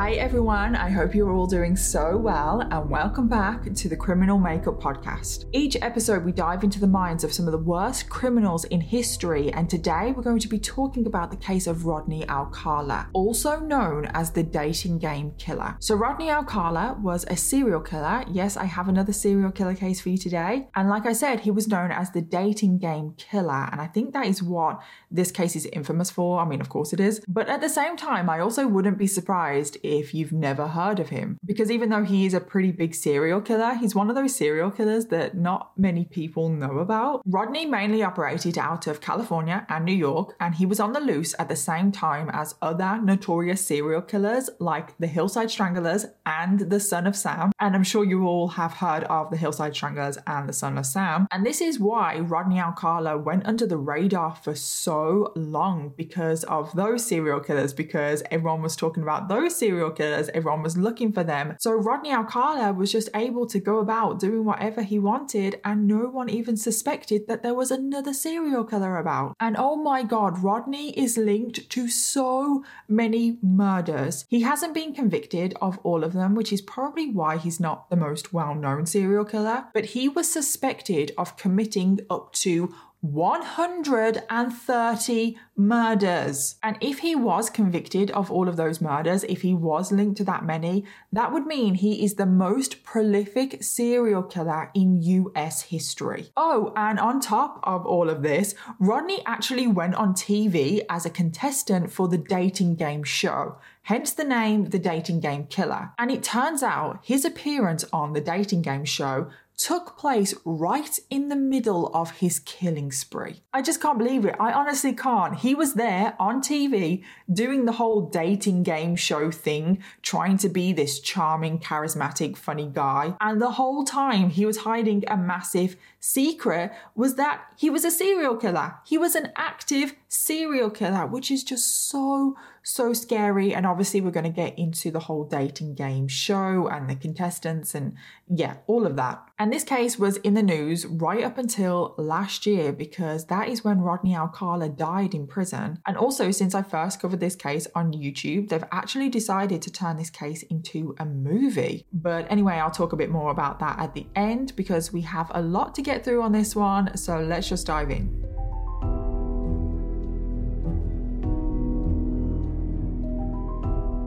Hi, 0.00 0.12
everyone. 0.12 0.76
I 0.76 0.88
hope 0.88 1.14
you're 1.14 1.30
all 1.30 1.46
doing 1.46 1.76
so 1.76 2.16
well, 2.16 2.62
and 2.62 2.88
welcome 2.88 3.28
back 3.28 3.74
to 3.74 3.86
the 3.86 3.96
Criminal 3.98 4.38
Makeup 4.38 4.80
Podcast. 4.80 5.44
Each 5.52 5.76
episode, 5.82 6.24
we 6.24 6.32
dive 6.32 6.64
into 6.64 6.80
the 6.80 6.86
minds 6.86 7.22
of 7.22 7.34
some 7.34 7.44
of 7.44 7.52
the 7.52 7.58
worst 7.58 8.08
criminals 8.08 8.64
in 8.64 8.80
history, 8.80 9.52
and 9.52 9.68
today 9.68 10.14
we're 10.16 10.22
going 10.22 10.38
to 10.38 10.48
be 10.48 10.58
talking 10.58 11.06
about 11.06 11.30
the 11.30 11.36
case 11.36 11.66
of 11.66 11.84
Rodney 11.84 12.26
Alcala, 12.30 13.10
also 13.12 13.60
known 13.60 14.06
as 14.14 14.30
the 14.30 14.42
dating 14.42 15.00
game 15.00 15.34
killer. 15.36 15.76
So, 15.80 15.96
Rodney 15.96 16.30
Alcala 16.30 16.98
was 17.02 17.26
a 17.28 17.36
serial 17.36 17.82
killer. 17.82 18.24
Yes, 18.26 18.56
I 18.56 18.64
have 18.64 18.88
another 18.88 19.12
serial 19.12 19.52
killer 19.52 19.74
case 19.74 20.00
for 20.00 20.08
you 20.08 20.16
today. 20.16 20.68
And 20.74 20.88
like 20.88 21.04
I 21.04 21.12
said, 21.12 21.40
he 21.40 21.50
was 21.50 21.68
known 21.68 21.90
as 21.90 22.10
the 22.10 22.22
dating 22.22 22.78
game 22.78 23.12
killer, 23.18 23.68
and 23.70 23.82
I 23.82 23.86
think 23.86 24.14
that 24.14 24.24
is 24.24 24.42
what 24.42 24.80
this 25.10 25.30
case 25.30 25.54
is 25.56 25.66
infamous 25.66 26.10
for. 26.10 26.40
I 26.40 26.46
mean, 26.46 26.62
of 26.62 26.70
course 26.70 26.94
it 26.94 27.00
is. 27.00 27.20
But 27.28 27.50
at 27.50 27.60
the 27.60 27.68
same 27.68 27.98
time, 27.98 28.30
I 28.30 28.40
also 28.40 28.66
wouldn't 28.66 28.96
be 28.96 29.06
surprised 29.06 29.76
if 29.90 30.14
you've 30.14 30.32
never 30.32 30.68
heard 30.68 31.00
of 31.00 31.08
him. 31.08 31.36
Because 31.44 31.70
even 31.70 31.88
though 31.90 32.04
he 32.04 32.24
is 32.24 32.34
a 32.34 32.40
pretty 32.40 32.70
big 32.70 32.94
serial 32.94 33.40
killer, 33.40 33.74
he's 33.74 33.94
one 33.94 34.08
of 34.08 34.16
those 34.16 34.36
serial 34.36 34.70
killers 34.70 35.06
that 35.06 35.36
not 35.36 35.72
many 35.76 36.04
people 36.04 36.48
know 36.48 36.78
about. 36.78 37.22
Rodney 37.26 37.66
mainly 37.66 38.02
operated 38.02 38.56
out 38.56 38.86
of 38.86 39.00
California 39.00 39.66
and 39.68 39.84
New 39.84 39.92
York, 39.92 40.36
and 40.38 40.54
he 40.54 40.66
was 40.66 40.80
on 40.80 40.92
the 40.92 41.00
loose 41.00 41.34
at 41.38 41.48
the 41.48 41.56
same 41.56 41.90
time 41.90 42.30
as 42.32 42.54
other 42.62 43.00
notorious 43.02 43.66
serial 43.66 44.02
killers 44.02 44.48
like 44.60 44.96
the 44.98 45.06
Hillside 45.06 45.50
Stranglers 45.50 46.06
and 46.24 46.60
the 46.70 46.80
Son 46.80 47.06
of 47.06 47.16
Sam. 47.16 47.50
And 47.58 47.74
I'm 47.74 47.84
sure 47.84 48.04
you 48.04 48.26
all 48.26 48.48
have 48.48 48.74
heard 48.74 49.04
of 49.04 49.30
the 49.30 49.36
Hillside 49.36 49.74
Stranglers 49.74 50.18
and 50.26 50.48
the 50.48 50.52
Son 50.52 50.78
of 50.78 50.86
Sam. 50.86 51.26
And 51.32 51.44
this 51.44 51.60
is 51.60 51.80
why 51.80 52.18
Rodney 52.18 52.60
Alcala 52.60 53.18
went 53.18 53.46
under 53.46 53.66
the 53.66 53.76
radar 53.76 54.36
for 54.36 54.54
so 54.54 55.32
long 55.34 55.92
because 55.96 56.44
of 56.44 56.72
those 56.74 57.04
serial 57.04 57.40
killers, 57.40 57.74
because 57.74 58.22
everyone 58.30 58.62
was 58.62 58.76
talking 58.76 59.02
about 59.02 59.28
those 59.28 59.56
serial 59.56 59.69
serial 59.70 59.90
killers, 59.90 60.28
everyone 60.34 60.62
was 60.62 60.76
looking 60.76 61.12
for 61.12 61.22
them. 61.22 61.54
So 61.60 61.72
Rodney 61.72 62.12
Alcala 62.12 62.72
was 62.72 62.90
just 62.90 63.08
able 63.14 63.46
to 63.46 63.60
go 63.60 63.78
about 63.78 64.18
doing 64.18 64.44
whatever 64.44 64.82
he 64.82 64.98
wanted, 64.98 65.60
and 65.64 65.86
no 65.86 66.08
one 66.08 66.28
even 66.28 66.56
suspected 66.56 67.28
that 67.28 67.44
there 67.44 67.54
was 67.54 67.70
another 67.70 68.12
serial 68.12 68.64
killer 68.64 68.96
about. 68.96 69.36
And 69.38 69.56
oh 69.56 69.76
my 69.76 70.02
god, 70.02 70.42
Rodney 70.42 70.90
is 70.98 71.16
linked 71.16 71.70
to 71.70 71.88
so 71.88 72.64
many 72.88 73.38
murders. 73.42 74.24
He 74.28 74.40
hasn't 74.42 74.74
been 74.74 74.92
convicted 74.92 75.54
of 75.62 75.78
all 75.84 76.02
of 76.02 76.14
them, 76.14 76.34
which 76.34 76.52
is 76.52 76.60
probably 76.62 77.08
why 77.10 77.36
he's 77.36 77.60
not 77.60 77.88
the 77.90 77.96
most 77.96 78.32
well 78.32 78.54
known 78.56 78.86
serial 78.86 79.24
killer, 79.24 79.66
but 79.72 79.84
he 79.96 80.08
was 80.08 80.30
suspected 80.30 81.12
of 81.16 81.36
committing 81.36 82.00
up 82.10 82.32
to 82.32 82.74
130 83.00 85.38
murders. 85.56 86.56
And 86.62 86.76
if 86.80 86.98
he 86.98 87.16
was 87.16 87.48
convicted 87.48 88.10
of 88.10 88.30
all 88.30 88.46
of 88.48 88.56
those 88.56 88.80
murders, 88.80 89.24
if 89.24 89.42
he 89.42 89.54
was 89.54 89.90
linked 89.90 90.18
to 90.18 90.24
that 90.24 90.44
many, 90.44 90.84
that 91.12 91.32
would 91.32 91.46
mean 91.46 91.74
he 91.74 92.04
is 92.04 92.14
the 92.14 92.26
most 92.26 92.84
prolific 92.84 93.62
serial 93.62 94.22
killer 94.22 94.70
in 94.74 95.02
US 95.02 95.62
history. 95.62 96.30
Oh, 96.36 96.72
and 96.76 97.00
on 97.00 97.20
top 97.20 97.60
of 97.62 97.86
all 97.86 98.10
of 98.10 98.22
this, 98.22 98.54
Rodney 98.78 99.22
actually 99.24 99.66
went 99.66 99.94
on 99.94 100.12
TV 100.14 100.84
as 100.90 101.06
a 101.06 101.10
contestant 101.10 101.90
for 101.90 102.08
the 102.08 102.18
dating 102.18 102.76
game 102.76 103.04
show 103.04 103.56
hence 103.90 104.12
the 104.12 104.24
name 104.24 104.66
The 104.66 104.78
Dating 104.78 105.18
Game 105.18 105.46
Killer. 105.46 105.90
And 105.98 106.10
it 106.10 106.22
turns 106.22 106.62
out 106.62 107.00
his 107.02 107.24
appearance 107.24 107.84
on 107.92 108.12
the 108.12 108.20
dating 108.20 108.62
game 108.62 108.84
show 108.84 109.28
took 109.60 109.94
place 109.98 110.34
right 110.46 110.98
in 111.10 111.28
the 111.28 111.36
middle 111.36 111.90
of 111.92 112.12
his 112.12 112.38
killing 112.38 112.90
spree. 112.90 113.42
I 113.52 113.60
just 113.60 113.80
can't 113.80 113.98
believe 113.98 114.24
it. 114.24 114.34
I 114.40 114.52
honestly 114.52 114.94
can't. 114.94 115.36
He 115.36 115.54
was 115.54 115.74
there 115.74 116.14
on 116.18 116.40
TV 116.40 117.04
doing 117.30 117.66
the 117.66 117.72
whole 117.72 118.08
dating 118.08 118.62
game 118.62 118.96
show 118.96 119.30
thing, 119.30 119.82
trying 120.00 120.38
to 120.38 120.48
be 120.48 120.72
this 120.72 120.98
charming, 120.98 121.58
charismatic, 121.58 122.38
funny 122.38 122.70
guy. 122.72 123.14
And 123.20 123.40
the 123.40 123.50
whole 123.50 123.84
time 123.84 124.30
he 124.30 124.46
was 124.46 124.58
hiding 124.58 125.04
a 125.06 125.18
massive 125.18 125.76
secret 126.00 126.72
was 126.94 127.16
that 127.16 127.42
he 127.58 127.68
was 127.68 127.84
a 127.84 127.90
serial 127.90 128.36
killer. 128.36 128.76
He 128.86 128.96
was 128.96 129.14
an 129.14 129.30
active 129.36 129.94
serial 130.10 130.70
killer, 130.70 131.06
which 131.06 131.30
is 131.30 131.44
just 131.44 131.88
so 131.88 132.36
so 132.62 132.92
scary. 132.92 133.54
And 133.54 133.64
obviously, 133.64 134.00
we're 134.00 134.10
going 134.10 134.24
to 134.24 134.30
get 134.30 134.58
into 134.58 134.90
the 134.90 135.00
whole 135.00 135.24
dating 135.24 135.74
game 135.74 136.08
show 136.08 136.68
and 136.68 136.90
the 136.90 136.96
contestants 136.96 137.74
and 137.74 137.94
yeah, 138.28 138.56
all 138.66 138.86
of 138.86 138.96
that. 138.96 139.22
And 139.38 139.52
this 139.52 139.64
case 139.64 139.98
was 139.98 140.18
in 140.18 140.34
the 140.34 140.42
news 140.42 140.84
right 140.84 141.24
up 141.24 141.38
until 141.38 141.94
last 141.96 142.44
year 142.44 142.72
because 142.72 143.26
that 143.26 143.48
is 143.48 143.64
when 143.64 143.80
Rodney 143.80 144.14
Alcala 144.14 144.68
died 144.68 145.14
in 145.14 145.26
prison. 145.26 145.78
And 145.86 145.96
also, 145.96 146.30
since 146.30 146.54
I 146.54 146.62
first 146.62 147.00
covered 147.00 147.20
this 147.20 147.36
case 147.36 147.66
on 147.74 147.92
YouTube, 147.92 148.48
they've 148.48 148.64
actually 148.72 149.08
decided 149.08 149.62
to 149.62 149.72
turn 149.72 149.96
this 149.96 150.10
case 150.10 150.42
into 150.44 150.94
a 150.98 151.06
movie. 151.06 151.86
But 151.92 152.30
anyway, 152.30 152.54
I'll 152.54 152.70
talk 152.70 152.92
a 152.92 152.96
bit 152.96 153.10
more 153.10 153.30
about 153.30 153.60
that 153.60 153.78
at 153.78 153.94
the 153.94 154.06
end 154.16 154.54
because 154.56 154.92
we 154.92 155.00
have 155.02 155.30
a 155.34 155.40
lot 155.40 155.74
to 155.76 155.82
get 155.82 156.04
through 156.04 156.22
on 156.22 156.32
this 156.32 156.54
one. 156.56 156.96
So 156.96 157.20
let's 157.20 157.48
just 157.48 157.66
dive 157.66 157.90
in. 157.90 158.49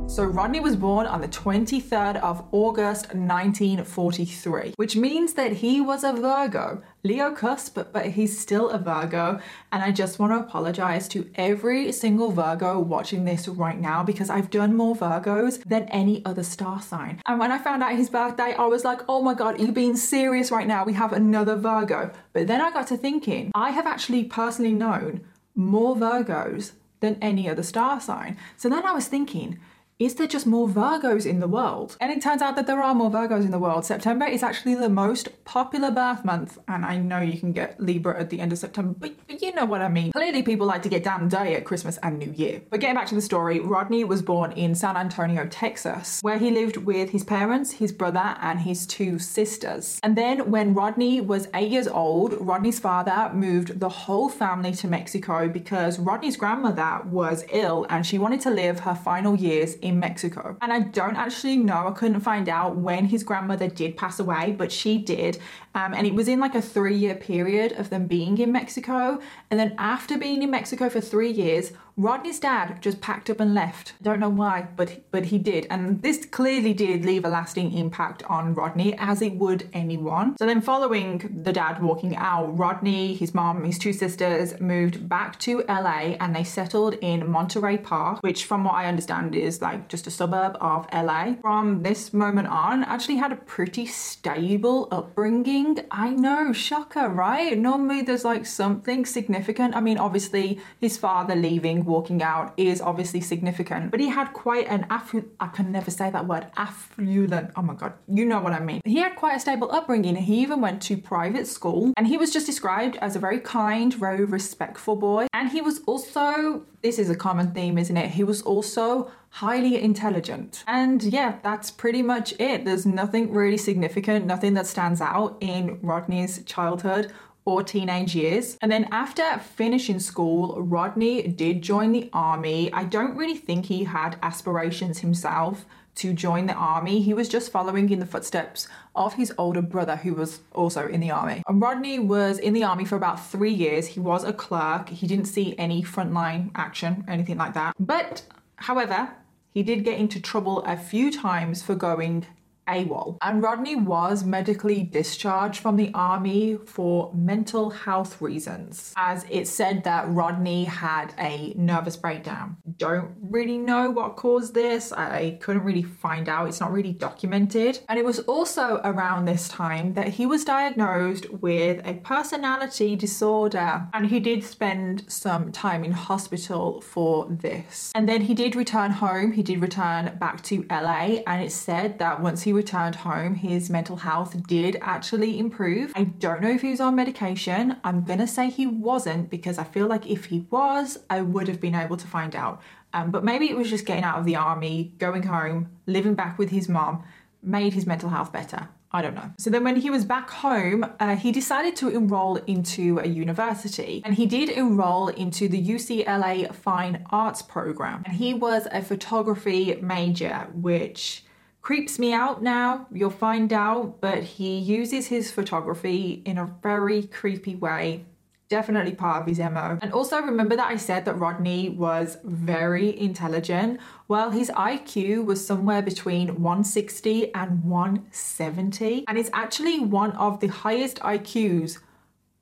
So 0.07 0.23
Rodney 0.25 0.59
was 0.59 0.75
born 0.75 1.07
on 1.07 1.21
the 1.21 1.27
23rd 1.27 2.17
of 2.17 2.45
August 2.51 3.07
1943, 3.15 4.73
which 4.75 4.95
means 4.95 5.33
that 5.33 5.53
he 5.53 5.81
was 5.81 6.03
a 6.03 6.13
Virgo. 6.13 6.83
Leo 7.03 7.31
cusp, 7.31 7.79
but, 7.91 8.05
he's 8.05 8.39
still 8.39 8.69
a 8.69 8.77
Virgo. 8.77 9.39
And 9.71 9.81
I 9.81 9.91
just 9.91 10.19
want 10.19 10.31
to 10.31 10.37
apologize 10.37 11.07
to 11.09 11.31
every 11.33 11.91
single 11.91 12.31
Virgo 12.31 12.79
watching 12.79 13.25
this 13.25 13.47
right 13.47 13.79
now 13.79 14.03
because 14.03 14.29
I've 14.29 14.51
done 14.51 14.75
more 14.75 14.95
Virgos 14.95 15.63
than 15.63 15.85
any 15.85 16.23
other 16.25 16.43
star 16.43 16.79
sign. 16.79 17.19
And 17.25 17.39
when 17.39 17.51
I 17.51 17.57
found 17.57 17.81
out 17.81 17.95
his 17.95 18.11
birthday, 18.11 18.53
I 18.53 18.65
was 18.65 18.85
like, 18.85 19.01
oh 19.09 19.23
my 19.23 19.33
God, 19.33 19.59
are 19.59 19.65
you 19.65 19.71
being 19.71 19.95
serious 19.97 20.51
right 20.51 20.67
now? 20.67 20.85
We 20.85 20.93
have 20.93 21.13
another 21.13 21.55
Virgo. 21.55 22.11
But 22.33 22.45
then 22.45 22.61
I 22.61 22.71
got 22.71 22.87
to 22.87 22.97
thinking, 22.97 23.51
I 23.55 23.71
have 23.71 23.87
actually 23.87 24.25
personally 24.25 24.73
known 24.73 25.21
more 25.55 25.95
Virgos 25.95 26.73
than 26.99 27.17
any 27.21 27.49
other 27.49 27.63
star 27.63 27.99
sign. 27.99 28.37
So 28.57 28.69
then 28.69 28.85
I 28.85 28.93
was 28.93 29.07
thinking, 29.07 29.59
is 30.03 30.15
there 30.15 30.27
just 30.27 30.45
more 30.45 30.67
Virgos 30.67 31.25
in 31.25 31.39
the 31.39 31.47
world? 31.47 31.95
And 32.01 32.11
it 32.11 32.21
turns 32.21 32.41
out 32.41 32.57
that 32.57 32.67
there 32.67 32.83
are 32.83 32.93
more 32.93 33.09
Virgos 33.09 33.45
in 33.45 33.51
the 33.51 33.59
world. 33.59 33.85
September 33.85 34.25
is 34.25 34.43
actually 34.43 34.75
the 34.75 34.89
most 34.89 35.29
popular 35.45 35.91
birth 35.91 36.25
month, 36.25 36.57
and 36.67 36.85
I 36.85 36.97
know 36.97 37.19
you 37.19 37.39
can 37.39 37.53
get 37.53 37.79
Libra 37.79 38.19
at 38.19 38.29
the 38.29 38.41
end 38.41 38.51
of 38.51 38.57
September, 38.57 38.95
but, 38.99 39.13
but 39.27 39.41
you 39.41 39.53
know 39.53 39.63
what 39.63 39.81
I 39.81 39.87
mean. 39.87 40.11
Clearly, 40.11 40.43
people 40.43 40.67
like 40.67 40.83
to 40.83 40.89
get 40.89 41.05
down 41.05 41.21
and 41.21 41.31
dirty 41.31 41.53
at 41.53 41.63
Christmas 41.63 41.97
and 42.03 42.19
New 42.19 42.31
Year. 42.31 42.61
But 42.69 42.81
getting 42.81 42.95
back 42.95 43.07
to 43.07 43.15
the 43.15 43.21
story, 43.21 43.61
Rodney 43.61 44.03
was 44.03 44.21
born 44.21 44.51
in 44.51 44.75
San 44.75 44.97
Antonio, 44.97 45.47
Texas, 45.47 46.19
where 46.21 46.37
he 46.37 46.51
lived 46.51 46.75
with 46.75 47.11
his 47.11 47.23
parents, 47.23 47.71
his 47.71 47.93
brother, 47.93 48.35
and 48.41 48.59
his 48.59 48.85
two 48.85 49.19
sisters. 49.19 50.01
And 50.03 50.17
then 50.17 50.51
when 50.51 50.73
Rodney 50.73 51.21
was 51.21 51.47
eight 51.53 51.71
years 51.71 51.87
old, 51.87 52.35
Rodney's 52.41 52.79
father 52.79 53.33
moved 53.33 53.79
the 53.79 53.89
whole 53.89 54.27
family 54.27 54.73
to 54.73 54.87
Mexico 54.87 55.47
because 55.47 55.97
Rodney's 55.97 56.35
grandmother 56.35 57.01
was 57.05 57.45
ill 57.53 57.85
and 57.89 58.05
she 58.05 58.17
wanted 58.17 58.41
to 58.41 58.49
live 58.49 58.81
her 58.81 58.95
final 58.95 59.37
years 59.37 59.75
in 59.75 59.92
Mexico. 59.99 60.57
And 60.61 60.71
I 60.71 60.79
don't 60.79 61.15
actually 61.15 61.57
know, 61.57 61.87
I 61.87 61.91
couldn't 61.91 62.19
find 62.21 62.49
out 62.49 62.77
when 62.77 63.05
his 63.05 63.23
grandmother 63.23 63.67
did 63.67 63.97
pass 63.97 64.19
away, 64.19 64.55
but 64.57 64.71
she 64.71 64.97
did. 64.97 65.39
Um, 65.75 65.93
and 65.93 66.05
it 66.05 66.13
was 66.13 66.27
in 66.27 66.39
like 66.39 66.55
a 66.55 66.61
three 66.61 66.95
year 66.95 67.15
period 67.15 67.73
of 67.73 67.89
them 67.89 68.07
being 68.07 68.37
in 68.37 68.51
Mexico. 68.51 69.19
And 69.49 69.59
then 69.59 69.75
after 69.77 70.17
being 70.17 70.43
in 70.43 70.51
Mexico 70.51 70.89
for 70.89 71.01
three 71.01 71.31
years, 71.31 71.71
Rodney's 71.95 72.39
dad 72.39 72.81
just 72.81 73.01
packed 73.01 73.29
up 73.29 73.39
and 73.39 73.53
left. 73.53 73.93
Don't 74.01 74.19
know 74.19 74.29
why, 74.29 74.67
but 74.75 75.03
but 75.11 75.25
he 75.25 75.37
did. 75.37 75.67
And 75.69 76.01
this 76.01 76.25
clearly 76.25 76.73
did 76.73 77.05
leave 77.05 77.23
a 77.23 77.29
lasting 77.29 77.77
impact 77.77 78.23
on 78.23 78.55
Rodney, 78.55 78.95
as 78.97 79.21
it 79.21 79.35
would 79.35 79.69
anyone. 79.73 80.35
So 80.37 80.47
then 80.47 80.61
following 80.61 81.41
the 81.43 81.53
dad 81.53 81.83
walking 81.83 82.15
out, 82.15 82.57
Rodney, 82.57 83.13
his 83.13 83.35
mom, 83.35 83.63
his 83.63 83.77
two 83.77 83.93
sisters 83.93 84.59
moved 84.59 85.07
back 85.07 85.37
to 85.39 85.63
LA 85.69 86.15
and 86.19 86.35
they 86.35 86.43
settled 86.43 86.95
in 86.95 87.29
Monterey 87.29 87.77
Park, 87.77 88.19
which 88.21 88.45
from 88.45 88.63
what 88.63 88.73
I 88.73 88.85
understand 88.85 89.35
is 89.35 89.61
like 89.61 89.87
just 89.87 90.07
a 90.07 90.11
suburb 90.11 90.57
of 90.59 90.87
LA. 90.91 91.35
From 91.41 91.83
this 91.83 92.11
moment 92.11 92.47
on, 92.47 92.83
actually 92.83 93.17
had 93.17 93.31
a 93.31 93.35
pretty 93.35 93.85
stable 93.85 94.87
upbringing. 94.91 95.79
I 95.91 96.09
know, 96.09 96.53
shocker, 96.53 97.07
right? 97.07 97.55
Normally 97.57 98.01
there's 98.01 98.25
like 98.25 98.47
something 98.47 99.05
significant. 99.05 99.75
I 99.75 99.81
mean, 99.81 99.99
obviously 99.99 100.59
his 100.81 100.97
father 100.97 101.35
leaving 101.35 101.82
walking 101.85 102.21
out 102.21 102.53
is 102.57 102.81
obviously 102.81 103.21
significant, 103.21 103.91
but 103.91 103.99
he 103.99 104.09
had 104.09 104.33
quite 104.33 104.67
an 104.67 104.85
affu- 104.89 105.29
I 105.39 105.47
can 105.47 105.71
never 105.71 105.91
say 105.91 106.09
that 106.09 106.27
word 106.27 106.47
affluent. 106.57 107.51
Oh 107.55 107.61
my 107.61 107.73
god, 107.73 107.93
you 108.07 108.25
know 108.25 108.39
what 108.39 108.53
I 108.53 108.59
mean. 108.59 108.81
He 108.85 108.97
had 108.97 109.15
quite 109.15 109.37
a 109.37 109.39
stable 109.39 109.71
upbringing. 109.71 110.15
He 110.15 110.41
even 110.41 110.61
went 110.61 110.81
to 110.83 110.97
private 110.97 111.47
school, 111.47 111.93
and 111.97 112.07
he 112.07 112.17
was 112.17 112.31
just 112.31 112.45
described 112.45 112.97
as 112.97 113.15
a 113.15 113.19
very 113.19 113.39
kind, 113.39 113.93
very 113.93 114.25
respectful 114.25 114.95
boy. 114.95 115.27
And 115.33 115.49
he 115.49 115.61
was 115.61 115.81
also 115.85 116.65
this 116.83 116.99
is 116.99 117.09
a 117.09 117.15
common 117.15 117.51
theme, 117.51 117.77
isn't 117.77 117.95
it? 117.95 118.11
He 118.11 118.23
was 118.23 118.41
also 118.41 119.09
highly 119.29 119.81
intelligent. 119.81 120.63
And 120.67 121.01
yeah, 121.01 121.37
that's 121.41 121.71
pretty 121.71 122.01
much 122.03 122.33
it. 122.39 122.65
There's 122.65 122.85
nothing 122.85 123.31
really 123.31 123.57
significant, 123.57 124.25
nothing 124.25 124.53
that 124.55 124.67
stands 124.67 125.01
out 125.01 125.37
in 125.39 125.79
Rodney's 125.81 126.43
childhood 126.43 127.11
or 127.45 127.63
teenage 127.63 128.15
years. 128.15 128.57
And 128.61 128.71
then 128.71 128.87
after 128.91 129.39
finishing 129.39 129.99
school, 129.99 130.61
Rodney 130.61 131.23
did 131.27 131.61
join 131.61 131.91
the 131.91 132.09
army. 132.13 132.71
I 132.71 132.85
don't 132.85 133.17
really 133.17 133.37
think 133.37 133.65
he 133.65 133.83
had 133.83 134.17
aspirations 134.23 134.99
himself 134.99 135.65
to 135.95 136.13
join 136.13 136.47
the 136.47 136.53
army. 136.53 137.01
He 137.01 137.13
was 137.13 137.29
just 137.29 137.51
following 137.51 137.89
in 137.89 137.99
the 137.99 138.05
footsteps 138.05 138.67
of 138.95 139.13
his 139.13 139.31
older 139.37 139.61
brother, 139.61 139.95
who 139.95 140.15
was 140.15 140.39
also 140.53 140.87
in 140.87 140.99
the 140.99 141.11
army. 141.11 141.43
And 141.47 141.61
Rodney 141.61 141.99
was 141.99 142.39
in 142.39 142.53
the 142.53 142.63
army 142.63 142.85
for 142.85 142.95
about 142.95 143.23
three 143.23 143.53
years. 143.53 143.87
He 143.87 143.99
was 143.99 144.23
a 144.23 144.33
clerk. 144.33 144.89
He 144.89 145.05
didn't 145.05 145.25
see 145.25 145.55
any 145.57 145.83
frontline 145.83 146.49
action, 146.55 147.03
anything 147.07 147.37
like 147.37 147.53
that. 147.53 147.75
But, 147.79 148.23
however, 148.55 149.11
he 149.53 149.61
did 149.61 149.83
get 149.83 149.99
into 149.99 150.19
trouble 150.19 150.63
a 150.63 150.77
few 150.77 151.11
times 151.11 151.61
for 151.61 151.75
going 151.75 152.25
AWOL. 152.67 153.17
And 153.21 153.41
Rodney 153.41 153.75
was 153.75 154.23
medically 154.23 154.83
discharged 154.83 155.59
from 155.59 155.75
the 155.75 155.91
army 155.93 156.57
for 156.65 157.11
mental 157.13 157.69
health 157.69 158.21
reasons, 158.21 158.93
as 158.95 159.25
it 159.29 159.47
said 159.47 159.83
that 159.83 160.09
Rodney 160.09 160.65
had 160.65 161.13
a 161.19 161.53
nervous 161.57 161.97
breakdown. 161.97 162.57
Don't 162.77 163.11
really 163.21 163.57
know 163.57 163.89
what 163.91 164.15
caused 164.15 164.53
this. 164.53 164.91
I 164.91 165.37
couldn't 165.41 165.63
really 165.63 165.83
find 165.83 166.29
out. 166.29 166.47
It's 166.47 166.59
not 166.59 166.71
really 166.71 166.93
documented. 166.93 167.79
And 167.89 167.99
it 167.99 168.05
was 168.05 168.19
also 168.19 168.79
around 168.83 169.25
this 169.25 169.47
time 169.47 169.93
that 169.93 170.09
he 170.09 170.25
was 170.25 170.45
diagnosed 170.45 171.29
with 171.29 171.85
a 171.85 171.95
personality 171.95 172.95
disorder, 172.95 173.87
and 173.93 174.07
he 174.07 174.19
did 174.19 174.43
spend 174.43 175.03
some 175.11 175.51
time 175.51 175.83
in 175.83 175.91
hospital 175.91 176.81
for 176.81 177.27
this. 177.29 177.91
And 177.95 178.07
then 178.07 178.21
he 178.21 178.33
did 178.33 178.55
return 178.55 178.91
home. 178.91 179.31
He 179.33 179.43
did 179.43 179.61
return 179.61 180.15
back 180.19 180.41
to 180.43 180.65
LA, 180.69 181.21
and 181.27 181.43
it 181.43 181.51
said 181.51 181.99
that 181.99 182.21
once 182.21 182.43
he 182.43 182.52
returned 182.53 182.95
home, 182.95 183.35
his 183.35 183.69
mental 183.69 183.97
health 183.97 184.47
did 184.47 184.77
actually 184.81 185.39
improve. 185.39 185.91
I 185.95 186.05
don't 186.05 186.41
know 186.41 186.49
if 186.49 186.61
he 186.61 186.69
was 186.71 186.79
on 186.79 186.95
medication. 186.95 187.77
I'm 187.83 188.03
gonna 188.03 188.27
say 188.27 188.49
he 188.49 188.67
wasn't 188.67 189.29
because 189.29 189.57
I 189.57 189.63
feel 189.63 189.87
like 189.87 190.05
if 190.07 190.25
he 190.25 190.45
was, 190.49 190.99
I 191.09 191.21
would 191.21 191.47
have 191.47 191.59
been 191.59 191.75
able 191.75 191.97
to 191.97 192.07
find 192.07 192.35
out. 192.35 192.61
Um, 192.93 193.11
but 193.11 193.23
maybe 193.23 193.49
it 193.49 193.57
was 193.57 193.69
just 193.69 193.85
getting 193.85 194.03
out 194.03 194.19
of 194.19 194.25
the 194.25 194.35
army, 194.35 194.93
going 194.99 195.23
home, 195.23 195.69
living 195.87 196.13
back 196.13 196.37
with 196.37 196.51
his 196.51 196.69
mom, 196.69 197.03
made 197.41 197.73
his 197.73 197.85
mental 197.85 198.09
health 198.09 198.31
better. 198.31 198.69
I 198.95 199.01
don't 199.01 199.15
know. 199.15 199.31
So 199.39 199.49
then, 199.49 199.63
when 199.63 199.75
he 199.75 199.89
was 199.89 200.05
back 200.05 200.29
home, 200.29 200.85
uh, 200.99 201.15
he 201.15 201.31
decided 201.31 201.75
to 201.77 201.89
enroll 201.89 202.35
into 202.35 202.99
a 202.99 203.07
university 203.07 204.03
and 204.05 204.13
he 204.13 204.27
did 204.27 204.49
enroll 204.49 205.07
into 205.07 205.47
the 205.47 205.59
UCLA 205.59 206.53
Fine 206.53 207.03
Arts 207.09 207.41
program. 207.41 208.03
And 208.05 208.15
he 208.15 208.35
was 208.35 208.67
a 208.71 208.83
photography 208.83 209.79
major, 209.81 210.47
which 210.53 211.23
creeps 211.63 211.97
me 211.97 212.13
out 212.13 212.43
now. 212.43 212.85
You'll 212.91 213.09
find 213.09 213.51
out, 213.51 214.01
but 214.01 214.21
he 214.23 214.59
uses 214.59 215.07
his 215.07 215.31
photography 215.31 216.21
in 216.25 216.37
a 216.37 216.53
very 216.61 217.03
creepy 217.03 217.55
way. 217.55 218.05
Definitely 218.49 218.93
part 218.93 219.21
of 219.21 219.27
his 219.27 219.39
MO. 219.39 219.79
And 219.81 219.93
also 219.93 220.21
remember 220.21 220.57
that 220.57 220.69
I 220.69 220.75
said 220.75 221.05
that 221.05 221.15
Rodney 221.15 221.69
was 221.69 222.17
very 222.25 222.99
intelligent. 222.99 223.79
Well, 224.09 224.29
his 224.29 224.51
IQ 224.51 225.25
was 225.25 225.43
somewhere 225.43 225.81
between 225.81 226.27
160 226.27 227.33
and 227.33 227.63
170. 227.63 229.05
And 229.07 229.17
it's 229.17 229.31
actually 229.33 229.79
one 229.79 230.11
of 230.11 230.41
the 230.41 230.47
highest 230.47 230.99
IQs 230.99 231.79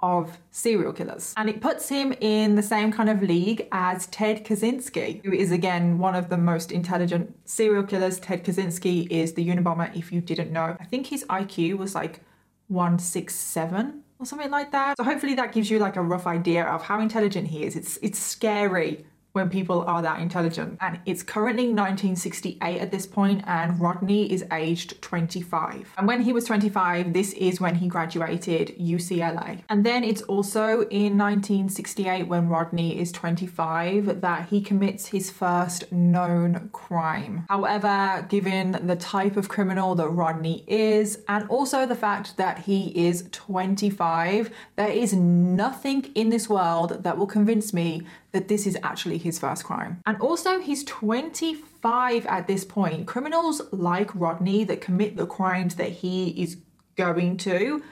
of 0.01 0.38
serial 0.51 0.94
killers. 0.94 1.33
And 1.38 1.50
it 1.50 1.62
puts 1.62 1.89
him 1.89 2.13
in 2.21 2.56
the 2.56 2.63
same 2.63 2.92
kind 2.92 3.09
of 3.09 3.21
league 3.21 3.68
as 3.71 4.07
Ted 4.07 4.45
Kaczynski, 4.45 5.24
who 5.24 5.31
is 5.31 5.51
again 5.51 6.00
one 6.00 6.15
of 6.15 6.30
the 6.30 6.38
most 6.38 6.71
intelligent 6.71 7.38
serial 7.45 7.83
killers. 7.83 8.19
Ted 8.19 8.44
Kaczynski 8.44 9.09
is 9.09 9.33
the 9.33 9.48
Unabomber, 9.48 9.95
if 9.95 10.12
you 10.12 10.21
didn't 10.21 10.51
know. 10.51 10.75
I 10.80 10.86
think 10.86 11.07
his 11.07 11.24
IQ 11.25 11.77
was 11.77 11.95
like 11.95 12.21
167 12.68 14.03
or 14.19 14.25
something 14.25 14.51
like 14.51 14.71
that. 14.71 14.98
So 14.98 15.03
hopefully 15.03 15.36
that 15.36 15.51
gives 15.51 15.69
you 15.69 15.80
like 15.80 15.95
a 15.98 16.01
rough 16.01 16.27
idea 16.27 16.63
of 16.63 16.83
how 16.83 17.00
intelligent 17.00 17.48
he 17.48 17.63
is. 17.63 17.75
It's 17.75 17.98
it's 18.01 18.19
scary 18.19 19.06
when 19.33 19.49
people 19.49 19.81
are 19.81 20.01
that 20.01 20.19
intelligent. 20.19 20.77
And 20.81 20.99
it's 21.05 21.23
currently 21.23 21.65
1968 21.65 22.79
at 22.79 22.91
this 22.91 23.05
point, 23.05 23.43
and 23.47 23.79
Rodney 23.79 24.31
is 24.31 24.43
aged 24.51 25.01
25. 25.01 25.93
And 25.97 26.07
when 26.07 26.21
he 26.21 26.33
was 26.33 26.45
25, 26.45 27.13
this 27.13 27.33
is 27.33 27.61
when 27.61 27.75
he 27.75 27.87
graduated 27.87 28.75
UCLA. 28.77 29.63
And 29.69 29.85
then 29.85 30.03
it's 30.03 30.21
also 30.23 30.81
in 30.89 31.17
1968, 31.17 32.27
when 32.27 32.49
Rodney 32.49 32.99
is 32.99 33.11
25, 33.11 34.21
that 34.21 34.49
he 34.49 34.61
commits 34.61 35.07
his 35.07 35.31
first 35.31 35.91
known 35.91 36.69
crime. 36.73 37.45
However, 37.49 38.25
given 38.29 38.79
the 38.83 38.95
type 38.95 39.37
of 39.37 39.49
criminal 39.49 39.95
that 39.95 40.09
Rodney 40.09 40.63
is, 40.67 41.19
and 41.27 41.47
also 41.49 41.85
the 41.85 41.95
fact 41.95 42.37
that 42.37 42.59
he 42.59 43.07
is 43.07 43.27
25, 43.31 44.49
there 44.75 44.89
is 44.89 45.13
nothing 45.13 46.11
in 46.15 46.29
this 46.29 46.49
world 46.49 47.03
that 47.03 47.17
will 47.17 47.27
convince 47.27 47.73
me 47.73 48.01
that 48.31 48.47
this 48.47 48.65
is 48.65 48.77
actually 48.83 49.17
his 49.17 49.39
first 49.39 49.63
crime. 49.63 50.01
And 50.05 50.19
also, 50.21 50.59
he's 50.59 50.83
25 50.85 52.25
at 52.25 52.47
this 52.47 52.63
point. 52.63 53.07
Criminals 53.07 53.61
like 53.71 54.13
Rodney 54.15 54.63
that 54.65 54.81
commit 54.81 55.17
the 55.17 55.25
crimes 55.25 55.75
that 55.75 55.89
he 55.89 56.29
is 56.41 56.57
going 56.95 57.37
to 57.37 57.83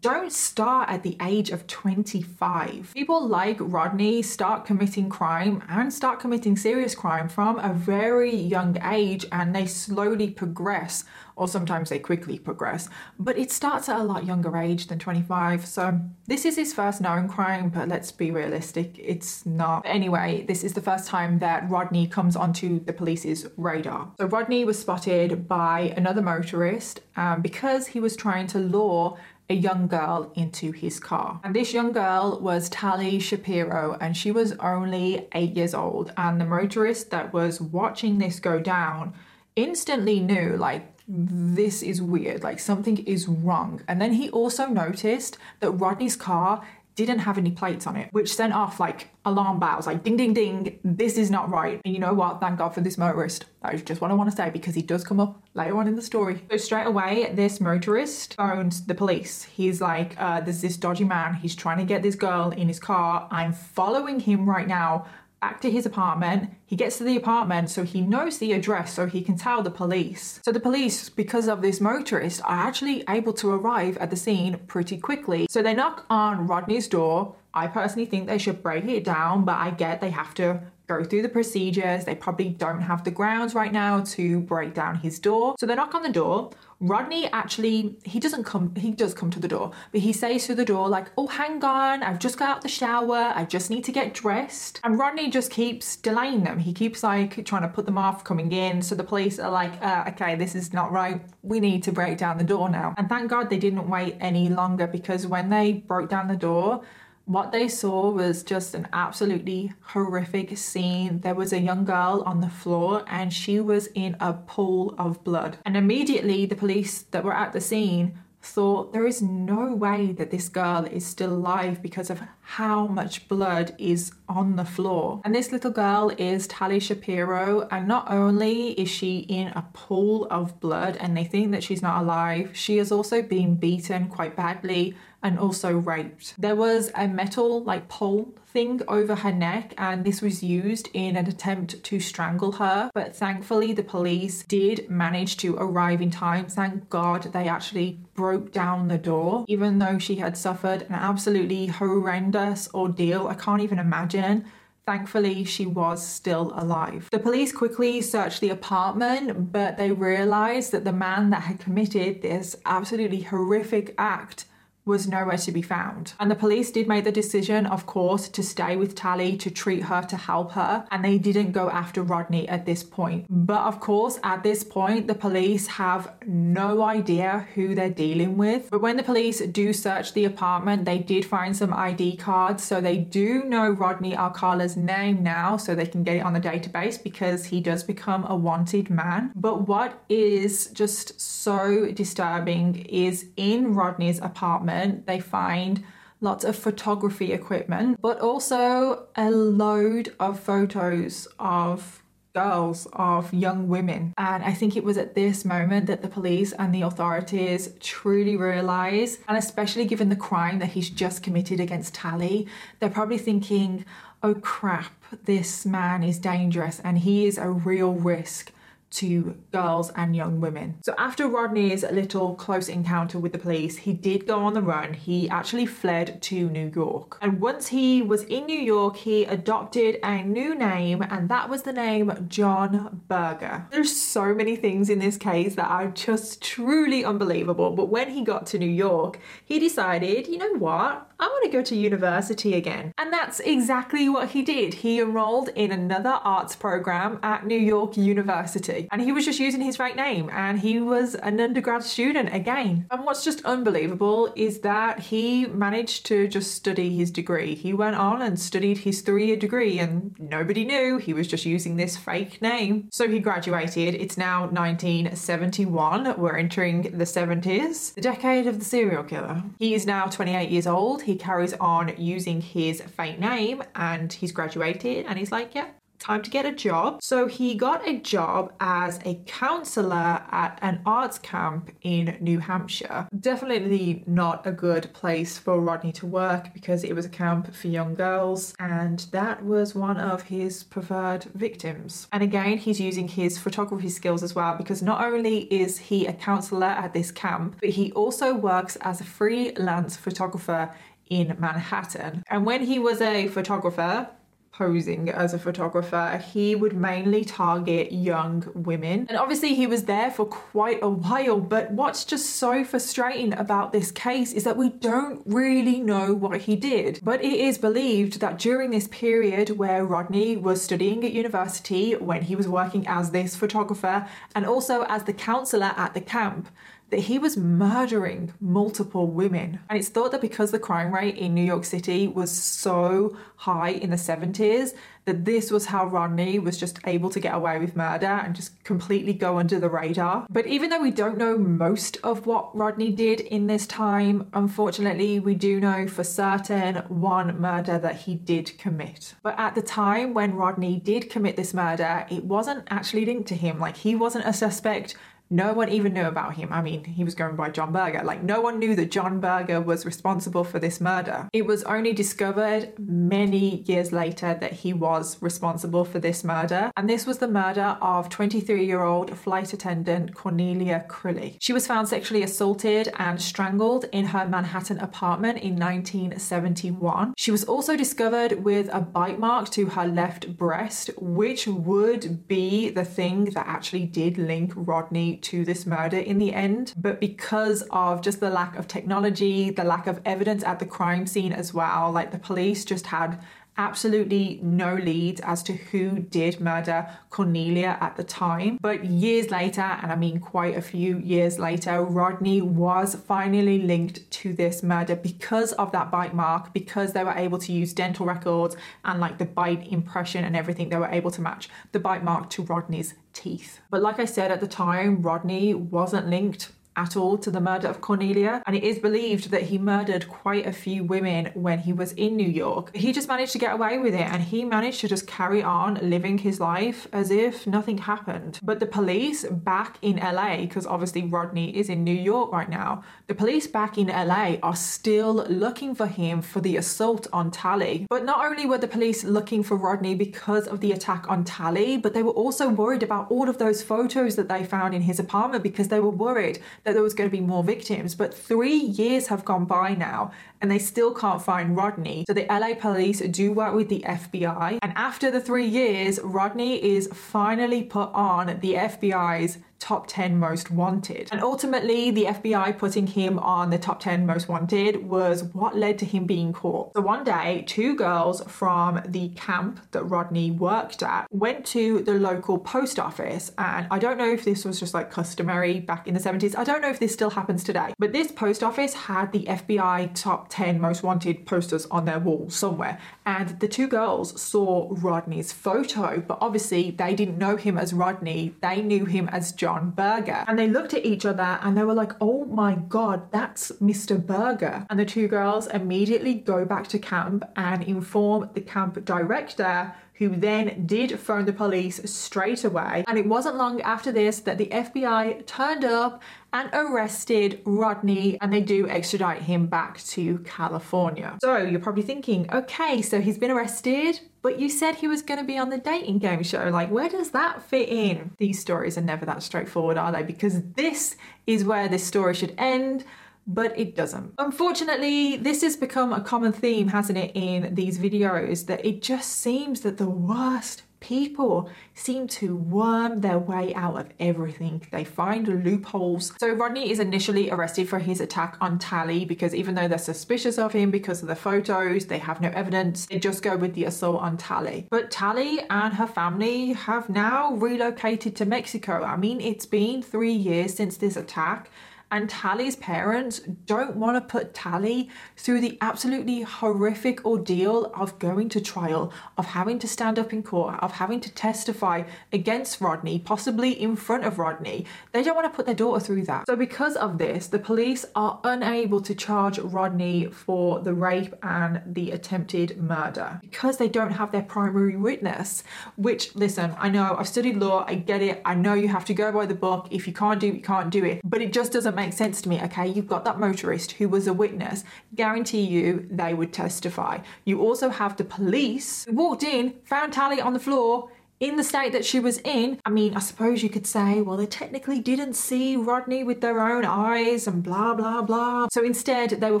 don't 0.00 0.32
start 0.32 0.90
at 0.90 1.02
the 1.02 1.16
age 1.22 1.50
of 1.50 1.66
25. 1.66 2.92
People 2.92 3.26
like 3.26 3.56
Rodney 3.60 4.20
start 4.20 4.64
committing 4.64 5.08
crime 5.08 5.62
and 5.68 5.92
start 5.92 6.18
committing 6.18 6.56
serious 6.56 6.94
crime 6.94 7.28
from 7.28 7.58
a 7.60 7.72
very 7.72 8.34
young 8.34 8.76
age 8.82 9.24
and 9.30 9.54
they 9.54 9.66
slowly 9.66 10.30
progress, 10.30 11.04
or 11.36 11.46
sometimes 11.46 11.90
they 11.90 12.00
quickly 12.00 12.38
progress, 12.38 12.88
but 13.18 13.38
it 13.38 13.52
starts 13.52 13.88
at 13.88 14.00
a 14.00 14.02
lot 14.02 14.24
younger 14.24 14.56
age 14.56 14.88
than 14.88 14.98
25. 14.98 15.64
So 15.64 16.00
this 16.26 16.44
is 16.44 16.56
his 16.56 16.74
first 16.74 17.00
known 17.00 17.28
crime, 17.28 17.68
but 17.68 17.88
let's 17.88 18.10
be 18.10 18.32
realistic, 18.32 18.98
it's 18.98 19.46
not. 19.46 19.82
Anyway, 19.84 20.44
this 20.48 20.64
is 20.64 20.72
the 20.72 20.82
first 20.82 21.06
time 21.06 21.38
that 21.38 21.68
Rodney 21.70 22.08
comes 22.08 22.34
onto 22.34 22.84
the 22.84 22.92
police's 22.92 23.46
radar. 23.56 24.12
So 24.18 24.26
Rodney 24.26 24.64
was 24.64 24.80
spotted 24.80 25.46
by 25.46 25.94
another 25.96 26.22
motorist 26.22 27.02
um, 27.16 27.40
because 27.40 27.86
he 27.88 28.00
was 28.00 28.16
trying 28.16 28.48
to 28.48 28.58
lure 28.58 29.16
a 29.48 29.54
young 29.54 29.86
girl 29.86 30.32
into 30.34 30.72
his 30.72 30.98
car. 30.98 31.40
And 31.44 31.54
this 31.54 31.72
young 31.72 31.92
girl 31.92 32.38
was 32.40 32.68
Tali 32.68 33.18
Shapiro, 33.18 33.96
and 34.00 34.16
she 34.16 34.30
was 34.30 34.52
only 34.54 35.28
eight 35.34 35.56
years 35.56 35.74
old. 35.74 36.12
And 36.16 36.40
the 36.40 36.44
motorist 36.44 37.10
that 37.10 37.32
was 37.32 37.60
watching 37.60 38.18
this 38.18 38.40
go 38.40 38.58
down 38.58 39.14
instantly 39.54 40.20
knew, 40.20 40.56
like, 40.56 40.92
this 41.08 41.82
is 41.84 42.02
weird, 42.02 42.42
like 42.42 42.58
something 42.58 42.98
is 42.98 43.28
wrong. 43.28 43.80
And 43.86 44.02
then 44.02 44.14
he 44.14 44.28
also 44.30 44.66
noticed 44.66 45.38
that 45.60 45.70
Rodney's 45.70 46.16
car 46.16 46.66
didn't 46.96 47.18
have 47.20 47.36
any 47.36 47.50
plates 47.50 47.86
on 47.86 47.96
it, 47.96 48.08
which 48.12 48.34
sent 48.34 48.52
off 48.52 48.80
like 48.80 49.10
alarm 49.26 49.60
bells, 49.60 49.86
like 49.86 50.02
ding, 50.02 50.16
ding, 50.16 50.32
ding, 50.32 50.80
this 50.82 51.18
is 51.18 51.30
not 51.30 51.50
right. 51.50 51.80
And 51.84 51.92
you 51.92 52.00
know 52.00 52.14
what? 52.14 52.40
Thank 52.40 52.58
God 52.58 52.70
for 52.70 52.80
this 52.80 52.96
motorist. 52.96 53.44
That 53.62 53.74
is 53.74 53.82
just 53.82 54.00
what 54.00 54.10
I 54.10 54.14
want 54.14 54.30
to 54.30 54.36
say 54.36 54.50
because 54.50 54.74
he 54.74 54.82
does 54.82 55.04
come 55.04 55.20
up 55.20 55.42
later 55.54 55.76
on 55.76 55.88
in 55.88 55.94
the 55.94 56.02
story. 56.02 56.42
So 56.50 56.56
straight 56.56 56.86
away, 56.86 57.30
this 57.34 57.60
motorist 57.60 58.34
phones 58.36 58.86
the 58.86 58.94
police. 58.94 59.44
He's 59.44 59.80
like, 59.80 60.14
uh, 60.18 60.40
there's 60.40 60.62
this 60.62 60.76
dodgy 60.76 61.04
man. 61.04 61.34
He's 61.34 61.54
trying 61.54 61.78
to 61.78 61.84
get 61.84 62.02
this 62.02 62.14
girl 62.14 62.50
in 62.50 62.68
his 62.68 62.80
car. 62.80 63.28
I'm 63.30 63.52
following 63.52 64.20
him 64.20 64.48
right 64.48 64.66
now 64.66 65.06
back 65.40 65.60
to 65.60 65.70
his 65.70 65.86
apartment. 65.86 66.50
He 66.64 66.76
gets 66.76 66.98
to 66.98 67.04
the 67.04 67.16
apartment, 67.16 67.70
so 67.70 67.84
he 67.84 68.00
knows 68.00 68.38
the 68.38 68.52
address, 68.52 68.94
so 68.94 69.06
he 69.06 69.22
can 69.22 69.36
tell 69.36 69.62
the 69.62 69.70
police. 69.70 70.40
So 70.44 70.52
the 70.52 70.60
police, 70.60 71.08
because 71.08 71.48
of 71.48 71.62
this 71.62 71.80
motorist, 71.80 72.40
are 72.44 72.66
actually 72.66 73.04
able 73.08 73.32
to 73.34 73.50
arrive 73.50 73.96
at 73.98 74.10
the 74.10 74.16
scene 74.16 74.58
pretty 74.66 74.98
quickly. 74.98 75.46
So 75.50 75.62
they 75.62 75.74
knock 75.74 76.06
on 76.10 76.46
Rodney's 76.46 76.88
door. 76.88 77.34
I 77.54 77.66
personally 77.68 78.06
think 78.06 78.26
they 78.26 78.38
should 78.38 78.62
break 78.62 78.84
it 78.84 79.04
down, 79.04 79.44
but 79.44 79.56
I 79.56 79.70
get 79.70 80.00
they 80.00 80.10
have 80.10 80.34
to 80.34 80.60
go 80.86 81.04
through 81.04 81.22
the 81.22 81.28
procedures. 81.28 82.04
They 82.04 82.14
probably 82.14 82.50
don't 82.50 82.80
have 82.80 83.04
the 83.04 83.10
grounds 83.10 83.54
right 83.54 83.72
now 83.72 84.00
to 84.00 84.40
break 84.40 84.74
down 84.74 84.96
his 84.96 85.18
door. 85.18 85.56
So 85.58 85.66
they 85.66 85.74
knock 85.74 85.94
on 85.94 86.02
the 86.02 86.12
door. 86.12 86.50
Rodney 86.78 87.26
actually, 87.32 87.96
he 88.04 88.20
doesn't 88.20 88.44
come, 88.44 88.74
he 88.74 88.90
does 88.90 89.14
come 89.14 89.30
to 89.30 89.40
the 89.40 89.48
door, 89.48 89.72
but 89.92 90.02
he 90.02 90.12
says 90.12 90.44
through 90.44 90.56
the 90.56 90.64
door, 90.64 90.90
like, 90.90 91.06
oh, 91.16 91.26
hang 91.26 91.64
on, 91.64 92.02
I've 92.02 92.18
just 92.18 92.38
got 92.38 92.50
out 92.50 92.62
the 92.62 92.68
shower, 92.68 93.32
I 93.34 93.46
just 93.46 93.70
need 93.70 93.82
to 93.84 93.92
get 93.92 94.12
dressed. 94.12 94.80
And 94.84 94.98
Rodney 94.98 95.30
just 95.30 95.50
keeps 95.50 95.96
delaying 95.96 96.44
them. 96.44 96.58
He 96.58 96.74
keeps 96.74 97.02
like 97.02 97.46
trying 97.46 97.62
to 97.62 97.68
put 97.68 97.86
them 97.86 97.96
off 97.96 98.24
coming 98.24 98.52
in. 98.52 98.82
So 98.82 98.94
the 98.94 99.04
police 99.04 99.38
are 99.38 99.50
like, 99.50 99.82
uh, 99.82 100.04
okay, 100.08 100.34
this 100.36 100.54
is 100.54 100.74
not 100.74 100.92
right. 100.92 101.22
We 101.42 101.60
need 101.60 101.82
to 101.84 101.92
break 101.92 102.18
down 102.18 102.36
the 102.36 102.44
door 102.44 102.68
now. 102.68 102.94
And 102.98 103.08
thank 103.08 103.30
God 103.30 103.48
they 103.48 103.58
didn't 103.58 103.88
wait 103.88 104.16
any 104.20 104.50
longer 104.50 104.86
because 104.86 105.26
when 105.26 105.48
they 105.48 105.72
broke 105.72 106.10
down 106.10 106.28
the 106.28 106.36
door, 106.36 106.82
what 107.26 107.50
they 107.50 107.66
saw 107.68 108.10
was 108.10 108.44
just 108.44 108.74
an 108.74 108.88
absolutely 108.92 109.72
horrific 109.80 110.56
scene. 110.56 111.20
There 111.20 111.34
was 111.34 111.52
a 111.52 111.60
young 111.60 111.84
girl 111.84 112.22
on 112.24 112.40
the 112.40 112.48
floor 112.48 113.04
and 113.08 113.32
she 113.32 113.60
was 113.60 113.88
in 113.88 114.16
a 114.20 114.32
pool 114.32 114.94
of 114.96 115.22
blood. 115.24 115.58
And 115.66 115.76
immediately 115.76 116.46
the 116.46 116.54
police 116.54 117.02
that 117.02 117.24
were 117.24 117.34
at 117.34 117.52
the 117.52 117.60
scene 117.60 118.18
thought 118.40 118.92
there 118.92 119.06
is 119.06 119.20
no 119.20 119.74
way 119.74 120.12
that 120.12 120.30
this 120.30 120.48
girl 120.48 120.84
is 120.84 121.04
still 121.04 121.32
alive 121.32 121.82
because 121.82 122.10
of 122.10 122.22
how 122.40 122.86
much 122.86 123.26
blood 123.28 123.74
is 123.76 124.12
on 124.28 124.54
the 124.54 124.64
floor. 124.64 125.20
And 125.24 125.34
this 125.34 125.50
little 125.50 125.72
girl 125.72 126.12
is 126.16 126.46
Tali 126.46 126.78
Shapiro, 126.78 127.66
and 127.72 127.88
not 127.88 128.08
only 128.08 128.70
is 128.80 128.88
she 128.88 129.18
in 129.18 129.48
a 129.48 129.66
pool 129.72 130.28
of 130.30 130.60
blood 130.60 130.96
and 131.00 131.16
they 131.16 131.24
think 131.24 131.50
that 131.50 131.64
she's 131.64 131.82
not 131.82 132.02
alive, 132.02 132.50
she 132.52 132.76
has 132.76 132.92
also 132.92 133.20
been 133.20 133.56
beaten 133.56 134.06
quite 134.06 134.36
badly 134.36 134.94
and 135.26 135.40
also 135.40 135.76
raped. 135.76 136.34
There 136.38 136.54
was 136.54 136.92
a 136.94 137.08
metal 137.08 137.64
like 137.64 137.88
pole 137.88 138.32
thing 138.46 138.80
over 138.86 139.16
her 139.16 139.32
neck, 139.32 139.74
and 139.76 140.04
this 140.04 140.22
was 140.22 140.40
used 140.40 140.88
in 140.94 141.16
an 141.16 141.26
attempt 141.26 141.82
to 141.82 141.98
strangle 141.98 142.52
her. 142.52 142.92
But 142.94 143.16
thankfully, 143.16 143.72
the 143.72 143.82
police 143.82 144.44
did 144.44 144.88
manage 144.88 145.36
to 145.38 145.56
arrive 145.56 146.00
in 146.00 146.12
time. 146.12 146.46
Thank 146.46 146.88
God 146.90 147.24
they 147.32 147.48
actually 147.48 147.98
broke 148.14 148.52
down 148.52 148.86
the 148.86 148.98
door, 148.98 149.44
even 149.48 149.80
though 149.80 149.98
she 149.98 150.14
had 150.14 150.36
suffered 150.36 150.82
an 150.82 150.94
absolutely 150.94 151.66
horrendous 151.66 152.72
ordeal. 152.72 153.26
I 153.26 153.34
can't 153.34 153.62
even 153.62 153.80
imagine. 153.80 154.44
Thankfully, 154.86 155.42
she 155.42 155.66
was 155.66 156.06
still 156.06 156.52
alive. 156.54 157.08
The 157.10 157.18
police 157.18 157.50
quickly 157.50 158.00
searched 158.00 158.40
the 158.40 158.50
apartment, 158.50 159.50
but 159.50 159.76
they 159.76 159.90
realized 159.90 160.70
that 160.70 160.84
the 160.84 160.92
man 160.92 161.30
that 161.30 161.42
had 161.42 161.58
committed 161.58 162.22
this 162.22 162.54
absolutely 162.64 163.22
horrific 163.22 163.92
act 163.98 164.44
was 164.86 165.08
nowhere 165.08 165.36
to 165.36 165.52
be 165.52 165.62
found. 165.62 166.14
And 166.20 166.30
the 166.30 166.36
police 166.36 166.70
did 166.70 166.86
make 166.86 167.04
the 167.04 167.12
decision, 167.12 167.66
of 167.66 167.84
course, 167.86 168.28
to 168.28 168.42
stay 168.42 168.76
with 168.76 168.94
Tali, 168.94 169.36
to 169.38 169.50
treat 169.50 169.82
her, 169.84 170.02
to 170.02 170.16
help 170.16 170.52
her, 170.52 170.86
and 170.90 171.04
they 171.04 171.18
didn't 171.18 171.52
go 171.52 171.68
after 171.68 172.02
Rodney 172.02 172.48
at 172.48 172.64
this 172.64 172.82
point. 172.82 173.26
But 173.28 173.62
of 173.62 173.80
course, 173.80 174.18
at 174.22 174.42
this 174.42 174.62
point, 174.62 175.08
the 175.08 175.14
police 175.14 175.66
have 175.66 176.14
no 176.26 176.82
idea 176.82 177.48
who 177.54 177.74
they're 177.74 177.90
dealing 177.90 178.36
with. 178.36 178.70
But 178.70 178.80
when 178.80 178.96
the 178.96 179.02
police 179.02 179.40
do 179.40 179.72
search 179.72 180.12
the 180.12 180.24
apartment, 180.24 180.84
they 180.84 180.98
did 180.98 181.24
find 181.24 181.56
some 181.56 181.74
ID 181.74 182.16
cards, 182.16 182.62
so 182.62 182.80
they 182.80 182.98
do 182.98 183.44
know 183.44 183.70
Rodney 183.70 184.14
Alcala's 184.14 184.76
name 184.76 185.22
now, 185.22 185.56
so 185.56 185.74
they 185.74 185.86
can 185.86 186.04
get 186.04 186.16
it 186.16 186.24
on 186.24 186.32
the 186.32 186.40
database 186.40 187.02
because 187.02 187.46
he 187.46 187.60
does 187.60 187.82
become 187.82 188.24
a 188.28 188.36
wanted 188.36 188.88
man. 188.88 189.32
But 189.34 189.66
what 189.66 190.04
is 190.08 190.68
just 190.68 191.20
so 191.20 191.90
disturbing 191.92 192.76
is 192.86 193.26
in 193.36 193.74
Rodney's 193.74 194.20
apartment, 194.20 194.75
they 195.06 195.20
find 195.20 195.84
lots 196.20 196.44
of 196.44 196.56
photography 196.56 197.32
equipment, 197.32 197.98
but 198.00 198.20
also 198.20 199.06
a 199.16 199.30
load 199.30 200.14
of 200.18 200.40
photos 200.40 201.28
of 201.38 202.02
girls, 202.34 202.86
of 202.92 203.32
young 203.32 203.66
women. 203.66 204.12
And 204.18 204.44
I 204.44 204.52
think 204.52 204.76
it 204.76 204.84
was 204.84 204.98
at 204.98 205.14
this 205.14 205.44
moment 205.44 205.86
that 205.86 206.02
the 206.02 206.08
police 206.08 206.52
and 206.52 206.74
the 206.74 206.82
authorities 206.82 207.70
truly 207.80 208.36
realize, 208.36 209.18
and 209.26 209.38
especially 209.38 209.86
given 209.86 210.10
the 210.10 210.16
crime 210.16 210.58
that 210.58 210.70
he's 210.70 210.90
just 210.90 211.22
committed 211.22 211.60
against 211.60 211.94
Tali, 211.94 212.46
they're 212.78 212.90
probably 212.90 213.16
thinking, 213.16 213.86
oh 214.22 214.34
crap, 214.34 214.92
this 215.24 215.64
man 215.64 216.02
is 216.02 216.18
dangerous 216.18 216.80
and 216.84 216.98
he 216.98 217.26
is 217.26 217.38
a 217.38 217.48
real 217.48 217.92
risk 217.92 218.52
to 218.90 219.36
girls 219.52 219.90
and 219.96 220.14
young 220.14 220.40
women. 220.40 220.76
So 220.84 220.94
after 220.98 221.28
Rodney's 221.28 221.82
little 221.82 222.34
close 222.34 222.68
encounter 222.68 223.18
with 223.18 223.32
the 223.32 223.38
police, 223.38 223.76
he 223.78 223.92
did 223.92 224.26
go 224.26 224.40
on 224.40 224.54
the 224.54 224.62
run. 224.62 224.94
He 224.94 225.28
actually 225.28 225.66
fled 225.66 226.22
to 226.22 226.48
New 226.48 226.72
York. 226.74 227.18
And 227.20 227.40
once 227.40 227.68
he 227.68 228.00
was 228.02 228.22
in 228.24 228.46
New 228.46 228.58
York, 228.58 228.96
he 228.96 229.24
adopted 229.24 229.98
a 230.02 230.22
new 230.22 230.54
name, 230.54 231.02
and 231.02 231.28
that 231.28 231.48
was 231.48 231.62
the 231.62 231.72
name 231.72 232.26
John 232.28 233.02
Berger. 233.08 233.66
There's 233.70 233.94
so 233.94 234.34
many 234.34 234.56
things 234.56 234.88
in 234.88 234.98
this 234.98 235.16
case 235.16 235.56
that 235.56 235.68
are 235.68 235.88
just 235.88 236.42
truly 236.42 237.04
unbelievable. 237.04 237.70
But 237.72 237.88
when 237.88 238.10
he 238.10 238.22
got 238.22 238.46
to 238.46 238.58
New 238.58 238.70
York, 238.70 239.18
he 239.44 239.58
decided, 239.58 240.26
you 240.26 240.38
know 240.38 240.54
what? 240.54 241.05
I 241.18 241.26
want 241.28 241.44
to 241.44 241.56
go 241.56 241.62
to 241.62 241.74
university 241.74 242.54
again. 242.54 242.92
And 242.98 243.12
that's 243.12 243.40
exactly 243.40 244.08
what 244.08 244.30
he 244.30 244.42
did. 244.42 244.74
He 244.74 245.00
enrolled 245.00 245.48
in 245.50 245.72
another 245.72 246.20
arts 246.22 246.54
program 246.54 247.18
at 247.22 247.46
New 247.46 247.58
York 247.58 247.96
University. 247.96 248.86
And 248.92 249.00
he 249.00 249.12
was 249.12 249.24
just 249.24 249.40
using 249.40 249.62
his 249.62 249.78
fake 249.78 249.96
name 249.96 250.28
and 250.30 250.58
he 250.58 250.78
was 250.78 251.14
an 251.14 251.40
undergrad 251.40 251.82
student 251.82 252.34
again. 252.34 252.86
And 252.90 253.04
what's 253.04 253.24
just 253.24 253.44
unbelievable 253.44 254.32
is 254.36 254.60
that 254.60 255.00
he 255.00 255.46
managed 255.46 256.04
to 256.06 256.28
just 256.28 256.54
study 256.54 256.94
his 256.94 257.10
degree. 257.10 257.54
He 257.54 257.72
went 257.72 257.96
on 257.96 258.20
and 258.20 258.38
studied 258.38 258.78
his 258.78 259.00
three 259.00 259.26
year 259.26 259.36
degree 259.36 259.78
and 259.78 260.14
nobody 260.18 260.64
knew 260.64 260.98
he 260.98 261.14
was 261.14 261.28
just 261.28 261.46
using 261.46 261.76
this 261.76 261.96
fake 261.96 262.42
name. 262.42 262.88
So 262.92 263.08
he 263.08 263.20
graduated. 263.20 263.94
It's 263.94 264.18
now 264.18 264.42
1971. 264.48 266.18
We're 266.18 266.36
entering 266.36 266.82
the 266.82 267.04
70s, 267.04 267.94
the 267.94 268.02
decade 268.02 268.46
of 268.46 268.58
the 268.58 268.64
serial 268.64 269.02
killer. 269.02 269.42
He 269.58 269.74
is 269.74 269.86
now 269.86 270.06
28 270.06 270.50
years 270.50 270.66
old 270.66 271.05
he 271.06 271.16
carries 271.16 271.54
on 271.54 271.94
using 271.96 272.40
his 272.40 272.82
fake 272.82 273.18
name 273.18 273.62
and 273.74 274.12
he's 274.12 274.32
graduated 274.32 275.06
and 275.06 275.18
he's 275.18 275.32
like, 275.32 275.54
yeah, 275.54 275.68
time 275.98 276.22
to 276.22 276.30
get 276.30 276.46
a 276.46 276.52
job. 276.52 277.02
So 277.02 277.26
he 277.26 277.54
got 277.54 277.86
a 277.86 277.98
job 277.98 278.52
as 278.60 279.00
a 279.04 279.14
counselor 279.26 280.22
at 280.30 280.58
an 280.62 280.80
arts 280.86 281.18
camp 281.18 281.70
in 281.82 282.16
New 282.20 282.38
Hampshire. 282.38 283.08
Definitely 283.18 284.04
not 284.06 284.46
a 284.46 284.52
good 284.52 284.92
place 284.92 285.38
for 285.38 285.60
Rodney 285.60 285.92
to 285.92 286.06
work 286.06 286.52
because 286.54 286.84
it 286.84 286.94
was 286.94 287.06
a 287.06 287.08
camp 287.08 287.54
for 287.54 287.68
young 287.68 287.94
girls 287.94 288.54
and 288.58 289.00
that 289.10 289.44
was 289.44 289.74
one 289.74 289.96
of 289.96 290.22
his 290.22 290.62
preferred 290.62 291.24
victims. 291.34 292.08
And 292.12 292.22
again, 292.22 292.58
he's 292.58 292.80
using 292.80 293.08
his 293.08 293.38
photography 293.38 293.88
skills 293.88 294.22
as 294.22 294.34
well 294.34 294.56
because 294.56 294.82
not 294.82 295.02
only 295.04 295.40
is 295.52 295.78
he 295.78 296.06
a 296.06 296.12
counselor 296.12 296.66
at 296.66 296.92
this 296.92 297.10
camp, 297.10 297.56
but 297.60 297.70
he 297.70 297.92
also 297.92 298.34
works 298.34 298.76
as 298.82 299.00
a 299.00 299.04
freelance 299.04 299.96
photographer 299.96 300.74
in 301.08 301.36
Manhattan. 301.38 302.24
And 302.28 302.44
when 302.44 302.62
he 302.62 302.78
was 302.78 303.00
a 303.00 303.28
photographer, 303.28 304.08
posing 304.56 305.10
as 305.10 305.34
a 305.34 305.38
photographer, 305.38 306.22
he 306.32 306.54
would 306.54 306.74
mainly 306.74 307.24
target 307.24 307.92
young 307.92 308.42
women. 308.54 309.06
And 309.08 309.18
obviously, 309.18 309.54
he 309.54 309.66
was 309.66 309.84
there 309.84 310.10
for 310.10 310.24
quite 310.24 310.78
a 310.82 310.88
while. 310.88 311.38
But 311.40 311.70
what's 311.72 312.04
just 312.04 312.36
so 312.36 312.64
frustrating 312.64 313.34
about 313.34 313.72
this 313.72 313.90
case 313.90 314.32
is 314.32 314.44
that 314.44 314.56
we 314.56 314.70
don't 314.70 315.22
really 315.26 315.80
know 315.80 316.14
what 316.14 316.42
he 316.42 316.56
did. 316.56 317.00
But 317.02 317.22
it 317.22 317.34
is 317.34 317.58
believed 317.58 318.20
that 318.20 318.38
during 318.38 318.70
this 318.70 318.88
period 318.88 319.50
where 319.50 319.84
Rodney 319.84 320.36
was 320.36 320.62
studying 320.62 321.04
at 321.04 321.12
university, 321.12 321.94
when 321.94 322.22
he 322.22 322.34
was 322.34 322.48
working 322.48 322.86
as 322.88 323.10
this 323.10 323.36
photographer 323.36 324.08
and 324.34 324.46
also 324.46 324.82
as 324.88 325.04
the 325.04 325.12
counselor 325.12 325.74
at 325.76 325.92
the 325.92 326.00
camp, 326.00 326.48
that 326.90 327.00
he 327.00 327.18
was 327.18 327.36
murdering 327.36 328.32
multiple 328.40 329.08
women. 329.08 329.58
And 329.68 329.78
it's 329.78 329.88
thought 329.88 330.12
that 330.12 330.20
because 330.20 330.50
the 330.50 330.58
crime 330.58 330.94
rate 330.94 331.16
in 331.16 331.34
New 331.34 331.44
York 331.44 331.64
City 331.64 332.06
was 332.06 332.30
so 332.30 333.16
high 333.36 333.70
in 333.70 333.90
the 333.90 333.96
70s, 333.96 334.72
that 335.04 335.24
this 335.24 335.52
was 335.52 335.66
how 335.66 335.86
Rodney 335.86 336.38
was 336.38 336.58
just 336.58 336.80
able 336.84 337.10
to 337.10 337.20
get 337.20 337.34
away 337.34 337.58
with 337.58 337.76
murder 337.76 338.06
and 338.06 338.34
just 338.34 338.62
completely 338.64 339.12
go 339.12 339.38
under 339.38 339.58
the 339.58 339.68
radar. 339.68 340.26
But 340.28 340.46
even 340.46 340.70
though 340.70 340.82
we 340.82 340.90
don't 340.90 341.16
know 341.16 341.38
most 341.38 341.98
of 342.02 342.26
what 342.26 342.56
Rodney 342.56 342.90
did 342.90 343.20
in 343.20 343.46
this 343.46 343.66
time, 343.66 344.28
unfortunately, 344.32 345.20
we 345.20 345.34
do 345.34 345.60
know 345.60 345.86
for 345.86 346.02
certain 346.02 346.76
one 346.88 347.40
murder 347.40 347.78
that 347.78 347.96
he 347.98 348.16
did 348.16 348.58
commit. 348.58 349.14
But 349.22 349.38
at 349.38 349.54
the 349.54 349.62
time 349.62 350.12
when 350.12 350.34
Rodney 350.34 350.80
did 350.80 351.08
commit 351.08 351.36
this 351.36 351.54
murder, 351.54 352.04
it 352.10 352.24
wasn't 352.24 352.66
actually 352.68 353.06
linked 353.06 353.28
to 353.28 353.36
him. 353.36 353.60
Like, 353.60 353.76
he 353.76 353.94
wasn't 353.94 354.26
a 354.26 354.32
suspect 354.32 354.96
no 355.30 355.52
one 355.52 355.68
even 355.68 355.92
knew 355.92 356.04
about 356.06 356.34
him. 356.34 356.52
I 356.52 356.62
mean, 356.62 356.84
he 356.84 357.04
was 357.04 357.14
going 357.14 357.36
by 357.36 357.50
John 357.50 357.72
Berger. 357.72 358.02
Like, 358.04 358.22
no 358.22 358.40
one 358.40 358.58
knew 358.58 358.76
that 358.76 358.90
John 358.90 359.20
Berger 359.20 359.60
was 359.60 359.84
responsible 359.84 360.44
for 360.44 360.58
this 360.58 360.80
murder. 360.80 361.28
It 361.32 361.46
was 361.46 361.64
only 361.64 361.92
discovered 361.92 362.72
many 362.78 363.62
years 363.62 363.92
later 363.92 364.36
that 364.40 364.52
he 364.52 364.72
was 364.72 365.20
responsible 365.20 365.84
for 365.84 365.98
this 365.98 366.22
murder. 366.22 366.70
And 366.76 366.88
this 366.88 367.06
was 367.06 367.18
the 367.18 367.28
murder 367.28 367.76
of 367.80 368.08
23 368.08 368.64
year 368.64 368.82
old 368.82 369.16
flight 369.18 369.52
attendant 369.52 370.14
Cornelia 370.14 370.84
Crilly. 370.88 371.36
She 371.40 371.52
was 371.52 371.66
found 371.66 371.88
sexually 371.88 372.22
assaulted 372.22 372.92
and 372.98 373.20
strangled 373.20 373.86
in 373.92 374.06
her 374.06 374.26
Manhattan 374.26 374.78
apartment 374.78 375.38
in 375.38 375.56
1971. 375.56 377.14
She 377.16 377.30
was 377.30 377.44
also 377.44 377.76
discovered 377.76 378.44
with 378.44 378.68
a 378.72 378.80
bite 378.80 379.18
mark 379.18 379.50
to 379.50 379.66
her 379.66 379.86
left 379.86 380.36
breast, 380.36 380.90
which 380.96 381.46
would 381.46 382.28
be 382.28 382.70
the 382.70 382.84
thing 382.84 383.24
that 383.26 383.46
actually 383.46 383.84
did 383.86 384.18
link 384.18 384.52
Rodney 384.54 385.15
to 385.22 385.44
this 385.44 385.66
murder 385.66 385.98
in 385.98 386.18
the 386.18 386.32
end. 386.32 386.72
But 386.76 387.00
because 387.00 387.62
of 387.70 388.02
just 388.02 388.20
the 388.20 388.30
lack 388.30 388.56
of 388.56 388.68
technology, 388.68 389.50
the 389.50 389.64
lack 389.64 389.86
of 389.86 390.00
evidence 390.04 390.44
at 390.44 390.58
the 390.58 390.66
crime 390.66 391.06
scene 391.06 391.32
as 391.32 391.52
well, 391.52 391.92
like 391.92 392.12
the 392.12 392.18
police 392.18 392.64
just 392.64 392.86
had 392.86 393.20
absolutely 393.58 394.40
no 394.42 394.74
leads 394.74 395.20
as 395.20 395.42
to 395.44 395.52
who 395.52 395.98
did 395.98 396.40
murder 396.40 396.88
Cornelia 397.10 397.78
at 397.80 397.96
the 397.96 398.04
time. 398.04 398.58
But 398.60 398.84
years 398.84 399.30
later, 399.30 399.62
and 399.62 399.90
I 399.90 399.96
mean 399.96 400.20
quite 400.20 400.56
a 400.56 400.62
few 400.62 400.98
years 400.98 401.38
later, 401.38 401.82
Rodney 401.82 402.42
was 402.42 402.94
finally 402.94 403.62
linked 403.62 404.10
to 404.10 404.32
this 404.32 404.62
murder 404.62 404.96
because 404.96 405.52
of 405.52 405.72
that 405.72 405.90
bite 405.90 406.14
mark, 406.14 406.52
because 406.52 406.92
they 406.92 407.04
were 407.04 407.12
able 407.12 407.38
to 407.38 407.52
use 407.52 407.72
dental 407.72 408.06
records 408.06 408.56
and 408.84 409.00
like 409.00 409.18
the 409.18 409.24
bite 409.24 409.72
impression 409.72 410.24
and 410.24 410.36
everything, 410.36 410.68
they 410.68 410.76
were 410.76 410.88
able 410.88 411.10
to 411.10 411.20
match 411.20 411.48
the 411.72 411.80
bite 411.80 412.04
mark 412.04 412.30
to 412.30 412.42
Rodney's 412.42 412.94
teeth. 413.12 413.60
But 413.70 413.82
like 413.82 413.98
I 413.98 414.04
said 414.04 414.30
at 414.30 414.40
the 414.40 414.46
time, 414.46 415.02
Rodney 415.02 415.54
wasn't 415.54 416.08
linked 416.08 416.52
at 416.76 416.96
all 416.96 417.16
to 417.18 417.30
the 417.30 417.40
murder 417.40 417.68
of 417.68 417.80
Cornelia, 417.80 418.42
and 418.46 418.54
it 418.54 418.62
is 418.62 418.78
believed 418.78 419.30
that 419.30 419.42
he 419.42 419.58
murdered 419.58 420.08
quite 420.08 420.46
a 420.46 420.52
few 420.52 420.84
women 420.84 421.30
when 421.34 421.60
he 421.60 421.72
was 421.72 421.92
in 421.92 422.16
New 422.16 422.28
York. 422.28 422.74
He 422.76 422.92
just 422.92 423.08
managed 423.08 423.32
to 423.32 423.38
get 423.38 423.54
away 423.54 423.78
with 423.78 423.94
it 423.94 424.00
and 424.00 424.22
he 424.22 424.44
managed 424.44 424.80
to 424.80 424.88
just 424.88 425.06
carry 425.06 425.42
on 425.42 425.78
living 425.82 426.18
his 426.18 426.40
life 426.40 426.86
as 426.92 427.10
if 427.10 427.46
nothing 427.46 427.78
happened. 427.78 428.38
But 428.42 428.60
the 428.60 428.66
police 428.66 429.24
back 429.24 429.78
in 429.82 429.96
LA, 429.96 430.38
because 430.38 430.66
obviously 430.66 431.02
Rodney 431.04 431.56
is 431.56 431.68
in 431.68 431.84
New 431.84 431.94
York 431.94 432.32
right 432.32 432.48
now, 432.48 432.82
the 433.06 433.14
police 433.14 433.46
back 433.46 433.78
in 433.78 433.88
LA 433.88 434.36
are 434.42 434.56
still 434.56 435.14
looking 435.28 435.74
for 435.74 435.86
him 435.86 436.22
for 436.22 436.40
the 436.40 436.56
assault 436.56 437.06
on 437.12 437.30
Tali. 437.30 437.86
But 437.88 438.04
not 438.04 438.24
only 438.24 438.46
were 438.46 438.58
the 438.58 438.68
police 438.68 439.04
looking 439.04 439.42
for 439.42 439.56
Rodney 439.56 439.94
because 439.94 440.46
of 440.46 440.60
the 440.60 440.72
attack 440.72 441.08
on 441.08 441.24
Tali, 441.24 441.78
but 441.78 441.94
they 441.94 442.02
were 442.02 442.12
also 442.12 442.48
worried 442.48 442.82
about 442.82 443.10
all 443.10 443.28
of 443.28 443.38
those 443.38 443.62
photos 443.62 444.16
that 444.16 444.28
they 444.28 444.44
found 444.44 444.74
in 444.74 444.82
his 444.82 444.98
apartment 444.98 445.42
because 445.42 445.68
they 445.68 445.80
were 445.80 445.90
worried 445.90 446.38
that 446.66 446.72
there 446.72 446.82
was 446.82 446.94
going 446.94 447.08
to 447.08 447.16
be 447.16 447.22
more 447.22 447.44
victims. 447.44 447.94
But 447.94 448.12
three 448.12 448.56
years 448.56 449.06
have 449.06 449.24
gone 449.24 449.44
by 449.44 449.74
now 449.74 450.10
and 450.42 450.50
they 450.50 450.58
still 450.58 450.92
can't 450.92 451.22
find 451.22 451.56
Rodney. 451.56 452.04
So 452.08 452.12
the 452.12 452.26
LA 452.28 452.54
police 452.54 452.98
do 452.98 453.32
work 453.32 453.54
with 453.54 453.68
the 453.68 453.84
FBI. 453.86 454.58
And 454.60 454.72
after 454.74 455.10
the 455.10 455.20
three 455.20 455.46
years, 455.46 456.00
Rodney 456.02 456.62
is 456.62 456.88
finally 456.92 457.62
put 457.62 457.90
on 457.94 458.26
the 458.40 458.54
FBI's 458.54 459.38
top 459.58 459.86
10 459.88 460.18
most 460.18 460.50
wanted. 460.50 461.08
And 461.10 461.22
ultimately, 461.22 461.90
the 461.90 462.04
FBI 462.04 462.58
putting 462.58 462.86
him 462.86 463.18
on 463.18 463.50
the 463.50 463.58
top 463.58 463.80
10 463.80 464.06
most 464.06 464.28
wanted 464.28 464.88
was 464.88 465.24
what 465.24 465.56
led 465.56 465.78
to 465.78 465.84
him 465.84 466.06
being 466.06 466.32
caught. 466.32 466.72
So 466.74 466.82
one 466.82 467.04
day, 467.04 467.44
two 467.46 467.74
girls 467.74 468.22
from 468.26 468.82
the 468.86 469.08
camp 469.10 469.60
that 469.72 469.84
Rodney 469.84 470.30
worked 470.30 470.82
at 470.82 471.06
went 471.10 471.44
to 471.46 471.80
the 471.82 471.94
local 471.94 472.38
post 472.38 472.78
office. 472.78 473.32
And 473.38 473.66
I 473.70 473.78
don't 473.78 473.98
know 473.98 474.10
if 474.10 474.24
this 474.24 474.44
was 474.44 474.60
just 474.60 474.74
like 474.74 474.90
customary 474.90 475.60
back 475.60 475.86
in 475.86 475.94
the 475.94 476.00
70s. 476.00 476.36
I 476.36 476.44
don't 476.44 476.60
know 476.60 476.70
if 476.70 476.78
this 476.78 476.92
still 476.92 477.10
happens 477.10 477.44
today. 477.44 477.72
But 477.78 477.92
this 477.92 478.12
post 478.12 478.42
office 478.42 478.74
had 478.74 479.12
the 479.12 479.24
FBI 479.24 479.94
top 479.94 480.28
10 480.28 480.60
most 480.60 480.82
wanted 480.82 481.26
posters 481.26 481.66
on 481.66 481.84
their 481.84 481.98
wall 481.98 482.30
somewhere. 482.30 482.78
And 483.04 483.40
the 483.40 483.48
two 483.48 483.68
girls 483.68 484.20
saw 484.20 484.68
Rodney's 484.70 485.32
photo, 485.32 486.00
but 486.00 486.18
obviously 486.20 486.70
they 486.70 486.94
didn't 486.94 487.18
know 487.18 487.36
him 487.36 487.56
as 487.56 487.72
Rodney. 487.72 488.34
They 488.42 488.62
knew 488.62 488.84
him 488.84 489.08
as 489.08 489.32
John 489.46 489.70
Berger. 489.70 490.24
And 490.26 490.36
they 490.36 490.48
looked 490.48 490.74
at 490.74 490.84
each 490.84 491.06
other 491.06 491.38
and 491.40 491.56
they 491.56 491.62
were 491.62 491.72
like, 491.72 491.92
oh 492.00 492.24
my 492.24 492.56
God, 492.68 493.12
that's 493.12 493.52
Mr. 493.62 494.04
Berger. 494.04 494.66
And 494.68 494.80
the 494.80 494.84
two 494.84 495.06
girls 495.06 495.46
immediately 495.46 496.14
go 496.14 496.44
back 496.44 496.66
to 496.66 496.80
camp 496.80 497.22
and 497.36 497.62
inform 497.62 498.28
the 498.34 498.40
camp 498.40 498.84
director 498.84 499.72
who 499.98 500.08
then 500.08 500.66
did 500.66 500.98
phone 500.98 501.26
the 501.26 501.32
police 501.32 501.80
straight 501.88 502.42
away. 502.42 502.84
And 502.88 502.98
it 502.98 503.06
wasn't 503.06 503.36
long 503.36 503.60
after 503.62 503.92
this 503.92 504.18
that 504.20 504.36
the 504.36 504.46
FBI 504.46 505.24
turned 505.26 505.64
up 505.64 506.02
and 506.32 506.50
arrested 506.52 507.40
Rodney 507.44 508.18
and 508.20 508.32
they 508.32 508.42
do 508.42 508.68
extradite 508.68 509.22
him 509.22 509.46
back 509.46 509.78
to 509.84 510.18
California. 510.18 511.16
So 511.22 511.36
you're 511.38 511.60
probably 511.60 511.84
thinking, 511.84 512.28
okay, 512.32 512.82
so 512.82 513.00
he's 513.00 513.16
been 513.16 513.30
arrested, 513.30 514.00
but 514.26 514.40
you 514.40 514.48
said 514.48 514.74
he 514.74 514.88
was 514.88 515.02
going 515.02 515.20
to 515.20 515.24
be 515.24 515.38
on 515.38 515.50
the 515.50 515.58
dating 515.58 516.00
game 516.00 516.20
show. 516.24 516.48
Like, 516.48 516.68
where 516.68 516.88
does 516.88 517.12
that 517.12 517.44
fit 517.44 517.68
in? 517.68 518.10
These 518.18 518.40
stories 518.40 518.76
are 518.76 518.80
never 518.80 519.06
that 519.06 519.22
straightforward, 519.22 519.78
are 519.78 519.92
they? 519.92 520.02
Because 520.02 520.42
this 520.54 520.96
is 521.28 521.44
where 521.44 521.68
this 521.68 521.86
story 521.86 522.12
should 522.14 522.34
end 522.36 522.84
but 523.28 523.56
it 523.58 523.74
doesn't. 523.74 524.14
Unfortunately, 524.18 525.16
this 525.16 525.42
has 525.42 525.56
become 525.56 525.92
a 525.92 526.00
common 526.00 526.32
theme, 526.32 526.68
hasn't 526.68 526.98
it, 526.98 527.10
in 527.14 527.54
these 527.54 527.78
videos 527.78 528.46
that 528.46 528.64
it 528.64 528.82
just 528.82 529.10
seems 529.10 529.60
that 529.62 529.78
the 529.78 529.90
worst 529.90 530.62
people 530.80 531.50
seem 531.74 532.06
to 532.06 532.36
worm 532.36 533.00
their 533.00 533.18
way 533.18 533.54
out 533.54 533.78
of 533.78 533.88
everything. 533.98 534.66
They 534.70 534.84
find 534.84 535.44
loopholes. 535.44 536.12
So 536.18 536.32
Rodney 536.32 536.70
is 536.70 536.80
initially 536.80 537.30
arrested 537.30 537.68
for 537.68 537.78
his 537.78 538.00
attack 538.00 538.36
on 538.40 538.58
Tali 538.58 539.04
because 539.04 539.34
even 539.34 539.54
though 539.54 539.68
they're 539.68 539.78
suspicious 539.78 540.38
of 540.38 540.52
him 540.52 540.70
because 540.70 541.02
of 541.02 541.08
the 541.08 541.16
photos, 541.16 541.86
they 541.86 541.98
have 541.98 542.20
no 542.20 542.30
evidence. 542.30 542.86
They 542.86 542.98
just 542.98 543.22
go 543.22 543.36
with 543.36 543.54
the 543.54 543.64
assault 543.64 544.00
on 544.00 544.16
Tali. 544.16 544.66
But 544.70 544.90
Tali 544.90 545.40
and 545.50 545.74
her 545.74 545.86
family 545.86 546.52
have 546.52 546.88
now 546.88 547.34
relocated 547.34 548.16
to 548.16 548.24
Mexico. 548.24 548.82
I 548.82 548.96
mean, 548.96 549.20
it's 549.20 549.46
been 549.46 549.82
three 549.82 550.12
years 550.12 550.54
since 550.54 550.76
this 550.76 550.96
attack 550.96 551.50
and 551.90 552.10
Tali's 552.10 552.56
parents 552.56 553.20
don't 553.46 553.76
want 553.76 553.96
to 553.96 554.00
put 554.00 554.34
Tali 554.34 554.90
through 555.16 555.40
the 555.40 555.56
absolutely 555.60 556.22
horrific 556.22 557.04
ordeal 557.04 557.66
of 557.74 557.98
going 558.00 558.28
to 558.30 558.40
trial, 558.40 558.92
of 559.16 559.26
having 559.26 559.58
to 559.60 559.68
stand 559.68 559.98
up 559.98 560.12
in 560.12 560.22
court, 560.22 560.58
of 560.60 560.72
having 560.72 561.00
to 561.00 561.12
testify 561.12 561.84
against 562.12 562.60
Rodney, 562.60 562.98
possibly 562.98 563.50
in 563.50 563.76
front 563.76 564.04
of 564.04 564.18
Rodney. 564.18 564.66
They 564.92 565.02
don't 565.02 565.14
want 565.14 565.30
to 565.30 565.36
put 565.36 565.46
their 565.46 565.54
daughter 565.54 565.78
through 565.78 566.04
that. 566.04 566.26
So, 566.26 566.34
because 566.34 566.74
of 566.76 566.98
this, 566.98 567.28
the 567.28 567.38
police 567.38 567.84
are 567.94 568.20
unable 568.24 568.80
to 568.80 568.94
charge 568.94 569.38
Rodney 569.38 570.06
for 570.06 570.60
the 570.60 570.74
rape 570.74 571.14
and 571.22 571.62
the 571.66 571.92
attempted 571.92 572.60
murder 572.60 573.20
because 573.22 573.58
they 573.58 573.68
don't 573.68 573.92
have 573.92 574.10
their 574.10 574.22
primary 574.22 574.76
witness. 574.76 575.44
Which, 575.76 576.16
listen, 576.16 576.56
I 576.58 576.68
know 576.68 576.96
I've 576.98 577.08
studied 577.08 577.36
law, 577.36 577.64
I 577.68 577.76
get 577.76 578.02
it, 578.02 578.22
I 578.24 578.34
know 578.34 578.54
you 578.54 578.68
have 578.68 578.84
to 578.86 578.94
go 578.94 579.12
by 579.12 579.26
the 579.26 579.34
book. 579.34 579.68
If 579.70 579.86
you 579.86 579.92
can't 579.92 580.18
do 580.18 580.28
it, 580.28 580.34
you 580.34 580.42
can't 580.42 580.70
do 580.70 580.84
it. 580.84 581.00
But 581.04 581.22
it 581.22 581.32
just 581.32 581.52
doesn't 581.52 581.75
make 581.76 581.92
sense 581.92 582.20
to 582.22 582.28
me. 582.28 582.42
Okay, 582.42 582.66
you've 582.66 582.88
got 582.88 583.04
that 583.04 583.20
motorist 583.20 583.72
who 583.72 583.88
was 583.88 584.08
a 584.08 584.12
witness. 584.12 584.64
Guarantee 584.94 585.42
you 585.42 585.86
they 585.90 586.14
would 586.14 586.32
testify. 586.32 586.98
You 587.24 587.40
also 587.40 587.68
have 587.68 587.96
the 587.96 588.04
police 588.04 588.84
who 588.84 588.94
walked 588.94 589.22
in, 589.22 589.54
found 589.64 589.92
Tali 589.92 590.20
on 590.20 590.32
the 590.32 590.40
floor, 590.40 590.90
in 591.18 591.36
the 591.36 591.44
state 591.44 591.72
that 591.72 591.84
she 591.84 591.98
was 591.98 592.18
in, 592.18 592.60
I 592.66 592.70
mean, 592.70 592.94
I 592.94 592.98
suppose 592.98 593.42
you 593.42 593.48
could 593.48 593.66
say, 593.66 594.02
well, 594.02 594.18
they 594.18 594.26
technically 594.26 594.80
didn't 594.80 595.14
see 595.14 595.56
Rodney 595.56 596.04
with 596.04 596.20
their 596.20 596.40
own 596.40 596.66
eyes 596.66 597.26
and 597.26 597.42
blah, 597.42 597.72
blah, 597.72 598.02
blah. 598.02 598.48
So 598.52 598.62
instead, 598.62 599.10
they 599.10 599.30
were 599.30 599.40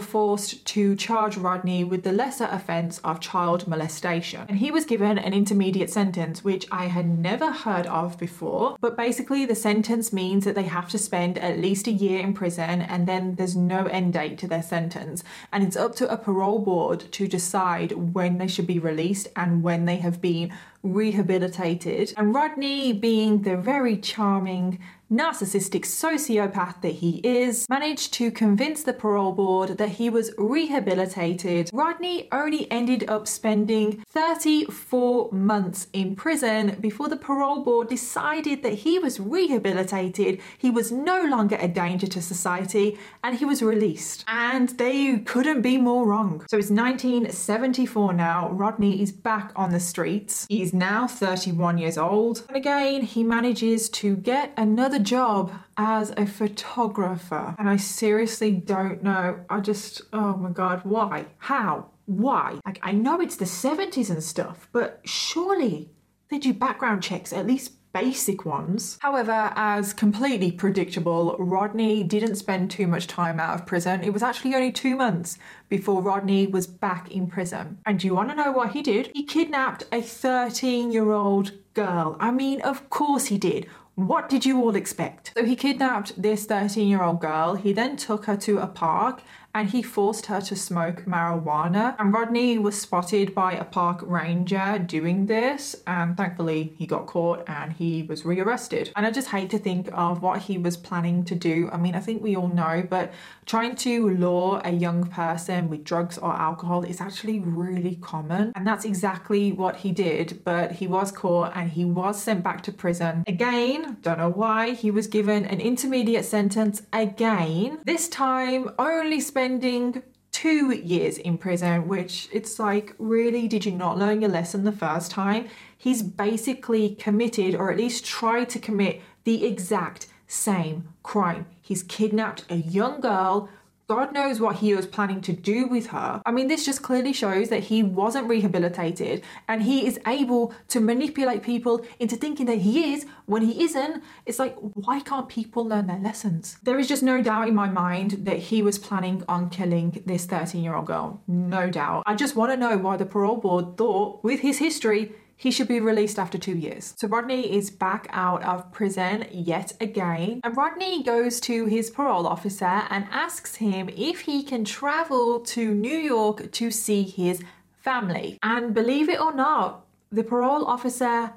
forced 0.00 0.64
to 0.68 0.96
charge 0.96 1.36
Rodney 1.36 1.84
with 1.84 2.02
the 2.02 2.12
lesser 2.12 2.48
offence 2.50 2.98
of 3.04 3.20
child 3.20 3.68
molestation. 3.68 4.46
And 4.48 4.58
he 4.58 4.70
was 4.70 4.86
given 4.86 5.18
an 5.18 5.34
intermediate 5.34 5.90
sentence, 5.90 6.42
which 6.42 6.66
I 6.72 6.86
had 6.86 7.18
never 7.18 7.52
heard 7.52 7.86
of 7.88 8.18
before. 8.18 8.78
But 8.80 8.96
basically, 8.96 9.44
the 9.44 9.54
sentence 9.54 10.14
means 10.14 10.46
that 10.46 10.54
they 10.54 10.62
have 10.62 10.88
to 10.90 10.98
spend 10.98 11.36
at 11.38 11.58
least 11.58 11.86
a 11.86 11.92
year 11.92 12.20
in 12.20 12.32
prison 12.32 12.80
and 12.80 13.06
then 13.06 13.34
there's 13.34 13.56
no 13.56 13.84
end 13.86 14.14
date 14.14 14.38
to 14.38 14.48
their 14.48 14.62
sentence. 14.62 15.22
And 15.52 15.62
it's 15.62 15.76
up 15.76 15.94
to 15.96 16.10
a 16.10 16.16
parole 16.16 16.58
board 16.58 17.12
to 17.12 17.28
decide 17.28 17.92
when 18.14 18.38
they 18.38 18.48
should 18.48 18.66
be 18.66 18.78
released 18.78 19.28
and 19.36 19.62
when 19.62 19.84
they 19.84 19.96
have 19.96 20.22
been 20.22 20.54
rehabilitated. 20.86 22.14
And 22.16 22.34
Rodney, 22.34 22.92
being 22.92 23.42
the 23.42 23.56
very 23.56 23.96
charming 23.96 24.78
narcissistic 25.10 25.82
sociopath 25.82 26.80
that 26.82 26.96
he 26.96 27.20
is, 27.22 27.66
managed 27.68 28.12
to 28.14 28.30
convince 28.30 28.82
the 28.82 28.92
parole 28.92 29.32
board 29.32 29.78
that 29.78 29.90
he 29.90 30.10
was 30.10 30.32
rehabilitated. 30.36 31.70
Rodney 31.72 32.28
only 32.32 32.70
ended 32.70 33.08
up 33.08 33.28
spending 33.28 34.02
34 34.10 35.30
months 35.32 35.86
in 35.92 36.16
prison 36.16 36.76
before 36.80 37.08
the 37.08 37.16
parole 37.16 37.62
board 37.62 37.88
decided 37.88 38.62
that 38.62 38.74
he 38.74 38.98
was 38.98 39.20
rehabilitated, 39.20 40.40
he 40.58 40.70
was 40.70 40.90
no 40.90 41.24
longer 41.24 41.56
a 41.60 41.68
danger 41.68 42.06
to 42.06 42.20
society, 42.20 42.98
and 43.22 43.36
he 43.36 43.44
was 43.44 43.62
released. 43.62 44.24
And 44.26 44.70
they 44.70 45.18
couldn't 45.18 45.62
be 45.62 45.78
more 45.78 46.06
wrong. 46.06 46.44
So 46.48 46.58
it's 46.58 46.70
1974 46.70 48.12
now. 48.12 48.50
Rodney 48.50 49.00
is 49.02 49.12
back 49.12 49.52
on 49.54 49.70
the 49.70 49.80
streets. 49.80 50.46
He's 50.48 50.72
now 50.72 51.06
31 51.06 51.78
years 51.78 51.98
old. 51.98 52.42
And 52.48 52.56
again, 52.56 53.02
he 53.02 53.22
manages 53.22 53.88
to 53.90 54.16
get 54.16 54.52
another 54.56 54.95
the 54.96 55.02
job 55.02 55.52
as 55.76 56.10
a 56.16 56.24
photographer 56.24 57.54
and 57.58 57.68
I 57.68 57.76
seriously 57.76 58.52
don't 58.52 59.02
know. 59.02 59.44
I 59.50 59.60
just, 59.60 60.00
oh 60.14 60.38
my 60.38 60.48
God, 60.48 60.80
why? 60.84 61.26
How? 61.36 61.90
Why? 62.06 62.60
Like, 62.64 62.78
I 62.82 62.92
know 62.92 63.20
it's 63.20 63.36
the 63.36 63.44
70s 63.44 64.08
and 64.08 64.24
stuff, 64.24 64.70
but 64.72 65.02
surely 65.04 65.90
they 66.30 66.38
do 66.38 66.54
background 66.54 67.02
checks, 67.02 67.30
at 67.34 67.46
least 67.46 67.72
basic 67.92 68.46
ones. 68.46 68.96
However, 69.02 69.52
as 69.54 69.92
completely 69.92 70.50
predictable, 70.50 71.36
Rodney 71.38 72.02
didn't 72.02 72.36
spend 72.36 72.70
too 72.70 72.86
much 72.86 73.06
time 73.06 73.38
out 73.38 73.54
of 73.54 73.66
prison. 73.66 74.02
It 74.02 74.14
was 74.14 74.22
actually 74.22 74.54
only 74.54 74.72
two 74.72 74.96
months 74.96 75.36
before 75.68 76.00
Rodney 76.00 76.46
was 76.46 76.66
back 76.66 77.10
in 77.10 77.26
prison. 77.26 77.78
And 77.84 77.98
do 77.98 78.06
you 78.06 78.14
want 78.14 78.30
to 78.30 78.34
know 78.34 78.50
what 78.50 78.72
he 78.72 78.80
did? 78.80 79.10
He 79.14 79.24
kidnapped 79.24 79.84
a 79.92 80.00
13 80.00 80.90
year 80.90 81.12
old 81.12 81.52
girl. 81.74 82.16
I 82.18 82.30
mean, 82.30 82.62
of 82.62 82.88
course 82.88 83.26
he 83.26 83.36
did. 83.36 83.66
What 83.96 84.28
did 84.28 84.44
you 84.44 84.60
all 84.60 84.76
expect? 84.76 85.32
So 85.34 85.42
he 85.42 85.56
kidnapped 85.56 86.20
this 86.20 86.44
13 86.44 86.86
year 86.86 87.02
old 87.02 87.18
girl. 87.18 87.54
He 87.54 87.72
then 87.72 87.96
took 87.96 88.26
her 88.26 88.36
to 88.36 88.58
a 88.58 88.66
park 88.66 89.22
and 89.56 89.70
he 89.70 89.82
forced 89.82 90.26
her 90.26 90.38
to 90.38 90.54
smoke 90.54 91.06
marijuana. 91.06 91.96
And 91.98 92.12
Rodney 92.12 92.58
was 92.58 92.78
spotted 92.78 93.34
by 93.34 93.54
a 93.54 93.64
park 93.64 94.02
ranger 94.02 94.78
doing 94.78 95.24
this, 95.24 95.74
and 95.86 96.14
thankfully 96.14 96.74
he 96.76 96.86
got 96.86 97.06
caught 97.06 97.42
and 97.48 97.72
he 97.72 98.02
was 98.02 98.26
rearrested. 98.26 98.92
And 98.94 99.06
I 99.06 99.10
just 99.10 99.28
hate 99.28 99.48
to 99.50 99.58
think 99.58 99.88
of 99.94 100.22
what 100.22 100.42
he 100.42 100.58
was 100.58 100.76
planning 100.76 101.24
to 101.24 101.34
do. 101.34 101.70
I 101.72 101.78
mean, 101.78 101.94
I 101.94 102.00
think 102.00 102.22
we 102.22 102.36
all 102.36 102.48
know, 102.48 102.86
but 102.88 103.14
trying 103.46 103.76
to 103.76 104.10
lure 104.10 104.60
a 104.62 104.72
young 104.72 105.06
person 105.06 105.70
with 105.70 105.84
drugs 105.84 106.18
or 106.18 106.34
alcohol 106.34 106.82
is 106.82 107.00
actually 107.00 107.38
really 107.38 107.96
common. 108.02 108.52
And 108.54 108.66
that's 108.66 108.84
exactly 108.84 109.52
what 109.52 109.76
he 109.76 109.90
did, 109.90 110.44
but 110.44 110.72
he 110.72 110.86
was 110.86 111.10
caught 111.10 111.52
and 111.54 111.70
he 111.70 111.86
was 111.86 112.20
sent 112.20 112.44
back 112.44 112.62
to 112.64 112.72
prison. 112.72 113.24
Again, 113.26 113.96
don't 114.02 114.18
know 114.18 114.28
why, 114.28 114.72
he 114.72 114.90
was 114.90 115.06
given 115.06 115.46
an 115.46 115.60
intermediate 115.60 116.26
sentence 116.26 116.82
again, 116.92 117.78
this 117.86 118.08
time 118.08 118.70
only 118.78 119.20
spending 119.46 120.02
two 120.32 120.72
years 120.72 121.18
in 121.18 121.38
prison, 121.38 121.86
which 121.86 122.28
it's 122.32 122.58
like, 122.58 122.92
really, 122.98 123.46
did 123.46 123.64
you 123.64 123.70
not 123.70 123.96
learn 123.96 124.20
your 124.20 124.28
lesson 124.28 124.64
the 124.64 124.72
first 124.72 125.08
time? 125.12 125.46
He's 125.78 126.02
basically 126.02 126.96
committed, 126.96 127.54
or 127.54 127.70
at 127.70 127.76
least 127.76 128.04
tried 128.04 128.48
to 128.50 128.58
commit, 128.58 129.00
the 129.22 129.46
exact 129.46 130.08
same 130.26 130.88
crime. 131.04 131.46
He's 131.62 131.84
kidnapped 131.84 132.44
a 132.50 132.56
young 132.56 133.00
girl 133.00 133.48
God 133.88 134.12
knows 134.12 134.40
what 134.40 134.56
he 134.56 134.74
was 134.74 134.84
planning 134.84 135.20
to 135.20 135.32
do 135.32 135.68
with 135.68 135.88
her. 135.88 136.20
I 136.26 136.32
mean, 136.32 136.48
this 136.48 136.64
just 136.64 136.82
clearly 136.82 137.12
shows 137.12 137.50
that 137.50 137.64
he 137.64 137.84
wasn't 137.84 138.26
rehabilitated 138.26 139.22
and 139.46 139.62
he 139.62 139.86
is 139.86 140.00
able 140.08 140.52
to 140.68 140.80
manipulate 140.80 141.44
people 141.44 141.86
into 142.00 142.16
thinking 142.16 142.46
that 142.46 142.58
he 142.58 142.92
is 142.92 143.06
when 143.26 143.42
he 143.42 143.62
isn't. 143.62 144.02
It's 144.24 144.40
like, 144.40 144.56
why 144.58 144.98
can't 145.00 145.28
people 145.28 145.64
learn 145.64 145.86
their 145.86 146.00
lessons? 146.00 146.56
There 146.64 146.80
is 146.80 146.88
just 146.88 147.04
no 147.04 147.22
doubt 147.22 147.46
in 147.46 147.54
my 147.54 147.68
mind 147.68 148.24
that 148.24 148.38
he 148.38 148.60
was 148.60 148.76
planning 148.76 149.22
on 149.28 149.50
killing 149.50 150.02
this 150.04 150.26
13 150.26 150.64
year 150.64 150.74
old 150.74 150.86
girl. 150.86 151.22
No 151.28 151.70
doubt. 151.70 152.02
I 152.06 152.16
just 152.16 152.34
want 152.34 152.50
to 152.50 152.56
know 152.56 152.76
why 152.76 152.96
the 152.96 153.06
parole 153.06 153.36
board 153.36 153.76
thought, 153.76 154.24
with 154.24 154.40
his 154.40 154.58
history, 154.58 155.12
he 155.36 155.50
should 155.50 155.68
be 155.68 155.80
released 155.80 156.18
after 156.18 156.38
two 156.38 156.56
years. 156.56 156.94
So 156.96 157.08
Rodney 157.08 157.54
is 157.54 157.70
back 157.70 158.08
out 158.10 158.42
of 158.42 158.72
prison 158.72 159.26
yet 159.30 159.74
again. 159.80 160.40
And 160.42 160.56
Rodney 160.56 161.02
goes 161.02 161.40
to 161.40 161.66
his 161.66 161.90
parole 161.90 162.26
officer 162.26 162.82
and 162.90 163.06
asks 163.10 163.56
him 163.56 163.90
if 163.96 164.20
he 164.22 164.42
can 164.42 164.64
travel 164.64 165.40
to 165.40 165.74
New 165.74 165.96
York 165.96 166.50
to 166.52 166.70
see 166.70 167.02
his 167.02 167.42
family. 167.78 168.38
And 168.42 168.74
believe 168.74 169.08
it 169.08 169.20
or 169.20 169.34
not, 169.34 169.84
the 170.10 170.24
parole 170.24 170.64
officer 170.64 171.32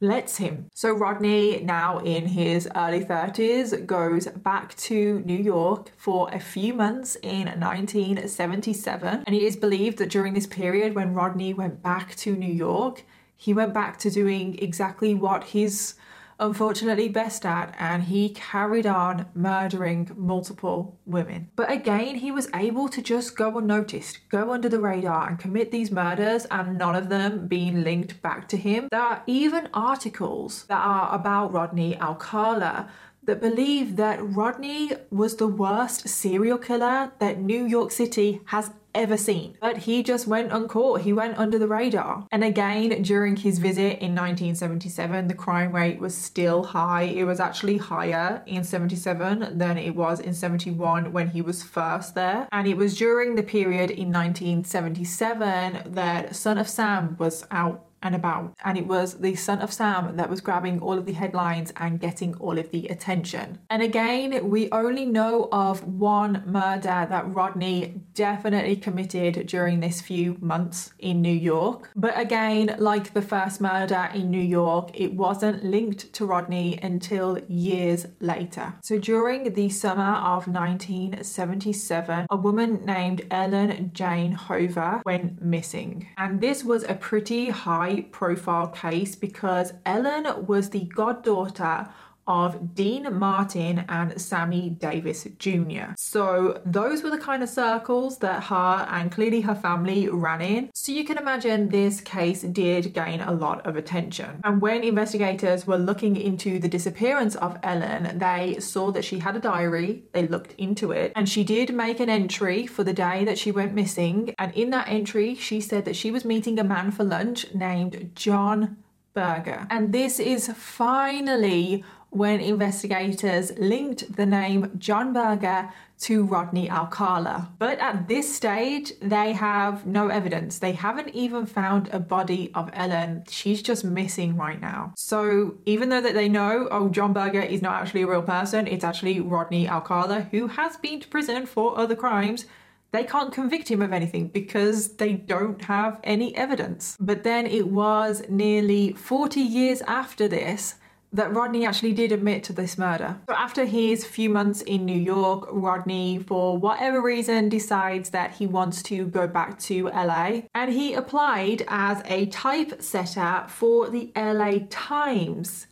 lets 0.00 0.38
him. 0.38 0.66
So 0.74 0.92
Rodney, 0.92 1.60
now 1.60 1.98
in 1.98 2.26
his 2.26 2.68
early 2.74 3.04
30s, 3.04 3.84
goes 3.84 4.26
back 4.28 4.74
to 4.76 5.20
New 5.20 5.36
York 5.36 5.90
for 5.96 6.30
a 6.32 6.40
few 6.40 6.72
months 6.72 7.16
in 7.16 7.46
1977. 7.46 9.24
And 9.26 9.36
it 9.36 9.42
is 9.42 9.56
believed 9.56 9.98
that 9.98 10.08
during 10.08 10.32
this 10.34 10.46
period 10.46 10.94
when 10.94 11.12
Rodney 11.12 11.52
went 11.52 11.82
back 11.82 12.14
to 12.16 12.34
New 12.34 12.52
York, 12.52 13.04
he 13.40 13.54
went 13.54 13.72
back 13.72 13.98
to 14.00 14.10
doing 14.10 14.58
exactly 14.58 15.14
what 15.14 15.44
he's 15.44 15.94
unfortunately 16.38 17.08
best 17.08 17.46
at, 17.46 17.74
and 17.78 18.02
he 18.02 18.28
carried 18.28 18.86
on 18.86 19.24
murdering 19.34 20.10
multiple 20.14 20.98
women. 21.06 21.48
But 21.56 21.72
again, 21.72 22.16
he 22.16 22.30
was 22.30 22.50
able 22.54 22.90
to 22.90 23.00
just 23.00 23.38
go 23.38 23.56
unnoticed, 23.56 24.28
go 24.28 24.50
under 24.52 24.68
the 24.68 24.78
radar, 24.78 25.26
and 25.26 25.38
commit 25.38 25.72
these 25.72 25.90
murders, 25.90 26.44
and 26.50 26.76
none 26.76 26.94
of 26.94 27.08
them 27.08 27.46
being 27.48 27.82
linked 27.82 28.20
back 28.20 28.46
to 28.48 28.58
him. 28.58 28.88
There 28.90 29.00
are 29.00 29.22
even 29.26 29.70
articles 29.72 30.64
that 30.64 30.84
are 30.84 31.14
about 31.14 31.54
Rodney 31.54 31.98
Alcala 31.98 32.90
that 33.24 33.40
believe 33.40 33.96
that 33.96 34.18
Rodney 34.22 34.92
was 35.10 35.36
the 35.36 35.48
worst 35.48 36.06
serial 36.08 36.58
killer 36.58 37.12
that 37.20 37.40
New 37.40 37.64
York 37.64 37.90
City 37.90 38.42
has 38.46 38.70
ever 38.94 39.16
seen. 39.16 39.56
But 39.60 39.78
he 39.78 40.02
just 40.02 40.26
went 40.26 40.52
uncaught, 40.52 41.02
he 41.02 41.12
went 41.12 41.38
under 41.38 41.58
the 41.58 41.68
radar. 41.68 42.26
And 42.30 42.44
again, 42.44 43.02
during 43.02 43.36
his 43.36 43.58
visit 43.58 44.00
in 44.00 44.14
1977, 44.14 45.28
the 45.28 45.34
crime 45.34 45.72
rate 45.72 46.00
was 46.00 46.14
still 46.14 46.64
high. 46.64 47.02
It 47.02 47.24
was 47.24 47.40
actually 47.40 47.78
higher 47.78 48.42
in 48.46 48.64
77 48.64 49.58
than 49.58 49.78
it 49.78 49.94
was 49.94 50.20
in 50.20 50.34
71 50.34 51.12
when 51.12 51.28
he 51.28 51.42
was 51.42 51.62
first 51.62 52.14
there. 52.14 52.48
And 52.52 52.66
it 52.66 52.76
was 52.76 52.96
during 52.96 53.34
the 53.34 53.42
period 53.42 53.90
in 53.90 54.12
1977 54.12 55.92
that 55.94 56.36
Son 56.36 56.58
of 56.58 56.68
Sam 56.68 57.16
was 57.18 57.46
out 57.50 57.84
and 58.02 58.14
about. 58.14 58.54
And 58.64 58.78
it 58.78 58.86
was 58.86 59.18
the 59.18 59.34
son 59.34 59.60
of 59.60 59.72
Sam 59.72 60.16
that 60.16 60.30
was 60.30 60.40
grabbing 60.40 60.80
all 60.80 60.98
of 60.98 61.06
the 61.06 61.12
headlines 61.12 61.72
and 61.76 62.00
getting 62.00 62.34
all 62.36 62.58
of 62.58 62.70
the 62.70 62.86
attention. 62.88 63.58
And 63.68 63.82
again, 63.82 64.48
we 64.48 64.70
only 64.70 65.06
know 65.06 65.48
of 65.52 65.84
one 65.84 66.42
murder 66.46 67.06
that 67.08 67.34
Rodney 67.34 68.02
definitely 68.14 68.76
committed 68.76 69.46
during 69.46 69.80
this 69.80 70.00
few 70.00 70.36
months 70.40 70.92
in 70.98 71.20
New 71.20 71.34
York. 71.34 71.90
But 71.94 72.18
again, 72.18 72.76
like 72.78 73.12
the 73.12 73.22
first 73.22 73.60
murder 73.60 74.08
in 74.14 74.30
New 74.30 74.40
York, 74.40 74.90
it 74.94 75.14
wasn't 75.14 75.64
linked 75.64 76.12
to 76.14 76.26
Rodney 76.26 76.78
until 76.82 77.38
years 77.48 78.06
later. 78.20 78.74
So 78.82 78.98
during 78.98 79.52
the 79.52 79.68
summer 79.68 80.14
of 80.14 80.46
1977, 80.46 82.26
a 82.30 82.36
woman 82.36 82.84
named 82.84 83.26
Ellen 83.30 83.90
Jane 83.92 84.32
Hover 84.32 85.02
went 85.04 85.42
missing. 85.42 86.08
And 86.16 86.40
this 86.40 86.64
was 86.64 86.84
a 86.84 86.94
pretty 86.94 87.50
high 87.50 87.89
high 87.90 88.02
profile 88.02 88.68
case 88.68 89.16
because 89.16 89.72
Ellen 89.84 90.46
was 90.46 90.70
the 90.70 90.84
goddaughter 90.84 91.88
of 92.30 92.76
Dean 92.76 93.12
Martin 93.18 93.84
and 93.88 94.18
Sammy 94.20 94.70
Davis 94.70 95.26
Jr. 95.38 95.94
So 95.96 96.60
those 96.64 97.02
were 97.02 97.10
the 97.10 97.18
kind 97.18 97.42
of 97.42 97.48
circles 97.48 98.18
that 98.18 98.44
her 98.44 98.86
and 98.88 99.10
clearly 99.10 99.40
her 99.40 99.54
family 99.56 100.08
ran 100.08 100.40
in. 100.40 100.70
So 100.72 100.92
you 100.92 101.04
can 101.04 101.18
imagine 101.18 101.68
this 101.68 102.00
case 102.00 102.42
did 102.42 102.94
gain 102.94 103.20
a 103.20 103.32
lot 103.32 103.66
of 103.66 103.74
attention. 103.74 104.40
And 104.44 104.60
when 104.60 104.84
investigators 104.84 105.66
were 105.66 105.76
looking 105.76 106.14
into 106.16 106.60
the 106.60 106.68
disappearance 106.68 107.34
of 107.34 107.58
Ellen, 107.64 108.18
they 108.18 108.60
saw 108.60 108.92
that 108.92 109.04
she 109.04 109.18
had 109.18 109.34
a 109.34 109.40
diary, 109.40 110.04
they 110.12 110.28
looked 110.28 110.52
into 110.52 110.92
it, 110.92 111.12
and 111.16 111.28
she 111.28 111.42
did 111.42 111.74
make 111.74 111.98
an 111.98 112.08
entry 112.08 112.64
for 112.64 112.84
the 112.84 112.92
day 112.92 113.24
that 113.24 113.38
she 113.38 113.50
went 113.50 113.74
missing. 113.74 114.36
And 114.38 114.54
in 114.54 114.70
that 114.70 114.88
entry, 114.88 115.34
she 115.34 115.60
said 115.60 115.84
that 115.84 115.96
she 115.96 116.12
was 116.12 116.24
meeting 116.24 116.60
a 116.60 116.64
man 116.64 116.92
for 116.92 117.02
lunch 117.02 117.52
named 117.52 118.12
John 118.14 118.76
Berger. 119.14 119.66
And 119.70 119.92
this 119.92 120.20
is 120.20 120.48
finally 120.54 121.84
when 122.10 122.40
investigators 122.40 123.56
linked 123.58 124.16
the 124.16 124.26
name 124.26 124.72
John 124.78 125.12
Berger 125.12 125.70
to 126.00 126.24
Rodney 126.24 126.68
Alcala. 126.70 127.50
But 127.58 127.78
at 127.78 128.08
this 128.08 128.34
stage, 128.34 128.92
they 129.00 129.32
have 129.32 129.86
no 129.86 130.08
evidence. 130.08 130.58
They 130.58 130.72
haven't 130.72 131.10
even 131.10 131.46
found 131.46 131.88
a 131.92 132.00
body 132.00 132.50
of 132.54 132.70
Ellen. 132.72 133.24
She's 133.28 133.62
just 133.62 133.84
missing 133.84 134.36
right 134.36 134.60
now. 134.60 134.94
So 134.96 135.58
even 135.66 135.90
though 135.90 136.00
that 136.00 136.14
they 136.14 136.28
know, 136.28 136.68
oh, 136.70 136.88
John 136.88 137.12
Berger 137.12 137.42
is 137.42 137.62
not 137.62 137.80
actually 137.80 138.02
a 138.02 138.06
real 138.06 138.22
person, 138.22 138.66
it's 138.66 138.84
actually 138.84 139.20
Rodney 139.20 139.68
Alcala, 139.68 140.22
who 140.30 140.48
has 140.48 140.76
been 140.78 141.00
to 141.00 141.08
prison 141.08 141.46
for 141.46 141.78
other 141.78 141.94
crimes, 141.94 142.46
they 142.92 143.04
can't 143.04 143.32
convict 143.32 143.70
him 143.70 143.82
of 143.82 143.92
anything 143.92 144.28
because 144.28 144.96
they 144.96 145.12
don't 145.12 145.62
have 145.66 146.00
any 146.02 146.34
evidence. 146.34 146.96
But 146.98 147.22
then 147.22 147.46
it 147.46 147.68
was 147.68 148.22
nearly 148.28 148.94
40 148.94 149.40
years 149.40 149.80
after 149.82 150.26
this 150.26 150.74
that 151.12 151.32
Rodney 151.34 151.66
actually 151.66 151.92
did 151.92 152.12
admit 152.12 152.44
to 152.44 152.52
this 152.52 152.78
murder. 152.78 153.18
So 153.28 153.34
after 153.34 153.64
his 153.64 154.04
few 154.04 154.30
months 154.30 154.62
in 154.62 154.84
New 154.84 154.98
York, 154.98 155.48
Rodney, 155.50 156.18
for 156.18 156.56
whatever 156.56 157.00
reason, 157.02 157.48
decides 157.48 158.10
that 158.10 158.34
he 158.34 158.46
wants 158.46 158.82
to 158.84 159.06
go 159.06 159.26
back 159.26 159.58
to 159.60 159.88
LA 159.88 160.42
and 160.54 160.72
he 160.72 160.94
applied 160.94 161.64
as 161.68 162.02
a 162.04 162.26
typesetter 162.26 163.46
for 163.48 163.88
the 163.88 164.12
LA 164.14 164.66
Times. 164.70 165.66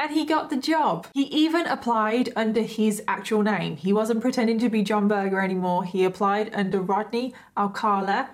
And 0.00 0.12
he 0.12 0.24
got 0.24 0.48
the 0.48 0.56
job. 0.56 1.08
He 1.12 1.24
even 1.24 1.66
applied 1.66 2.32
under 2.36 2.62
his 2.62 3.02
actual 3.08 3.42
name. 3.42 3.76
He 3.76 3.92
wasn't 3.92 4.20
pretending 4.20 4.60
to 4.60 4.68
be 4.68 4.82
John 4.82 5.08
Berger 5.08 5.40
anymore. 5.40 5.82
He 5.82 6.04
applied 6.04 6.54
under 6.54 6.80
Rodney 6.80 7.34
Alcala, 7.56 8.30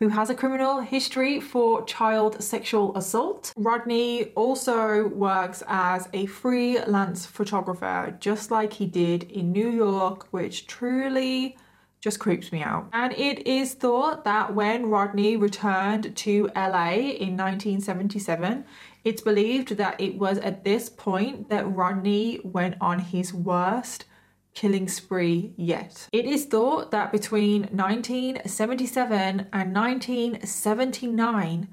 who 0.00 0.08
has 0.08 0.30
a 0.30 0.34
criminal 0.34 0.80
history 0.80 1.40
for 1.40 1.84
child 1.84 2.42
sexual 2.42 2.96
assault. 2.96 3.52
Rodney 3.54 4.32
also 4.32 5.08
works 5.08 5.62
as 5.68 6.08
a 6.14 6.24
freelance 6.24 7.26
photographer, 7.26 8.16
just 8.18 8.50
like 8.50 8.72
he 8.72 8.86
did 8.86 9.24
in 9.24 9.52
New 9.52 9.68
York, 9.68 10.26
which 10.30 10.66
truly 10.66 11.58
just 12.00 12.18
creeps 12.18 12.50
me 12.50 12.62
out. 12.62 12.88
And 12.94 13.12
it 13.12 13.46
is 13.46 13.74
thought 13.74 14.24
that 14.24 14.54
when 14.54 14.86
Rodney 14.86 15.36
returned 15.36 16.16
to 16.16 16.50
LA 16.56 16.92
in 16.94 17.36
1977, 17.36 18.64
it's 19.04 19.20
believed 19.20 19.76
that 19.76 20.00
it 20.00 20.16
was 20.16 20.38
at 20.38 20.64
this 20.64 20.88
point 20.88 21.50
that 21.50 21.70
Rodney 21.70 22.40
went 22.42 22.76
on 22.80 23.00
his 23.00 23.34
worst 23.34 24.06
killing 24.54 24.88
spree 24.88 25.52
yet. 25.56 26.08
It 26.12 26.24
is 26.24 26.46
thought 26.46 26.90
that 26.90 27.12
between 27.12 27.62
1977 27.62 29.46
and 29.52 29.74
1979 29.74 31.68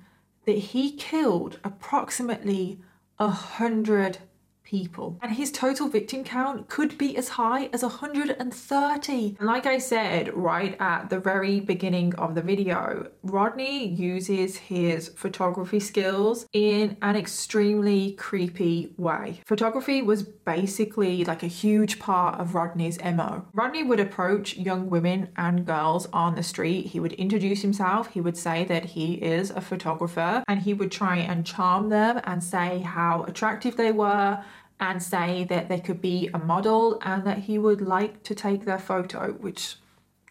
that 0.45 0.57
he 0.57 0.91
killed 0.93 1.59
approximately 1.63 2.79
a 3.19 3.29
hundred 3.29 4.19
people. 4.67 5.17
And 5.21 5.31
his 5.31 5.51
total 5.51 5.87
victim 5.87 6.23
count 6.23 6.67
could 6.67 6.97
be 6.97 7.15
as 7.15 7.29
high 7.29 7.69
as 7.73 7.83
130. 7.83 9.35
And 9.39 9.47
like 9.47 9.65
I 9.65 9.77
said 9.77 10.35
right 10.35 10.75
at 10.79 11.09
the 11.09 11.19
very 11.19 11.61
beginning 11.61 12.13
of 12.15 12.35
the 12.35 12.41
video, 12.41 13.09
Rodney 13.23 13.87
uses 13.87 14.57
his 14.57 15.07
photography 15.09 15.79
skills 15.79 16.47
in 16.51 16.97
an 17.01 17.15
extremely 17.15 18.11
creepy 18.13 18.93
way. 18.97 19.39
Photography 19.45 20.01
was 20.01 20.23
basically 20.23 21.23
like 21.23 21.43
a 21.43 21.47
huge 21.47 21.99
part 21.99 22.39
of 22.39 22.53
Rodney's 22.53 22.99
MO. 23.01 23.45
Rodney 23.53 23.83
would 23.83 24.01
approach 24.01 24.57
young 24.57 24.89
women 24.89 25.29
and 25.37 25.65
girls 25.65 26.07
on 26.11 26.35
the 26.35 26.43
street. 26.43 26.87
He 26.87 26.99
would 26.99 27.13
introduce 27.13 27.61
himself. 27.61 28.09
He 28.09 28.21
would 28.21 28.37
say 28.37 28.65
that 28.65 28.83
he 28.83 29.13
is 29.15 29.49
a 29.51 29.61
photographer 29.61 30.43
and 30.47 30.59
he 30.59 30.73
would 30.73 30.91
try 30.91 31.17
and 31.17 31.45
charm 31.45 31.87
them 31.87 32.19
and 32.25 32.43
say 32.43 32.79
how 32.79 33.23
attractive 33.23 33.77
they 33.77 33.93
were 33.93 34.43
and 34.79 35.01
say 35.01 35.43
that 35.45 35.69
they 35.69 35.79
could 35.79 36.01
be 36.01 36.29
a 36.33 36.39
model 36.39 36.99
and 37.03 37.25
that 37.25 37.39
he 37.39 37.57
would 37.57 37.81
like 37.81 38.23
to 38.23 38.35
take 38.35 38.65
their 38.65 38.79
photo, 38.79 39.33
which 39.33 39.77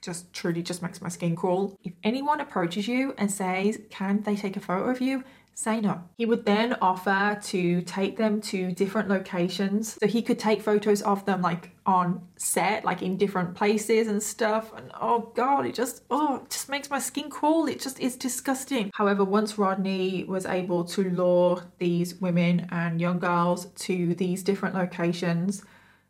just 0.00 0.32
truly 0.32 0.62
just 0.62 0.82
makes 0.82 1.02
my 1.02 1.08
skin 1.08 1.34
crawl. 1.34 1.76
If 1.82 1.92
anyone 2.04 2.40
approaches 2.40 2.86
you 2.86 3.14
and 3.18 3.30
says, 3.30 3.80
Can 3.90 4.22
they 4.22 4.36
take 4.36 4.56
a 4.56 4.60
photo 4.60 4.88
of 4.90 5.00
you? 5.00 5.24
say 5.56 5.80
no. 5.80 6.02
He 6.18 6.26
would 6.26 6.44
then 6.44 6.76
offer 6.82 7.40
to 7.44 7.80
take 7.82 8.18
them 8.18 8.42
to 8.42 8.72
different 8.72 9.08
locations 9.08 9.96
so 9.98 10.06
he 10.06 10.20
could 10.20 10.38
take 10.38 10.60
photos 10.60 11.00
of 11.00 11.24
them 11.24 11.40
like 11.40 11.75
on 11.86 12.20
set, 12.36 12.84
like 12.84 13.00
in 13.00 13.16
different 13.16 13.54
places 13.54 14.08
and 14.08 14.22
stuff. 14.22 14.72
And 14.76 14.90
oh 15.00 15.32
god, 15.34 15.66
it 15.66 15.74
just 15.74 16.02
oh, 16.10 16.42
it 16.44 16.50
just 16.50 16.68
makes 16.68 16.90
my 16.90 16.98
skin 16.98 17.30
crawl. 17.30 17.66
It 17.66 17.80
just 17.80 18.00
is 18.00 18.16
disgusting. 18.16 18.90
However, 18.94 19.24
once 19.24 19.56
Rodney 19.56 20.24
was 20.24 20.44
able 20.44 20.84
to 20.84 21.04
lure 21.10 21.62
these 21.78 22.16
women 22.16 22.68
and 22.70 23.00
young 23.00 23.18
girls 23.18 23.66
to 23.66 24.14
these 24.14 24.42
different 24.42 24.74
locations, 24.74 25.62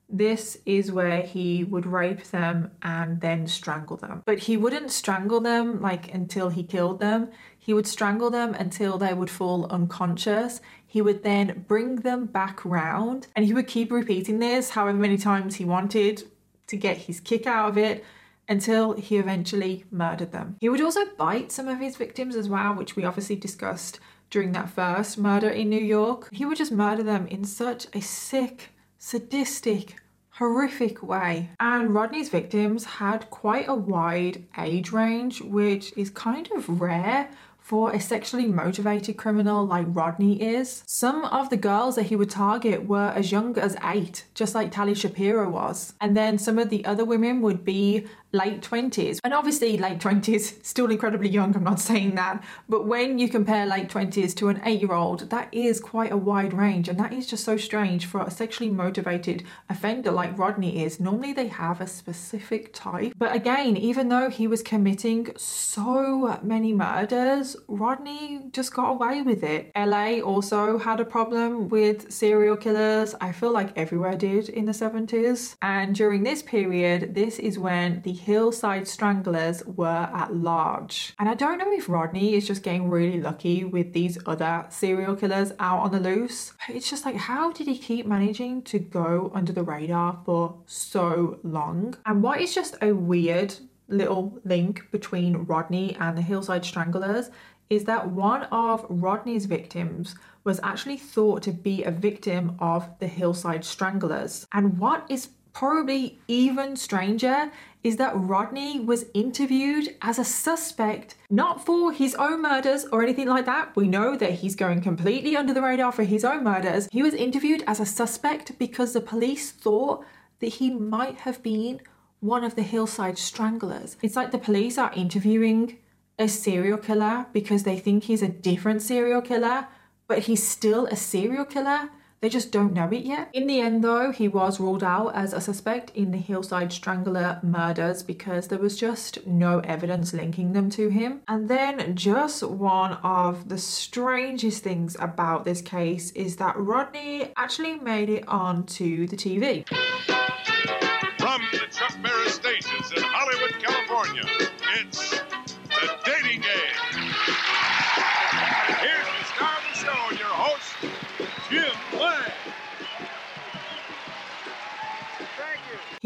this 0.08 0.56
is 0.64 0.92
where 0.92 1.22
he 1.22 1.64
would 1.64 1.84
rape 1.84 2.24
them 2.24 2.70
and 2.82 3.20
then 3.20 3.46
strangle 3.46 3.96
them. 3.96 4.22
But 4.24 4.38
he 4.38 4.56
wouldn't 4.56 4.92
strangle 4.92 5.40
them 5.40 5.80
like 5.80 6.14
until 6.14 6.48
he 6.48 6.62
killed 6.62 7.00
them. 7.00 7.30
He 7.58 7.74
would 7.74 7.86
strangle 7.86 8.30
them 8.30 8.54
until 8.54 8.96
they 8.98 9.12
would 9.12 9.30
fall 9.30 9.66
unconscious. 9.66 10.60
He 10.86 11.02
would 11.02 11.22
then 11.22 11.64
bring 11.66 11.96
them 11.96 12.26
back 12.26 12.64
round 12.64 13.26
and 13.34 13.44
he 13.44 13.52
would 13.52 13.66
keep 13.66 13.90
repeating 13.90 14.38
this 14.38 14.70
however 14.70 14.98
many 14.98 15.18
times 15.18 15.56
he 15.56 15.64
wanted 15.64 16.24
to 16.68 16.76
get 16.76 16.96
his 16.96 17.20
kick 17.20 17.46
out 17.46 17.70
of 17.70 17.78
it 17.78 18.04
until 18.48 18.92
he 18.92 19.16
eventually 19.16 19.84
murdered 19.90 20.32
them. 20.32 20.56
He 20.60 20.68
would 20.68 20.80
also 20.80 21.04
bite 21.16 21.50
some 21.50 21.68
of 21.68 21.80
his 21.80 21.96
victims 21.96 22.36
as 22.36 22.48
well, 22.48 22.74
which 22.74 22.96
we 22.96 23.04
obviously 23.04 23.36
discussed 23.36 23.98
during 24.30 24.52
that 24.52 24.70
first 24.70 25.18
murder 25.18 25.48
in 25.48 25.68
New 25.68 25.80
York. 25.80 26.28
He 26.32 26.44
would 26.44 26.56
just 26.56 26.72
murder 26.72 27.02
them 27.02 27.26
in 27.26 27.44
such 27.44 27.86
a 27.92 28.00
sick, 28.00 28.70
sadistic, 28.98 29.96
horrific 30.30 31.02
way. 31.02 31.50
And 31.60 31.94
Rodney's 31.94 32.28
victims 32.28 32.84
had 32.84 33.30
quite 33.30 33.68
a 33.68 33.74
wide 33.74 34.44
age 34.58 34.92
range, 34.92 35.40
which 35.40 35.96
is 35.96 36.10
kind 36.10 36.48
of 36.54 36.80
rare 36.80 37.30
for 37.66 37.90
a 37.90 37.98
sexually 37.98 38.46
motivated 38.46 39.16
criminal 39.16 39.66
like 39.66 39.84
Rodney 39.88 40.40
is. 40.40 40.84
Some 40.86 41.24
of 41.24 41.50
the 41.50 41.56
girls 41.56 41.96
that 41.96 42.04
he 42.04 42.14
would 42.14 42.30
target 42.30 42.86
were 42.86 43.08
as 43.08 43.32
young 43.32 43.58
as 43.58 43.76
eight, 43.82 44.24
just 44.34 44.54
like 44.54 44.70
Tali 44.70 44.94
Shapiro 44.94 45.50
was. 45.50 45.92
And 46.00 46.16
then 46.16 46.38
some 46.38 46.60
of 46.60 46.70
the 46.70 46.84
other 46.84 47.04
women 47.04 47.42
would 47.42 47.64
be 47.64 48.06
late 48.36 48.60
20s. 48.60 49.18
And 49.24 49.34
obviously, 49.34 49.76
late 49.78 49.98
20s, 49.98 50.64
still 50.72 50.90
incredibly 50.90 51.28
young, 51.28 51.54
I'm 51.56 51.64
not 51.64 51.80
saying 51.80 52.14
that. 52.16 52.42
But 52.68 52.86
when 52.86 53.18
you 53.18 53.28
compare 53.28 53.66
late 53.66 53.88
20s 53.88 54.34
to 54.36 54.48
an 54.48 54.60
eight 54.64 54.80
year 54.80 54.92
old, 54.92 55.30
that 55.30 55.48
is 55.52 55.80
quite 55.80 56.12
a 56.12 56.16
wide 56.16 56.52
range. 56.52 56.88
And 56.88 56.98
that 57.00 57.12
is 57.12 57.26
just 57.26 57.44
so 57.44 57.56
strange 57.56 58.06
for 58.06 58.20
a 58.22 58.30
sexually 58.30 58.70
motivated 58.70 59.44
offender 59.68 60.10
like 60.10 60.38
Rodney 60.38 60.84
is. 60.84 61.00
Normally, 61.00 61.32
they 61.32 61.48
have 61.48 61.80
a 61.80 61.86
specific 61.86 62.72
type. 62.72 63.12
But 63.16 63.34
again, 63.34 63.76
even 63.76 64.08
though 64.08 64.30
he 64.30 64.46
was 64.46 64.62
committing 64.62 65.28
so 65.36 66.38
many 66.42 66.72
murders, 66.72 67.56
Rodney 67.68 68.42
just 68.52 68.74
got 68.74 68.90
away 68.90 69.22
with 69.22 69.42
it. 69.42 69.72
LA 69.76 70.20
also 70.20 70.78
had 70.78 71.00
a 71.00 71.04
problem 71.04 71.68
with 71.68 72.12
serial 72.12 72.56
killers. 72.56 73.14
I 73.20 73.32
feel 73.32 73.52
like 73.52 73.76
everywhere 73.76 74.16
did 74.16 74.48
in 74.48 74.66
the 74.66 74.72
70s. 74.72 75.56
And 75.62 75.94
during 75.94 76.22
this 76.22 76.42
period, 76.42 77.14
this 77.14 77.38
is 77.38 77.58
when 77.58 78.02
the 78.02 78.12
hillside 78.26 78.88
stranglers 78.88 79.64
were 79.66 80.10
at 80.12 80.34
large. 80.34 81.14
And 81.16 81.28
I 81.28 81.34
don't 81.34 81.58
know 81.58 81.70
if 81.70 81.88
Rodney 81.88 82.34
is 82.34 82.44
just 82.44 82.64
getting 82.64 82.90
really 82.90 83.20
lucky 83.20 83.62
with 83.62 83.92
these 83.92 84.18
other 84.26 84.66
serial 84.68 85.14
killers 85.14 85.52
out 85.60 85.78
on 85.78 85.92
the 85.92 86.00
loose. 86.00 86.52
It's 86.68 86.90
just 86.90 87.04
like, 87.04 87.14
how 87.14 87.52
did 87.52 87.68
he 87.68 87.78
keep 87.78 88.04
managing 88.04 88.62
to 88.62 88.80
go 88.80 89.30
under 89.32 89.52
the 89.52 89.62
radar 89.62 90.22
for 90.24 90.56
so 90.66 91.38
long? 91.44 91.94
And 92.04 92.20
what 92.20 92.40
is 92.40 92.52
just 92.52 92.74
a 92.82 92.92
weird 92.92 93.54
little 93.86 94.40
link 94.44 94.90
between 94.90 95.44
Rodney 95.44 95.96
and 96.00 96.18
the 96.18 96.22
Hillside 96.22 96.64
Stranglers 96.64 97.30
is 97.70 97.84
that 97.84 98.10
one 98.10 98.42
of 98.44 98.84
Rodney's 98.88 99.46
victims 99.46 100.16
was 100.42 100.58
actually 100.64 100.96
thought 100.96 101.42
to 101.42 101.52
be 101.52 101.84
a 101.84 101.92
victim 101.92 102.56
of 102.58 102.88
the 102.98 103.06
Hillside 103.06 103.64
Stranglers. 103.64 104.46
And 104.52 104.78
what 104.78 105.04
is 105.08 105.28
probably 105.56 106.18
even 106.28 106.76
stranger 106.76 107.50
is 107.82 107.96
that 107.96 108.12
Rodney 108.14 108.78
was 108.78 109.06
interviewed 109.14 109.88
as 110.02 110.18
a 110.18 110.24
suspect, 110.24 111.14
not 111.30 111.64
for 111.64 111.92
his 111.92 112.14
own 112.16 112.42
murders 112.42 112.84
or 112.92 113.02
anything 113.02 113.26
like 113.26 113.46
that. 113.46 113.74
We 113.74 113.88
know 113.88 114.16
that 114.16 114.32
he's 114.32 114.54
going 114.54 114.82
completely 114.82 115.34
under 115.34 115.54
the 115.54 115.62
radar 115.62 115.92
for 115.92 116.04
his 116.04 116.26
own 116.26 116.44
murders. 116.44 116.90
He 116.92 117.02
was 117.02 117.14
interviewed 117.14 117.64
as 117.66 117.80
a 117.80 117.86
suspect 117.86 118.58
because 118.58 118.92
the 118.92 119.00
police 119.00 119.50
thought 119.50 120.04
that 120.40 120.56
he 120.60 120.68
might 120.68 121.20
have 121.20 121.42
been 121.42 121.80
one 122.20 122.44
of 122.44 122.54
the 122.54 122.62
hillside 122.62 123.16
stranglers. 123.16 123.96
It's 124.02 124.16
like 124.16 124.32
the 124.32 124.38
police 124.38 124.76
are 124.76 124.92
interviewing 124.94 125.78
a 126.18 126.28
serial 126.28 126.76
killer 126.76 127.24
because 127.32 127.62
they 127.62 127.78
think 127.78 128.04
he's 128.04 128.20
a 128.20 128.28
different 128.28 128.82
serial 128.82 129.22
killer, 129.22 129.68
but 130.06 130.18
he's 130.20 130.46
still 130.46 130.84
a 130.88 130.96
serial 130.96 131.46
killer. 131.46 131.88
They 132.20 132.28
just 132.28 132.50
don't 132.50 132.72
know 132.72 132.88
it 132.88 133.04
yet. 133.04 133.30
In 133.32 133.46
the 133.46 133.60
end, 133.60 133.84
though, 133.84 134.10
he 134.10 134.28
was 134.28 134.58
ruled 134.58 134.82
out 134.82 135.14
as 135.14 135.32
a 135.32 135.40
suspect 135.40 135.90
in 135.94 136.12
the 136.12 136.18
Hillside 136.18 136.72
Strangler 136.72 137.40
murders 137.42 138.02
because 138.02 138.48
there 138.48 138.58
was 138.58 138.76
just 138.76 139.26
no 139.26 139.60
evidence 139.60 140.12
linking 140.12 140.52
them 140.52 140.70
to 140.70 140.88
him. 140.88 141.20
And 141.28 141.48
then, 141.48 141.94
just 141.94 142.42
one 142.42 142.94
of 143.02 143.48
the 143.48 143.58
strangest 143.58 144.62
things 144.62 144.96
about 144.98 145.44
this 145.44 145.60
case 145.60 146.10
is 146.12 146.36
that 146.36 146.56
Rodney 146.56 147.32
actually 147.36 147.76
made 147.76 148.08
it 148.08 148.26
onto 148.26 149.06
the 149.06 149.16
TV. 149.16 149.64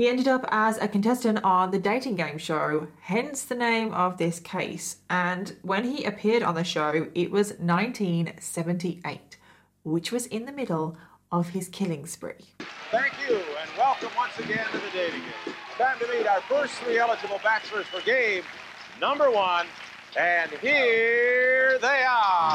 He 0.01 0.09
ended 0.09 0.29
up 0.29 0.47
as 0.49 0.79
a 0.79 0.89
contestant 0.89 1.45
on 1.45 1.73
the 1.73 1.79
dating 1.79 2.17
game 2.17 2.39
show, 2.39 2.89
hence 3.03 3.45
the 3.45 3.55
name 3.55 3.93
of 3.93 4.17
this 4.17 4.41
case. 4.41 4.97
And 5.11 5.55
when 5.61 5.85
he 5.85 6.05
appeared 6.05 6.43
on 6.43 6.55
the 6.55 6.65
show, 6.65 7.09
it 7.15 7.31
was 7.31 7.51
1978, 7.59 9.37
which 9.83 10.11
was 10.11 10.25
in 10.25 10.47
the 10.47 10.53
middle 10.53 10.97
of 11.31 11.51
his 11.51 11.69
killing 11.69 12.07
spree. 12.07 12.55
Thank 12.91 13.13
you, 13.29 13.37
and 13.37 13.71
welcome 13.77 14.09
once 14.17 14.39
again 14.39 14.65
to 14.73 14.79
the 14.79 14.91
dating 14.95 15.21
game. 15.21 15.55
Time 15.77 15.99
to 15.99 16.09
meet 16.09 16.27
our 16.27 16.41
first 16.49 16.73
three 16.77 16.99
eligible 16.99 17.39
bachelors 17.45 17.85
for 17.85 18.01
game 18.07 18.43
number 19.03 19.31
one, 19.31 19.67
and 20.19 20.51
here 20.63 21.79
they 21.79 22.07
are. 22.09 22.53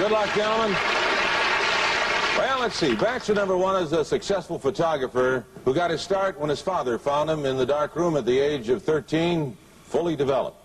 Good 0.00 0.10
luck, 0.10 0.34
gentlemen. 0.34 1.07
Well, 2.38 2.60
let's 2.60 2.76
see. 2.76 2.94
Bachelor 2.94 3.34
number 3.34 3.56
one 3.56 3.82
is 3.82 3.92
a 3.92 4.04
successful 4.04 4.60
photographer 4.60 5.44
who 5.64 5.74
got 5.74 5.90
his 5.90 6.00
start 6.00 6.38
when 6.38 6.48
his 6.48 6.62
father 6.62 6.96
found 6.96 7.28
him 7.28 7.44
in 7.44 7.56
the 7.56 7.66
dark 7.66 7.96
room 7.96 8.16
at 8.16 8.24
the 8.26 8.38
age 8.38 8.68
of 8.68 8.80
13, 8.80 9.56
fully 9.86 10.14
developed. 10.14 10.56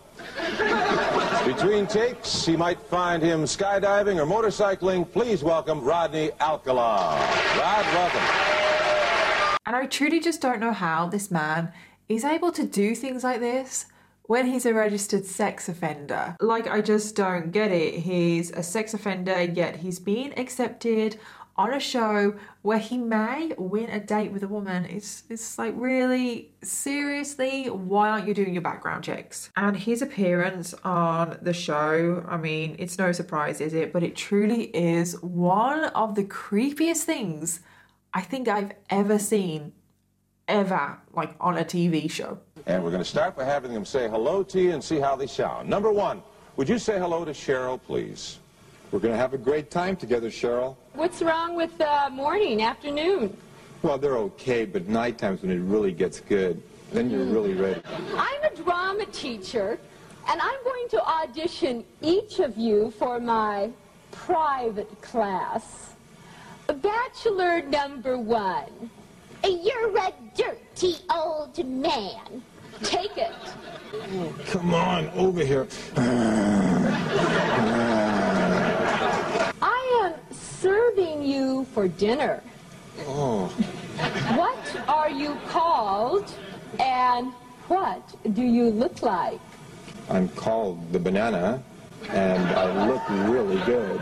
Between 1.47 1.87
takes, 1.87 2.45
he 2.45 2.55
might 2.55 2.79
find 2.79 3.23
him 3.23 3.45
skydiving 3.45 4.21
or 4.21 4.27
motorcycling. 4.27 5.11
Please 5.11 5.43
welcome 5.43 5.83
Rodney 5.83 6.29
Alcala. 6.39 7.17
Rod, 7.57 7.85
welcome. 7.95 9.57
And 9.65 9.75
I 9.75 9.87
truly 9.87 10.19
just 10.19 10.41
don't 10.41 10.59
know 10.59 10.73
how 10.73 11.07
this 11.07 11.31
man 11.31 11.73
is 12.07 12.23
able 12.23 12.51
to 12.51 12.67
do 12.67 12.93
things 12.93 13.23
like 13.23 13.39
this 13.39 13.87
when 14.27 14.45
he's 14.45 14.67
a 14.67 14.75
registered 14.75 15.25
sex 15.25 15.67
offender. 15.67 16.37
Like, 16.39 16.67
I 16.67 16.81
just 16.81 17.15
don't 17.15 17.51
get 17.51 17.71
it. 17.71 17.95
He's 17.95 18.51
a 18.51 18.61
sex 18.61 18.93
offender, 18.93 19.41
yet 19.41 19.77
he's 19.77 19.99
being 19.99 20.37
accepted 20.37 21.19
on 21.55 21.73
a 21.73 21.79
show 21.79 22.35
where 22.61 22.79
he 22.79 22.97
may 22.97 23.53
win 23.57 23.89
a 23.89 23.99
date 23.99 24.31
with 24.31 24.43
a 24.43 24.47
woman. 24.47 24.85
It's 24.85 25.23
it's 25.29 25.57
like 25.57 25.73
really 25.77 26.51
seriously, 26.63 27.69
why 27.69 28.09
aren't 28.09 28.27
you 28.27 28.33
doing 28.33 28.53
your 28.53 28.61
background 28.61 29.03
checks? 29.03 29.51
And 29.55 29.77
his 29.77 30.01
appearance 30.01 30.73
on 30.83 31.37
the 31.41 31.53
show, 31.53 32.25
I 32.27 32.37
mean, 32.37 32.75
it's 32.79 32.97
no 32.97 33.11
surprise, 33.11 33.61
is 33.61 33.73
it? 33.73 33.93
But 33.93 34.03
it 34.03 34.15
truly 34.15 34.75
is 34.75 35.21
one 35.21 35.85
of 35.85 36.15
the 36.15 36.23
creepiest 36.23 37.03
things 37.03 37.59
I 38.13 38.21
think 38.21 38.47
I've 38.47 38.71
ever 38.89 39.19
seen 39.19 39.73
ever 40.47 40.97
like 41.13 41.35
on 41.39 41.57
a 41.57 41.63
TV 41.63 42.09
show. 42.09 42.39
And 42.65 42.83
we're 42.83 42.91
going 42.91 43.03
to 43.03 43.09
start 43.09 43.35
by 43.35 43.43
having 43.43 43.73
them 43.73 43.85
say 43.85 44.09
hello 44.09 44.43
to 44.43 44.61
you 44.61 44.71
and 44.71 44.83
see 44.83 44.99
how 44.99 45.15
they 45.15 45.27
sound. 45.27 45.69
Number 45.69 45.91
one, 45.91 46.23
would 46.55 46.69
you 46.69 46.77
say 46.77 46.99
hello 46.99 47.25
to 47.25 47.31
Cheryl, 47.31 47.81
please? 47.81 48.39
We're 48.93 48.99
going 48.99 49.15
to 49.15 49.19
have 49.19 49.33
a 49.33 49.39
great 49.39 49.71
time 49.71 49.95
together, 49.95 50.29
Cheryl. 50.29 50.75
What's 50.93 51.23
wrong 51.23 51.55
with 51.55 51.81
uh, 51.81 52.11
morning, 52.11 52.61
afternoon? 52.61 53.35
Well, 53.81 53.97
they're 53.97 54.17
okay, 54.17 54.65
but 54.65 54.87
night 54.87 55.17
times 55.17 55.41
when 55.41 55.49
it 55.49 55.61
really 55.61 55.91
gets 55.91 56.19
good, 56.19 56.61
then 56.91 57.09
you're 57.09 57.25
really 57.25 57.55
ready. 57.55 57.81
I'm 58.15 58.43
a 58.43 58.55
drama 58.55 59.07
teacher, 59.07 59.79
and 60.29 60.39
I'm 60.39 60.63
going 60.63 60.89
to 60.89 61.03
audition 61.03 61.83
each 62.03 62.37
of 62.37 62.55
you 62.55 62.91
for 62.91 63.19
my 63.19 63.71
private 64.11 65.01
class. 65.01 65.95
Bachelor 66.67 67.63
number 67.63 68.19
one. 68.19 68.91
You're 69.43 69.97
a 69.97 70.13
dirty 70.37 70.97
old 71.11 71.57
man. 71.65 72.43
Take 72.83 73.17
it. 73.17 73.33
Come 74.51 74.75
on, 74.75 75.09
over 75.15 75.43
here. 75.43 75.67
Serving 80.63 81.23
you 81.23 81.65
for 81.73 81.89
dinner. 81.89 82.41
Oh, 82.99 83.47
What 84.37 84.65
are 84.87 85.09
you 85.09 85.37
called, 85.49 86.31
and 86.79 87.33
what 87.67 88.01
do 88.33 88.43
you 88.43 88.69
look 88.69 89.01
like? 89.01 89.41
I'm 90.09 90.29
called 90.29 90.93
the 90.93 90.99
banana, 90.99 91.61
and 92.07 92.47
I 92.55 92.87
look 92.87 93.03
really 93.29 93.57
good. 93.65 93.99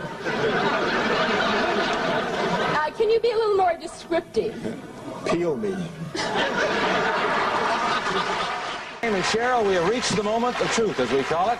Uh, 2.78 2.90
can 2.96 3.10
you 3.10 3.18
be 3.18 3.32
a 3.32 3.36
little 3.36 3.56
more 3.56 3.76
descriptive? 3.76 4.54
Peel 5.26 5.56
me. 5.56 5.74
Amy 9.04 9.16
and 9.16 9.24
Cheryl, 9.24 9.66
we 9.66 9.74
have 9.74 9.88
reached 9.88 10.14
the 10.14 10.22
moment 10.22 10.60
of 10.60 10.70
truth, 10.70 11.00
as 11.00 11.10
we 11.10 11.24
call 11.24 11.50
it. 11.50 11.58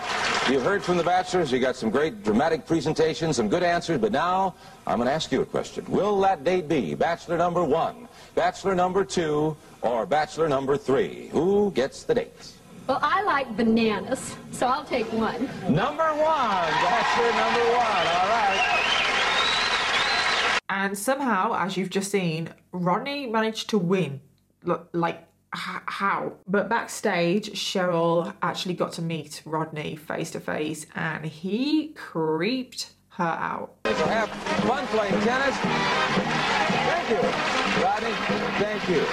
You've 0.49 0.63
heard 0.63 0.81
from 0.81 0.95
the 0.95 1.03
bachelors. 1.03 1.51
You 1.51 1.59
got 1.59 1.75
some 1.75 1.89
great 1.89 2.23
dramatic 2.23 2.65
presentations, 2.65 3.35
some 3.35 3.49
good 3.49 3.63
answers. 3.63 3.99
But 3.99 4.13
now, 4.13 4.55
I'm 4.87 4.97
going 4.97 5.07
to 5.07 5.13
ask 5.13 5.29
you 5.29 5.41
a 5.41 5.45
question. 5.45 5.83
Will 5.89 6.21
that 6.21 6.45
date 6.45 6.69
be 6.69 6.95
bachelor 6.95 7.37
number 7.37 7.61
one, 7.61 8.07
bachelor 8.33 8.75
number 8.75 9.03
two, 9.03 9.57
or 9.81 10.05
bachelor 10.05 10.47
number 10.47 10.77
three? 10.77 11.27
Who 11.33 11.71
gets 11.71 12.03
the 12.03 12.15
dates? 12.15 12.57
Well, 12.87 12.99
I 13.01 13.23
like 13.23 13.57
bananas, 13.57 14.37
so 14.51 14.67
I'll 14.67 14.85
take 14.85 15.11
one. 15.11 15.49
Number 15.67 16.03
one, 16.13 16.71
bachelor 16.79 17.31
number 17.43 17.59
one. 17.75 18.07
All 18.07 18.29
right. 18.29 18.79
And 20.69 20.97
somehow, 20.97 21.55
as 21.55 21.75
you've 21.75 21.89
just 21.89 22.09
seen, 22.09 22.49
Rodney 22.71 23.25
managed 23.27 23.69
to 23.71 23.77
win. 23.77 24.21
Look, 24.63 24.87
like, 24.93 25.15
h- 25.17 25.25
how? 25.53 26.33
But 26.47 26.69
backstage, 26.69 27.51
Cheryl 27.51 28.33
actually 28.41 28.73
got 28.73 28.93
to 28.93 29.01
meet 29.01 29.41
Rodney 29.45 29.95
face 29.95 30.31
to 30.31 30.39
face 30.39 30.85
and 30.95 31.25
he 31.25 31.89
creeped 31.89 32.91
her 33.09 33.23
out. 33.23 33.75
Have 33.85 34.29
fun 34.29 34.85
playing 34.87 35.19
tennis. 35.21 35.55
Thank 36.85 37.09
you, 37.09 37.83
Rodney. 37.83 38.13
Thank 38.59 38.89
you. 38.89 39.05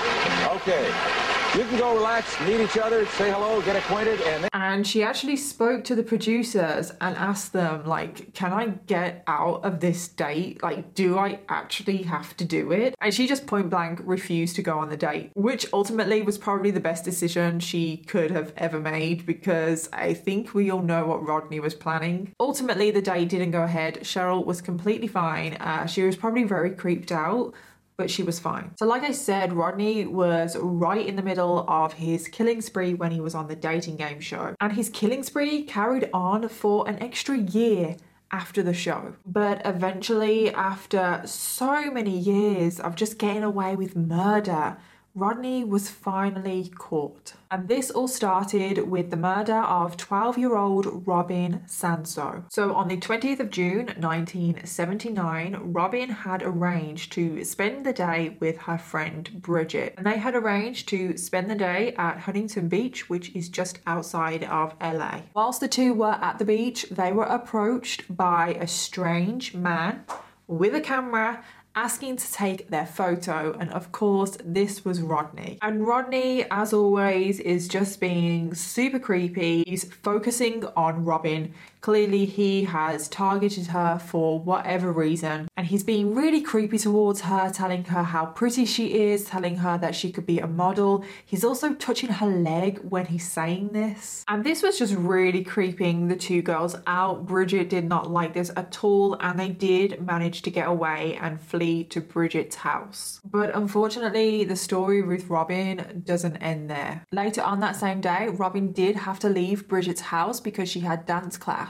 Okay. 0.57 1.30
You 1.57 1.65
can 1.65 1.79
go 1.79 1.97
relax, 1.97 2.41
meet 2.43 2.61
each 2.61 2.79
other, 2.79 3.05
say 3.07 3.33
hello, 3.33 3.61
get 3.63 3.75
acquainted, 3.75 4.21
and 4.21 4.45
then. 4.45 4.51
And 4.53 4.87
she 4.87 5.03
actually 5.03 5.37
spoke 5.37 5.83
to 5.85 5.97
the 5.97 6.03
producers 6.05 6.93
and 7.01 7.17
asked 7.17 7.53
them, 7.53 7.85
like, 7.87 8.33
can 8.35 8.53
I 8.53 8.69
get 8.87 9.25
out 9.27 9.65
of 9.65 9.81
this 9.81 10.07
date? 10.07 10.63
Like, 10.63 10.95
do 10.95 11.19
I 11.19 11.41
actually 11.49 12.05
have 12.05 12.37
to 12.37 12.45
do 12.45 12.71
it? 12.71 12.95
And 13.01 13.13
she 13.13 13.27
just 13.27 13.49
point 13.49 13.69
blank 13.69 14.01
refused 14.05 14.55
to 14.57 14.63
go 14.63 14.79
on 14.79 14.91
the 14.91 14.97
date, 14.97 15.33
which 15.35 15.67
ultimately 15.73 16.23
was 16.23 16.39
probably 16.39 16.71
the 16.71 16.79
best 16.79 17.05
decision 17.05 17.59
she 17.59 17.97
could 17.97 18.31
have 18.31 18.53
ever 18.57 18.79
made 18.79 19.27
because 19.27 19.89
I 19.93 20.15
think 20.15 20.55
we 20.55 20.71
all 20.71 20.83
know 20.83 21.05
what 21.05 21.27
Rodney 21.27 21.59
was 21.59 21.75
planning. 21.75 22.33
Ultimately, 22.39 22.93
the 22.93 23.03
date 23.03 23.29
didn't 23.29 23.51
go 23.51 23.65
ahead. 23.65 24.03
Cheryl 24.03 24.47
was 24.47 24.61
completely 24.61 25.09
fine. 25.09 25.55
Uh, 25.55 25.87
she 25.87 26.05
was 26.05 26.17
probably 26.17 26.45
very 26.45 26.71
creeped 26.71 27.11
out 27.11 27.55
but 28.01 28.11
she 28.11 28.23
was 28.23 28.39
fine. 28.39 28.71
So, 28.79 28.87
like 28.87 29.03
I 29.03 29.13
said, 29.13 29.53
Rodney 29.53 30.07
was 30.07 30.57
right 30.57 31.07
in 31.07 31.17
the 31.17 31.23
middle 31.23 31.67
of 31.69 31.93
his 31.93 32.29
killing 32.29 32.63
spree 32.63 32.95
when 32.95 33.11
he 33.11 33.21
was 33.21 33.35
on 33.35 33.47
the 33.47 33.55
dating 33.55 33.97
game 33.97 34.21
show. 34.21 34.55
And 34.59 34.73
his 34.73 34.89
killing 34.89 35.23
spree 35.23 35.65
carried 35.65 36.09
on 36.15 36.49
for 36.49 36.89
an 36.89 36.99
extra 37.03 37.37
year 37.37 37.99
after 38.33 38.63
the 38.63 38.73
show. 38.73 39.17
But 39.27 39.61
eventually, 39.67 40.51
after 40.55 41.21
so 41.27 41.91
many 41.91 42.19
years 42.19 42.81
of 42.81 42.95
just 42.95 43.19
getting 43.19 43.43
away 43.43 43.77
with 43.77 43.95
murder, 43.95 44.79
Rodney 45.15 45.65
was 45.65 45.91
finally 45.91 46.71
caught. 46.77 47.33
And 47.51 47.67
this 47.67 47.91
all 47.91 48.07
started 48.07 48.89
with 48.89 49.11
the 49.11 49.17
murder 49.17 49.57
of 49.57 49.97
12 49.97 50.39
year 50.39 50.57
old 50.57 51.07
Robin 51.07 51.63
Samsoe. 51.67 52.45
So, 52.51 52.75
on 52.75 52.87
the 52.87 52.97
20th 52.97 53.41
of 53.41 53.51
June 53.51 53.87
1979, 53.87 55.59
Robin 55.73 56.11
had 56.11 56.43
arranged 56.43 57.13
to 57.13 57.45
spend 57.45 57.85
the 57.85 57.93
day 57.93 58.37
with 58.39 58.59
her 58.59 58.79
friend 58.79 59.29
Bridget. 59.43 59.95
And 59.97 60.07
they 60.07 60.19
had 60.19 60.37
arranged 60.37 60.89
to 60.91 61.17
spend 61.17 61.51
the 61.51 61.57
day 61.57 61.93
at 61.97 62.21
Huntington 62.21 62.69
Beach, 62.69 63.11
which 63.11 63.35
is 63.35 63.49
just 63.49 63.81
outside 63.87 64.45
of 64.45 64.75
LA. 64.81 65.23
Whilst 65.35 65.61
the 65.61 65.69
two 65.69 65.93
were 65.93 66.19
at 66.21 66.39
the 66.39 66.45
beach, 66.45 66.87
they 66.89 67.11
were 67.11 67.25
approached 67.25 68.15
by 68.17 68.57
a 68.61 68.67
strange 68.69 69.55
man 69.55 70.05
with 70.47 70.75
a 70.75 70.81
camera 70.81 71.45
asking 71.75 72.17
to 72.17 72.33
take 72.33 72.69
their 72.71 72.87
photo. 72.87 73.57
And 73.59 73.73
of 73.73 73.93
course, 73.93 74.37
this 74.45 74.85
was 74.85 75.01
Rodney. 75.01 75.59
And 75.63 75.87
Rodney, 75.87 76.45
as 76.51 76.73
always, 76.73 77.41
is 77.41 77.69
just 77.69 78.01
being 78.01 78.55
super 78.55 78.99
creepy. 78.99 79.65
He's 79.67 79.85
focusing 79.85 80.65
on 80.77 81.05
Robin. 81.05 81.55
Clearly, 81.81 82.27
he 82.27 82.65
has 82.65 83.09
targeted 83.09 83.69
her 83.69 83.99
for 83.99 84.39
whatever 84.39 84.93
reason. 84.93 85.49
And 85.57 85.67
he's 85.67 85.83
being 85.83 86.15
really 86.15 86.43
creepy 86.43 86.77
towards 86.77 87.23
her, 87.23 87.51
telling 87.51 87.85
her 87.85 88.03
how 88.03 88.27
pretty 88.27 88.67
she 88.67 89.01
is, 89.09 89.25
telling 89.25 89.57
her 89.57 89.79
that 89.79 89.95
she 89.95 90.13
could 90.13 90.27
be 90.27 90.41
a 90.41 90.47
model. 90.47 91.05
He's 91.25 91.45
also 91.45 91.73
touching 91.75 92.11
her 92.11 92.27
leg 92.27 92.81
when 92.81 93.07
he's 93.07 93.31
saying 93.31 93.69
this. 93.69 94.25
And 94.29 94.45
this 94.45 94.63
was 94.63 94.79
just 94.79 94.95
really 94.95 95.43
creeping 95.43 96.09
the 96.09 96.17
two 96.17 96.43
girls 96.43 96.77
out. 96.87 97.27
Bridget 97.27 97.71
did 97.71 97.87
not 97.87 98.11
like 98.11 98.35
this 98.35 98.51
at 98.57 98.85
all, 98.85 99.15
and 99.15 99.39
they 99.39 99.49
did 99.49 100.05
manage 100.05 100.43
to 100.43 100.51
get 100.51 100.69
away 100.69 101.19
and 101.21 101.41
flee 101.41 101.85
to 101.85 102.01
Bridget's 102.01 102.57
house. 102.57 103.21
But 103.25 103.55
unfortunately, 103.55 104.45
the 104.45 104.57
story 104.57 105.01
with 105.01 105.29
Robin 105.29 106.03
doesn't 106.05 106.37
end 106.39 106.69
there. 106.69 107.07
Later 107.11 107.43
on 107.43 107.61
that 107.61 107.77
same 107.77 108.03
day, 108.03 108.29
Robin 108.29 108.73
did 108.73 108.97
have 108.97 109.19
to 109.21 109.29
leave 109.31 109.67
Bridget's 109.67 110.03
house 110.03 110.41
because 110.41 110.69
she 110.69 110.81
had 110.81 111.07
dance 111.07 111.39
class 111.39 111.70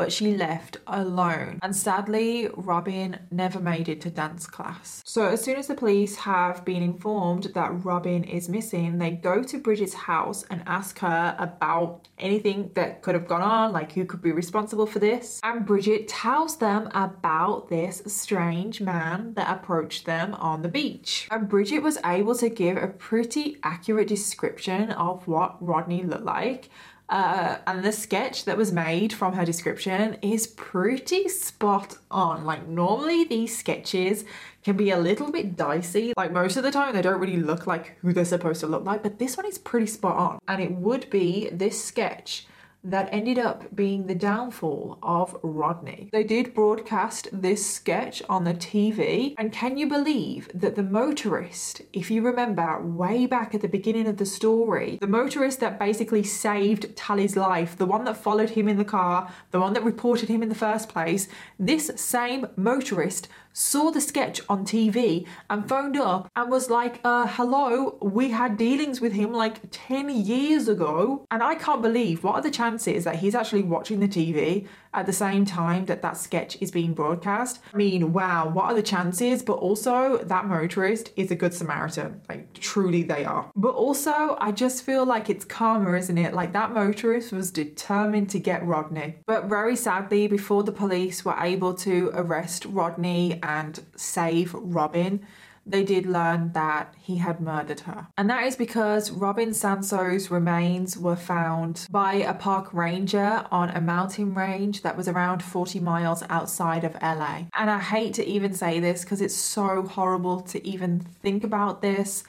but 0.00 0.10
she 0.10 0.34
left 0.34 0.78
alone. 0.86 1.58
And 1.62 1.76
sadly, 1.76 2.48
Robin 2.56 3.18
never 3.30 3.60
made 3.60 3.86
it 3.86 4.00
to 4.00 4.10
dance 4.10 4.46
class. 4.46 5.02
So, 5.04 5.26
as 5.26 5.44
soon 5.44 5.56
as 5.56 5.66
the 5.66 5.74
police 5.74 6.16
have 6.16 6.64
been 6.64 6.82
informed 6.82 7.50
that 7.54 7.84
Robin 7.84 8.24
is 8.24 8.48
missing, 8.48 8.96
they 8.96 9.10
go 9.10 9.42
to 9.42 9.58
Bridget's 9.58 9.92
house 9.92 10.42
and 10.50 10.62
ask 10.66 11.00
her 11.00 11.36
about 11.38 12.08
anything 12.18 12.70
that 12.76 13.02
could 13.02 13.14
have 13.14 13.28
gone 13.28 13.42
on, 13.42 13.72
like 13.72 13.92
who 13.92 14.06
could 14.06 14.22
be 14.22 14.32
responsible 14.32 14.86
for 14.86 15.00
this. 15.00 15.38
And 15.42 15.66
Bridget 15.66 16.08
tells 16.08 16.56
them 16.56 16.88
about 16.94 17.68
this 17.68 18.02
strange 18.06 18.80
man 18.80 19.34
that 19.34 19.54
approached 19.54 20.06
them 20.06 20.32
on 20.36 20.62
the 20.62 20.68
beach. 20.68 21.28
And 21.30 21.46
Bridget 21.46 21.80
was 21.80 21.98
able 22.06 22.34
to 22.36 22.48
give 22.48 22.78
a 22.78 22.88
pretty 22.88 23.58
accurate 23.62 24.08
description 24.08 24.92
of 24.92 25.28
what 25.28 25.58
Rodney 25.60 26.04
looked 26.04 26.24
like. 26.24 26.70
Uh, 27.10 27.58
and 27.66 27.84
the 27.84 27.90
sketch 27.90 28.44
that 28.44 28.56
was 28.56 28.70
made 28.70 29.12
from 29.12 29.32
her 29.32 29.44
description 29.44 30.16
is 30.22 30.46
pretty 30.46 31.28
spot 31.28 31.98
on. 32.08 32.44
Like, 32.44 32.68
normally 32.68 33.24
these 33.24 33.58
sketches 33.58 34.24
can 34.62 34.76
be 34.76 34.90
a 34.90 34.96
little 34.98 35.32
bit 35.32 35.56
dicey. 35.56 36.12
Like, 36.16 36.30
most 36.30 36.56
of 36.56 36.62
the 36.62 36.70
time, 36.70 36.94
they 36.94 37.02
don't 37.02 37.20
really 37.20 37.38
look 37.38 37.66
like 37.66 37.98
who 37.98 38.12
they're 38.12 38.24
supposed 38.24 38.60
to 38.60 38.68
look 38.68 38.84
like, 38.84 39.02
but 39.02 39.18
this 39.18 39.36
one 39.36 39.46
is 39.46 39.58
pretty 39.58 39.86
spot 39.86 40.16
on. 40.16 40.38
And 40.46 40.62
it 40.62 40.70
would 40.70 41.10
be 41.10 41.50
this 41.50 41.82
sketch 41.82 42.46
that 42.82 43.08
ended 43.12 43.38
up 43.38 43.74
being 43.74 44.06
the 44.06 44.14
downfall 44.14 44.98
of 45.02 45.36
Rodney. 45.42 46.08
They 46.12 46.24
did 46.24 46.54
broadcast 46.54 47.28
this 47.32 47.64
sketch 47.64 48.22
on 48.28 48.44
the 48.44 48.54
TV, 48.54 49.34
and 49.38 49.52
can 49.52 49.76
you 49.76 49.88
believe 49.88 50.50
that 50.54 50.76
the 50.76 50.82
motorist, 50.82 51.82
if 51.92 52.10
you 52.10 52.22
remember 52.22 52.80
way 52.80 53.26
back 53.26 53.54
at 53.54 53.60
the 53.60 53.68
beginning 53.68 54.06
of 54.06 54.16
the 54.16 54.26
story, 54.26 54.98
the 55.00 55.06
motorist 55.06 55.60
that 55.60 55.78
basically 55.78 56.22
saved 56.22 56.96
Tali's 56.96 57.36
life, 57.36 57.76
the 57.76 57.86
one 57.86 58.04
that 58.04 58.16
followed 58.16 58.50
him 58.50 58.68
in 58.68 58.78
the 58.78 58.84
car, 58.84 59.30
the 59.50 59.60
one 59.60 59.72
that 59.74 59.84
reported 59.84 60.28
him 60.28 60.42
in 60.42 60.48
the 60.48 60.54
first 60.54 60.88
place, 60.88 61.28
this 61.58 61.90
same 61.96 62.46
motorist 62.56 63.28
saw 63.52 63.90
the 63.90 64.00
sketch 64.00 64.40
on 64.48 64.64
TV 64.64 65.26
and 65.48 65.68
phoned 65.68 65.96
up 65.96 66.30
and 66.36 66.50
was 66.50 66.70
like, 66.70 67.00
uh, 67.04 67.26
hello, 67.26 67.98
we 68.00 68.30
had 68.30 68.56
dealings 68.56 69.00
with 69.00 69.12
him 69.12 69.32
like 69.32 69.60
10 69.70 70.08
years 70.10 70.68
ago. 70.68 71.24
And 71.30 71.42
I 71.42 71.54
can't 71.54 71.82
believe 71.82 72.22
what 72.22 72.36
are 72.36 72.42
the 72.42 72.50
chances 72.50 73.04
that 73.04 73.16
he's 73.16 73.34
actually 73.34 73.62
watching 73.62 74.00
the 74.00 74.08
TV 74.08 74.66
at 74.92 75.06
the 75.06 75.12
same 75.12 75.44
time 75.44 75.86
that 75.86 76.02
that 76.02 76.16
sketch 76.16 76.60
is 76.60 76.70
being 76.70 76.94
broadcast. 76.94 77.60
I 77.72 77.76
mean, 77.76 78.12
wow, 78.12 78.48
what 78.48 78.66
are 78.66 78.74
the 78.74 78.82
chances? 78.82 79.42
But 79.42 79.54
also, 79.54 80.18
that 80.18 80.46
motorist 80.46 81.12
is 81.16 81.30
a 81.30 81.36
good 81.36 81.54
Samaritan. 81.54 82.20
Like, 82.28 82.52
truly, 82.54 83.02
they 83.02 83.24
are. 83.24 83.50
But 83.54 83.74
also, 83.74 84.36
I 84.40 84.50
just 84.52 84.84
feel 84.84 85.04
like 85.04 85.30
it's 85.30 85.44
karma, 85.44 85.96
isn't 85.96 86.18
it? 86.18 86.34
Like, 86.34 86.52
that 86.52 86.72
motorist 86.72 87.32
was 87.32 87.50
determined 87.50 88.30
to 88.30 88.40
get 88.40 88.66
Rodney. 88.66 89.16
But 89.26 89.44
very 89.44 89.76
sadly, 89.76 90.26
before 90.26 90.64
the 90.64 90.72
police 90.72 91.24
were 91.24 91.36
able 91.38 91.74
to 91.74 92.10
arrest 92.14 92.64
Rodney 92.64 93.38
and 93.42 93.80
save 93.96 94.54
Robin, 94.54 95.24
they 95.66 95.84
did 95.84 96.06
learn 96.06 96.52
that 96.52 96.94
he 96.98 97.16
had 97.16 97.40
murdered 97.40 97.80
her. 97.80 98.08
And 98.16 98.28
that 98.30 98.44
is 98.44 98.56
because 98.56 99.10
Robin 99.10 99.50
Samsoe's 99.50 100.30
remains 100.30 100.96
were 100.96 101.16
found 101.16 101.86
by 101.90 102.14
a 102.14 102.34
park 102.34 102.72
ranger 102.72 103.44
on 103.50 103.70
a 103.70 103.80
mountain 103.80 104.34
range 104.34 104.82
that 104.82 104.96
was 104.96 105.08
around 105.08 105.42
40 105.42 105.80
miles 105.80 106.22
outside 106.28 106.84
of 106.84 106.96
LA. 107.02 107.44
And 107.54 107.70
I 107.70 107.78
hate 107.78 108.14
to 108.14 108.26
even 108.26 108.52
say 108.54 108.80
this 108.80 109.02
because 109.02 109.20
it's 109.20 109.36
so 109.36 109.82
horrible 109.82 110.40
to 110.42 110.66
even 110.66 111.00
think 111.00 111.44
about 111.44 111.82
this. 111.82 112.24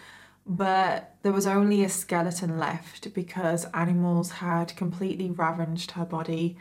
But 0.46 1.16
there 1.22 1.32
was 1.32 1.48
only 1.48 1.84
a 1.84 1.90
skeleton 1.90 2.58
left 2.58 3.14
because 3.14 3.66
animals 3.74 4.32
had 4.32 4.76
completely 4.76 5.30
ravaged 5.30 5.92
her 5.92 6.06
body, 6.06 6.58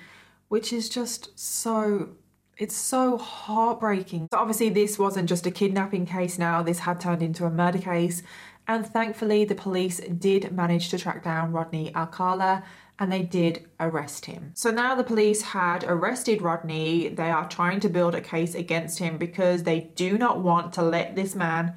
which 0.49 0.73
is 0.73 0.89
just 0.89 1.39
so 1.39 2.11
it's 2.61 2.77
so 2.77 3.17
heartbreaking. 3.17 4.29
So 4.31 4.39
obviously, 4.39 4.69
this 4.69 4.99
wasn't 4.99 5.29
just 5.29 5.47
a 5.47 5.51
kidnapping 5.51 6.05
case 6.05 6.39
now, 6.39 6.63
this 6.63 6.81
had 6.81 7.01
turned 7.01 7.23
into 7.23 7.47
a 7.47 7.51
murder 7.51 7.79
case. 7.79 8.23
And 8.69 8.87
thankfully, 8.87 9.47
the 9.47 9.55
police 9.55 9.99
did 9.99 10.53
manage 10.53 10.91
to 10.91 10.99
track 10.99 11.25
down 11.25 11.53
Rodney 11.53 11.93
Alcala 11.97 12.63
and 12.99 13.11
they 13.11 13.23
did 13.23 13.67
arrest 13.81 14.27
him. 14.27 14.53
So 14.55 14.71
now 14.71 14.95
the 14.95 15.03
police 15.03 15.41
had 15.41 15.85
arrested 15.85 16.43
Rodney. 16.43 17.09
They 17.09 17.31
are 17.31 17.49
trying 17.49 17.81
to 17.81 17.89
build 17.89 18.15
a 18.15 18.21
case 18.21 18.55
against 18.55 18.99
him 18.99 19.17
because 19.17 19.63
they 19.63 19.91
do 19.97 20.19
not 20.19 20.41
want 20.41 20.75
to 20.75 20.83
let 20.83 21.17
this 21.17 21.35
man 21.35 21.75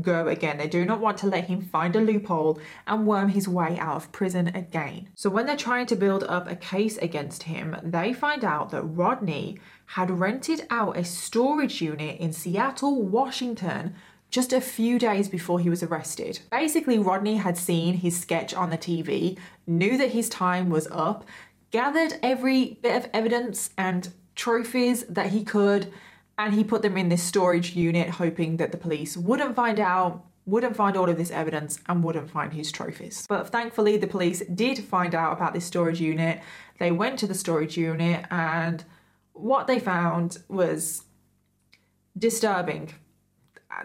go 0.00 0.28
again. 0.28 0.58
They 0.58 0.68
do 0.68 0.84
not 0.84 1.00
want 1.00 1.18
to 1.18 1.26
let 1.26 1.44
him 1.44 1.62
find 1.62 1.94
a 1.94 2.00
loophole 2.00 2.58
and 2.86 3.06
worm 3.06 3.28
his 3.28 3.48
way 3.48 3.78
out 3.78 3.96
of 3.96 4.12
prison 4.12 4.48
again. 4.48 5.08
So 5.14 5.30
when 5.30 5.46
they're 5.46 5.56
trying 5.56 5.86
to 5.86 5.96
build 5.96 6.24
up 6.24 6.50
a 6.50 6.56
case 6.56 6.96
against 6.98 7.44
him, 7.44 7.76
they 7.82 8.12
find 8.12 8.44
out 8.44 8.70
that 8.70 8.82
Rodney 8.82 9.58
had 9.86 10.10
rented 10.10 10.66
out 10.70 10.96
a 10.96 11.04
storage 11.04 11.80
unit 11.80 12.18
in 12.18 12.32
Seattle, 12.32 13.02
Washington 13.02 13.94
just 14.28 14.52
a 14.52 14.60
few 14.60 14.98
days 14.98 15.28
before 15.28 15.60
he 15.60 15.70
was 15.70 15.82
arrested. 15.82 16.40
Basically, 16.50 16.98
Rodney 16.98 17.36
had 17.36 17.56
seen 17.56 17.94
his 17.94 18.18
sketch 18.18 18.52
on 18.52 18.70
the 18.70 18.78
TV, 18.78 19.38
knew 19.66 19.96
that 19.96 20.10
his 20.10 20.28
time 20.28 20.68
was 20.68 20.88
up, 20.90 21.24
gathered 21.70 22.18
every 22.22 22.78
bit 22.82 22.96
of 22.96 23.10
evidence 23.14 23.70
and 23.78 24.12
trophies 24.34 25.04
that 25.04 25.30
he 25.30 25.44
could 25.44 25.92
and 26.38 26.54
he 26.54 26.64
put 26.64 26.82
them 26.82 26.96
in 26.96 27.08
this 27.08 27.22
storage 27.22 27.74
unit 27.74 28.10
hoping 28.10 28.56
that 28.58 28.72
the 28.72 28.78
police 28.78 29.16
wouldn't 29.16 29.56
find 29.56 29.80
out 29.80 30.24
wouldn't 30.46 30.76
find 30.76 30.96
all 30.96 31.08
of 31.10 31.18
this 31.18 31.32
evidence 31.32 31.80
and 31.88 32.04
wouldn't 32.04 32.30
find 32.30 32.52
his 32.52 32.70
trophies. 32.70 33.26
But 33.28 33.48
thankfully, 33.48 33.96
the 33.96 34.06
police 34.06 34.42
did 34.54 34.78
find 34.78 35.14
out 35.14 35.32
about 35.32 35.52
this 35.52 35.64
storage 35.64 36.00
unit. 36.00 36.40
They 36.78 36.92
went 36.92 37.18
to 37.18 37.26
the 37.26 37.34
storage 37.34 37.76
unit, 37.76 38.24
and 38.30 38.84
what 39.32 39.66
they 39.66 39.80
found 39.80 40.38
was 40.48 41.02
disturbing. 42.16 42.94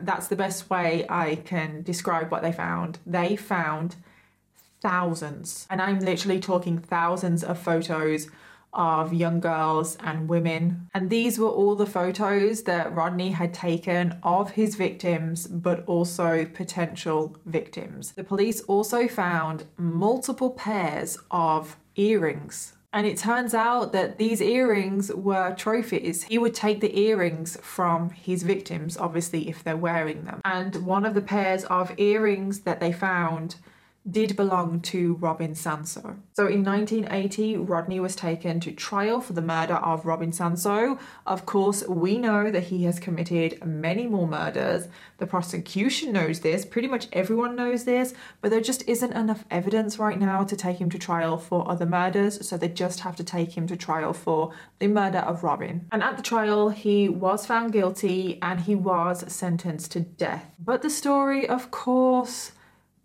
That's 0.01 0.27
the 0.27 0.35
best 0.35 0.69
way 0.69 1.05
I 1.09 1.37
can 1.37 1.81
describe 1.81 2.31
what 2.31 2.43
they 2.43 2.51
found. 2.51 2.99
They 3.07 3.35
found 3.35 3.95
thousands, 4.81 5.65
and 5.69 5.81
I'm 5.81 5.99
literally 5.99 6.39
talking 6.39 6.77
thousands 6.77 7.43
of 7.43 7.57
photos 7.57 8.27
of 8.73 9.13
young 9.13 9.39
girls 9.39 9.97
and 10.01 10.29
women. 10.29 10.89
And 10.93 11.09
these 11.09 11.37
were 11.37 11.49
all 11.49 11.75
the 11.75 11.85
photos 11.85 12.63
that 12.63 12.93
Rodney 12.93 13.31
had 13.31 13.53
taken 13.53 14.17
of 14.23 14.51
his 14.51 14.75
victims, 14.75 15.47
but 15.47 15.83
also 15.85 16.45
potential 16.45 17.37
victims. 17.45 18.11
The 18.13 18.23
police 18.23 18.61
also 18.61 19.07
found 19.07 19.65
multiple 19.77 20.51
pairs 20.51 21.17
of 21.29 21.77
earrings. 21.95 22.73
And 22.93 23.07
it 23.07 23.17
turns 23.17 23.53
out 23.53 23.93
that 23.93 24.17
these 24.17 24.41
earrings 24.41 25.13
were 25.13 25.55
trophies. 25.55 26.23
He 26.23 26.37
would 26.37 26.53
take 26.53 26.81
the 26.81 26.99
earrings 26.99 27.57
from 27.61 28.09
his 28.09 28.43
victims, 28.43 28.97
obviously, 28.97 29.47
if 29.47 29.63
they're 29.63 29.77
wearing 29.77 30.25
them. 30.25 30.41
And 30.43 30.75
one 30.85 31.05
of 31.05 31.13
the 31.13 31.21
pairs 31.21 31.63
of 31.65 31.97
earrings 31.97 32.61
that 32.61 32.81
they 32.81 32.91
found 32.91 33.55
did 34.09 34.35
belong 34.35 34.81
to 34.81 35.13
Robin 35.15 35.53
Samsoe. 35.53 36.17
So 36.33 36.47
in 36.47 36.63
1980, 36.63 37.57
Rodney 37.57 37.99
was 37.99 38.15
taken 38.15 38.59
to 38.61 38.71
trial 38.71 39.21
for 39.21 39.33
the 39.33 39.41
murder 39.41 39.75
of 39.75 40.05
Robin 40.05 40.31
Samsoe. 40.31 40.99
Of 41.27 41.45
course, 41.45 41.87
we 41.87 42.17
know 42.17 42.49
that 42.49 42.63
he 42.63 42.83
has 42.85 42.99
committed 42.99 43.63
many 43.63 44.07
more 44.07 44.27
murders. 44.27 44.87
The 45.19 45.27
prosecution 45.27 46.13
knows 46.13 46.39
this, 46.39 46.65
pretty 46.65 46.87
much 46.87 47.09
everyone 47.13 47.55
knows 47.55 47.83
this, 47.83 48.15
but 48.41 48.49
there 48.49 48.61
just 48.61 48.87
isn't 48.87 49.13
enough 49.13 49.45
evidence 49.51 49.99
right 49.99 50.19
now 50.19 50.43
to 50.45 50.55
take 50.55 50.81
him 50.81 50.89
to 50.89 50.97
trial 50.97 51.37
for 51.37 51.69
other 51.69 51.85
murders, 51.85 52.47
so 52.47 52.57
they 52.57 52.69
just 52.69 53.01
have 53.01 53.15
to 53.17 53.23
take 53.23 53.55
him 53.55 53.67
to 53.67 53.77
trial 53.77 54.13
for 54.13 54.51
the 54.79 54.87
murder 54.87 55.19
of 55.19 55.43
Robin. 55.43 55.87
And 55.91 56.01
at 56.01 56.17
the 56.17 56.23
trial, 56.23 56.69
he 56.69 57.07
was 57.07 57.45
found 57.45 57.71
guilty 57.71 58.39
and 58.41 58.61
he 58.61 58.73
was 58.73 59.31
sentenced 59.31 59.91
to 59.91 59.99
death. 59.99 60.45
But 60.57 60.81
the 60.81 60.89
story, 60.89 61.47
of 61.47 61.69
course, 61.69 62.53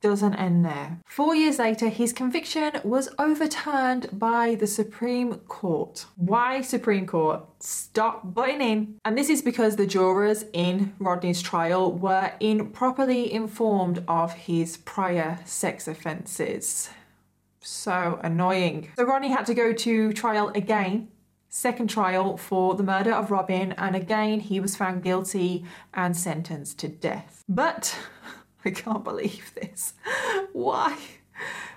doesn't 0.07 0.34
end 0.34 0.64
there. 0.64 1.00
Four 1.04 1.34
years 1.34 1.59
later, 1.59 1.88
his 1.88 2.12
conviction 2.12 2.80
was 2.84 3.09
overturned 3.18 4.09
by 4.12 4.54
the 4.54 4.68
Supreme 4.68 5.34
Court. 5.48 6.07
Why 6.14 6.61
Supreme 6.61 7.09
Court? 7.09 7.42
Stop 7.59 8.32
butting 8.32 8.61
in. 8.61 9.00
And 9.04 9.18
this 9.18 9.28
is 9.28 9.42
because 9.42 9.74
the 9.74 9.84
jurors 9.84 10.44
in 10.52 10.94
Rodney's 11.00 11.42
trial 11.42 11.90
were 11.90 12.30
improperly 12.38 13.32
informed 13.32 14.04
of 14.07 14.32
his 14.34 14.76
prior 14.76 15.40
sex 15.44 15.88
offences. 15.88 16.88
So 17.61 18.20
annoying. 18.22 18.90
So 18.96 19.02
Rodney 19.07 19.30
had 19.30 19.46
to 19.46 19.54
go 19.54 19.72
to 19.72 20.12
trial 20.12 20.52
again 20.54 21.09
second 21.57 21.88
trial 21.88 22.36
for 22.36 22.74
the 22.74 22.82
murder 22.82 23.12
of 23.12 23.30
Robin, 23.30 23.72
and 23.72 23.96
again 23.96 24.40
he 24.40 24.61
was 24.61 24.76
found 24.76 25.02
guilty 25.02 25.64
and 25.94 26.14
sentenced 26.14 26.78
to 26.78 26.86
death. 26.88 27.42
But 27.48 27.96
I 28.66 28.70
can't 28.70 29.04
believe 29.04 29.52
this. 29.54 29.94
Why? 30.52 30.98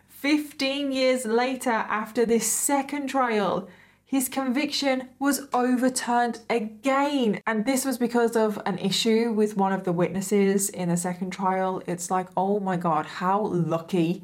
15 0.08 0.92
years 0.92 1.24
later, 1.26 1.70
after 1.70 2.26
this 2.26 2.52
second 2.52 3.08
trial, 3.08 3.70
his 4.04 4.28
conviction 4.28 5.10
was 5.20 5.48
overturned 5.54 6.40
again. 6.50 7.42
And 7.46 7.64
this 7.64 7.86
was 7.86 8.00
because 8.00 8.36
of 8.36 8.60
an 8.66 8.80
issue 8.80 9.32
with 9.32 9.56
one 9.56 9.72
of 9.72 9.84
the 9.84 9.94
witnesses 9.94 10.70
in 10.70 10.90
the 10.90 10.98
second 10.98 11.30
trial. 11.30 11.84
It's 11.86 12.10
like, 12.10 12.28
oh 12.36 12.60
my 12.60 12.76
god, 12.76 13.06
how 13.06 13.40
lucky 13.46 14.24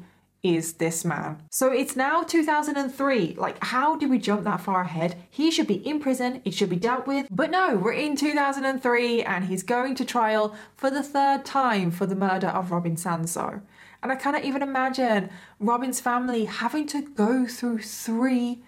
is 0.54 0.74
this 0.74 1.04
man. 1.04 1.42
So 1.50 1.72
it's 1.72 1.96
now 1.96 2.22
2003. 2.22 3.34
Like, 3.38 3.62
how 3.64 3.96
did 3.96 4.10
we 4.10 4.18
jump 4.18 4.44
that 4.44 4.60
far 4.60 4.82
ahead? 4.82 5.16
He 5.30 5.50
should 5.50 5.66
be 5.66 5.86
in 5.86 6.00
prison, 6.00 6.42
it 6.44 6.54
should 6.54 6.70
be 6.70 6.76
dealt 6.76 7.06
with. 7.06 7.26
But 7.30 7.50
no, 7.50 7.76
we're 7.76 7.92
in 7.92 8.16
2003 8.16 9.22
and 9.22 9.44
he's 9.44 9.62
going 9.62 9.94
to 9.96 10.04
trial 10.04 10.54
for 10.76 10.90
the 10.90 11.02
third 11.02 11.44
time 11.44 11.90
for 11.90 12.06
the 12.06 12.14
murder 12.14 12.48
of 12.48 12.70
Robin 12.70 12.96
Samsoe. 12.96 13.62
And 14.02 14.12
I 14.12 14.16
cannot 14.16 14.44
even 14.44 14.62
imagine 14.62 15.30
Robin's 15.58 16.00
family 16.00 16.44
having 16.44 16.86
to 16.88 17.02
go 17.02 17.46
through 17.46 17.78
three 17.78 18.62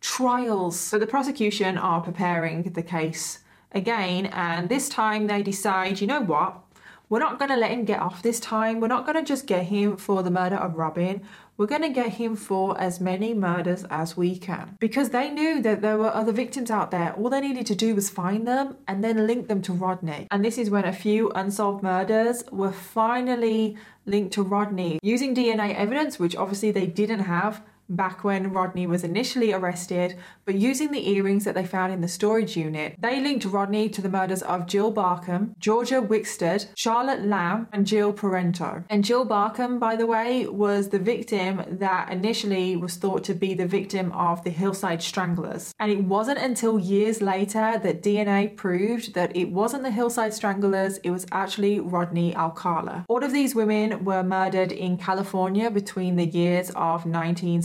trials. 0.00 0.78
So 0.78 0.98
the 0.98 1.06
prosecution 1.06 1.78
are 1.78 2.00
preparing 2.00 2.62
the 2.62 2.82
case 2.82 3.40
again, 3.72 4.26
and 4.26 4.68
this 4.68 4.88
time 4.88 5.26
they 5.26 5.42
decide, 5.42 6.00
you 6.00 6.06
know 6.06 6.20
what? 6.20 6.63
We're 7.08 7.18
not 7.18 7.38
going 7.38 7.50
to 7.50 7.56
let 7.56 7.70
him 7.70 7.84
get 7.84 8.00
off 8.00 8.22
this 8.22 8.40
time. 8.40 8.80
We're 8.80 8.88
not 8.88 9.04
going 9.04 9.16
to 9.16 9.22
just 9.22 9.46
get 9.46 9.66
him 9.66 9.96
for 9.96 10.22
the 10.22 10.30
murder 10.30 10.56
of 10.56 10.76
Robin. 10.76 11.22
We're 11.56 11.66
going 11.66 11.82
to 11.82 11.90
get 11.90 12.14
him 12.14 12.34
for 12.34 12.80
as 12.80 13.00
many 13.00 13.34
murders 13.34 13.84
as 13.90 14.16
we 14.16 14.36
can. 14.38 14.76
Because 14.80 15.10
they 15.10 15.30
knew 15.30 15.62
that 15.62 15.82
there 15.82 15.98
were 15.98 16.12
other 16.12 16.32
victims 16.32 16.70
out 16.70 16.90
there. 16.90 17.12
All 17.12 17.30
they 17.30 17.40
needed 17.40 17.66
to 17.66 17.74
do 17.74 17.94
was 17.94 18.10
find 18.10 18.48
them 18.48 18.76
and 18.88 19.04
then 19.04 19.26
link 19.26 19.48
them 19.48 19.62
to 19.62 19.72
Rodney. 19.72 20.26
And 20.30 20.44
this 20.44 20.58
is 20.58 20.70
when 20.70 20.84
a 20.84 20.92
few 20.92 21.30
unsolved 21.30 21.82
murders 21.82 22.42
were 22.50 22.72
finally 22.72 23.76
linked 24.06 24.32
to 24.34 24.42
Rodney 24.42 24.98
using 25.02 25.34
DNA 25.34 25.74
evidence, 25.74 26.18
which 26.18 26.34
obviously 26.34 26.70
they 26.70 26.86
didn't 26.86 27.20
have 27.20 27.62
back 27.88 28.24
when 28.24 28.52
Rodney 28.52 28.86
was 28.86 29.04
initially 29.04 29.52
arrested, 29.52 30.16
but 30.44 30.54
using 30.54 30.90
the 30.90 31.08
earrings 31.10 31.44
that 31.44 31.54
they 31.54 31.64
found 31.64 31.92
in 31.92 32.00
the 32.00 32.08
storage 32.08 32.56
unit, 32.56 32.96
they 32.98 33.20
linked 33.20 33.44
Rodney 33.44 33.88
to 33.90 34.02
the 34.02 34.08
murders 34.08 34.42
of 34.42 34.66
Jill 34.66 34.90
Barcomb, 34.90 35.54
Georgia 35.58 36.00
Wixted, 36.00 36.66
Charlotte 36.76 37.24
Lamb, 37.24 37.68
and 37.72 37.86
Jill 37.86 38.12
Parenteau. 38.12 38.84
And 38.90 39.04
Jill 39.04 39.24
Barcomb, 39.24 39.78
by 39.78 39.96
the 39.96 40.06
way, 40.06 40.46
was 40.46 40.88
the 40.88 40.98
victim 40.98 41.62
that 41.68 42.10
initially 42.10 42.76
was 42.76 42.96
thought 42.96 43.24
to 43.24 43.34
be 43.34 43.54
the 43.54 43.66
victim 43.66 44.12
of 44.12 44.44
the 44.44 44.50
Hillside 44.50 45.02
Stranglers. 45.02 45.72
And 45.78 45.90
it 45.90 46.04
wasn't 46.04 46.38
until 46.38 46.78
years 46.78 47.20
later 47.20 47.78
that 47.82 48.02
DNA 48.02 48.56
proved 48.56 49.14
that 49.14 49.36
it 49.36 49.50
wasn't 49.50 49.82
the 49.82 49.90
Hillside 49.90 50.34
Stranglers, 50.34 50.98
it 50.98 51.10
was 51.10 51.26
actually 51.32 51.80
Rodney 51.80 52.34
Alcala. 52.34 53.04
All 53.08 53.24
of 53.24 53.32
these 53.32 53.54
women 53.54 54.04
were 54.04 54.22
murdered 54.22 54.72
in 54.72 54.96
California 54.96 55.70
between 55.70 56.16
the 56.16 56.26
years 56.26 56.70
of 56.74 57.06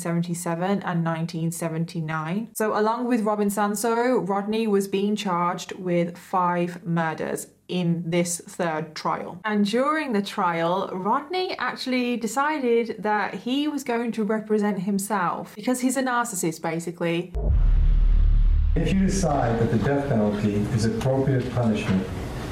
1977 0.09 0.81
and 0.83 1.05
1979. 1.05 2.49
So, 2.53 2.77
along 2.77 3.07
with 3.07 3.21
Robin 3.21 3.49
Samsoe, 3.49 4.27
Rodney 4.27 4.67
was 4.67 4.87
being 4.87 5.15
charged 5.15 5.73
with 5.73 6.17
five 6.17 6.85
murders 6.85 7.47
in 7.67 8.03
this 8.05 8.41
third 8.47 8.95
trial. 8.95 9.39
And 9.45 9.65
during 9.65 10.13
the 10.13 10.21
trial, 10.21 10.89
Rodney 10.91 11.55
actually 11.57 12.17
decided 12.17 12.95
that 12.99 13.35
he 13.35 13.67
was 13.67 13.83
going 13.83 14.11
to 14.13 14.23
represent 14.23 14.81
himself 14.81 15.55
because 15.55 15.81
he's 15.81 15.95
a 15.95 16.03
narcissist, 16.03 16.61
basically. 16.61 17.31
If 18.75 18.93
you 18.93 18.99
decide 19.01 19.59
that 19.59 19.71
the 19.71 19.77
death 19.79 20.09
penalty 20.09 20.55
is 20.75 20.85
appropriate 20.85 21.51
punishment, 21.53 22.07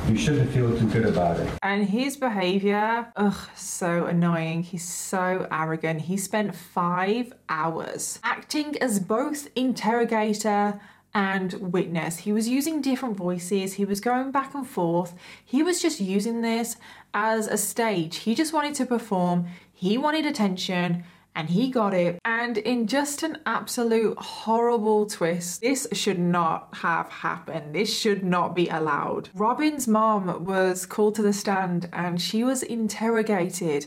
you 0.10 0.16
shouldn't 0.16 0.49
feel 0.51 0.78
too 0.78 0.88
good 0.88 1.05
about 1.05 1.39
it. 1.39 1.49
And 1.62 1.88
his 1.88 2.16
behavior, 2.16 3.12
ugh, 3.16 3.49
so 3.55 4.05
annoying. 4.05 4.64
He's 4.64 4.88
so 4.88 5.47
arrogant. 5.51 6.01
He 6.01 6.18
spent 6.18 6.55
five 6.55 7.34
hours 7.49 8.20
acting 8.24 8.78
as 8.82 8.99
both 8.99 9.49
interrogator 9.55 10.80
and 11.14 11.53
witness. 11.74 12.20
He 12.20 12.32
was 12.32 12.47
using 12.47 12.82
different 12.82 13.18
voices, 13.18 13.74
he 13.74 13.86
was 13.86 13.99
going 13.99 14.32
back 14.32 14.53
and 14.53 14.68
forth. 14.68 15.14
He 15.43 15.64
was 15.64 15.82
just 15.82 15.99
using 15.99 16.41
this 16.41 16.78
as 17.14 17.47
a 17.47 17.58
stage. 17.58 18.18
He 18.18 18.36
just 18.36 18.53
wanted 18.53 18.76
to 18.76 18.86
perform, 18.86 19.47
he 19.74 19.97
wanted 19.97 20.26
attention. 20.26 21.03
And 21.38 21.51
he 21.51 21.69
got 21.69 21.93
it. 21.93 22.19
And 22.25 22.57
in 22.57 22.88
just 22.88 23.21
an 23.21 23.38
absolute 23.45 24.17
horrible 24.17 25.05
twist, 25.05 25.61
this 25.61 25.88
should 25.93 26.17
not 26.17 26.69
have 26.77 27.09
happened. 27.09 27.75
This 27.75 27.95
should 27.95 28.23
not 28.23 28.55
be 28.55 28.67
allowed. 28.69 29.29
Robin's 29.35 29.88
mom 29.88 30.45
was 30.45 30.88
called 30.88 31.13
to 31.15 31.21
the 31.21 31.33
stand 31.33 31.89
and 31.93 32.19
she 32.19 32.43
was 32.43 32.63
interrogated 32.63 33.85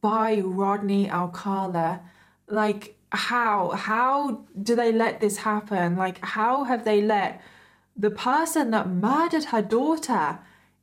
by 0.00 0.40
Rodney 0.40 1.08
Alcala. 1.08 2.00
Like, 2.48 2.96
how 3.12 3.70
how 3.70 4.44
do 4.60 4.74
they 4.76 4.92
let 4.92 5.20
this 5.20 5.38
happen 5.38 5.96
like 5.96 6.24
how 6.24 6.62
have 6.62 6.84
they 6.84 7.02
let 7.02 7.42
the 7.96 8.08
person 8.10 8.70
that 8.70 8.88
murdered 8.88 9.46
her 9.46 9.60
daughter 9.60 10.38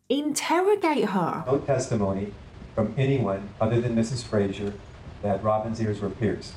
interrogate 0.10 1.06
her 1.06 1.44
No 1.48 1.60
testimony 1.60 2.34
from 2.76 2.94
anyone 2.98 3.48
other 3.62 3.80
than 3.80 3.96
Mrs. 3.96 4.26
Frazier 4.26 4.74
that 5.22 5.44
Robin's 5.44 5.82
ears 5.82 6.02
were 6.02 6.10
pierced. 6.10 6.54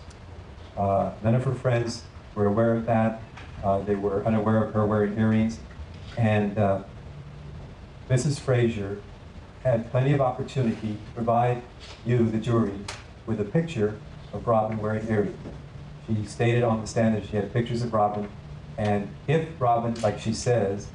Uh, 0.76 1.12
none 1.22 1.34
of 1.34 1.44
her 1.44 1.54
friends 1.54 2.04
were 2.34 2.46
aware 2.46 2.74
of 2.74 2.86
that. 2.86 3.22
Uh, 3.62 3.80
they 3.80 3.94
were 3.94 4.24
unaware 4.24 4.64
of 4.64 4.74
her 4.74 4.86
wearing 4.86 5.18
earrings. 5.18 5.58
And 6.16 6.58
uh, 6.58 6.82
Mrs. 8.08 8.40
Frazier 8.40 8.98
had 9.62 9.90
plenty 9.90 10.12
of 10.12 10.20
opportunity 10.20 10.94
to 10.94 11.14
provide 11.14 11.62
you, 12.04 12.28
the 12.30 12.38
jury, 12.38 12.78
with 13.26 13.40
a 13.40 13.44
picture 13.44 13.98
of 14.32 14.46
Robin 14.46 14.78
wearing 14.78 15.06
earrings. 15.08 15.36
She 16.06 16.24
stated 16.24 16.62
on 16.62 16.80
the 16.80 16.86
stand 16.86 17.14
that 17.16 17.26
she 17.26 17.36
had 17.36 17.52
pictures 17.52 17.82
of 17.82 17.92
Robin, 17.92 18.28
and 18.78 19.08
if 19.28 19.48
Robin, 19.60 19.94
like 20.00 20.18
she 20.18 20.32
says, 20.32 20.88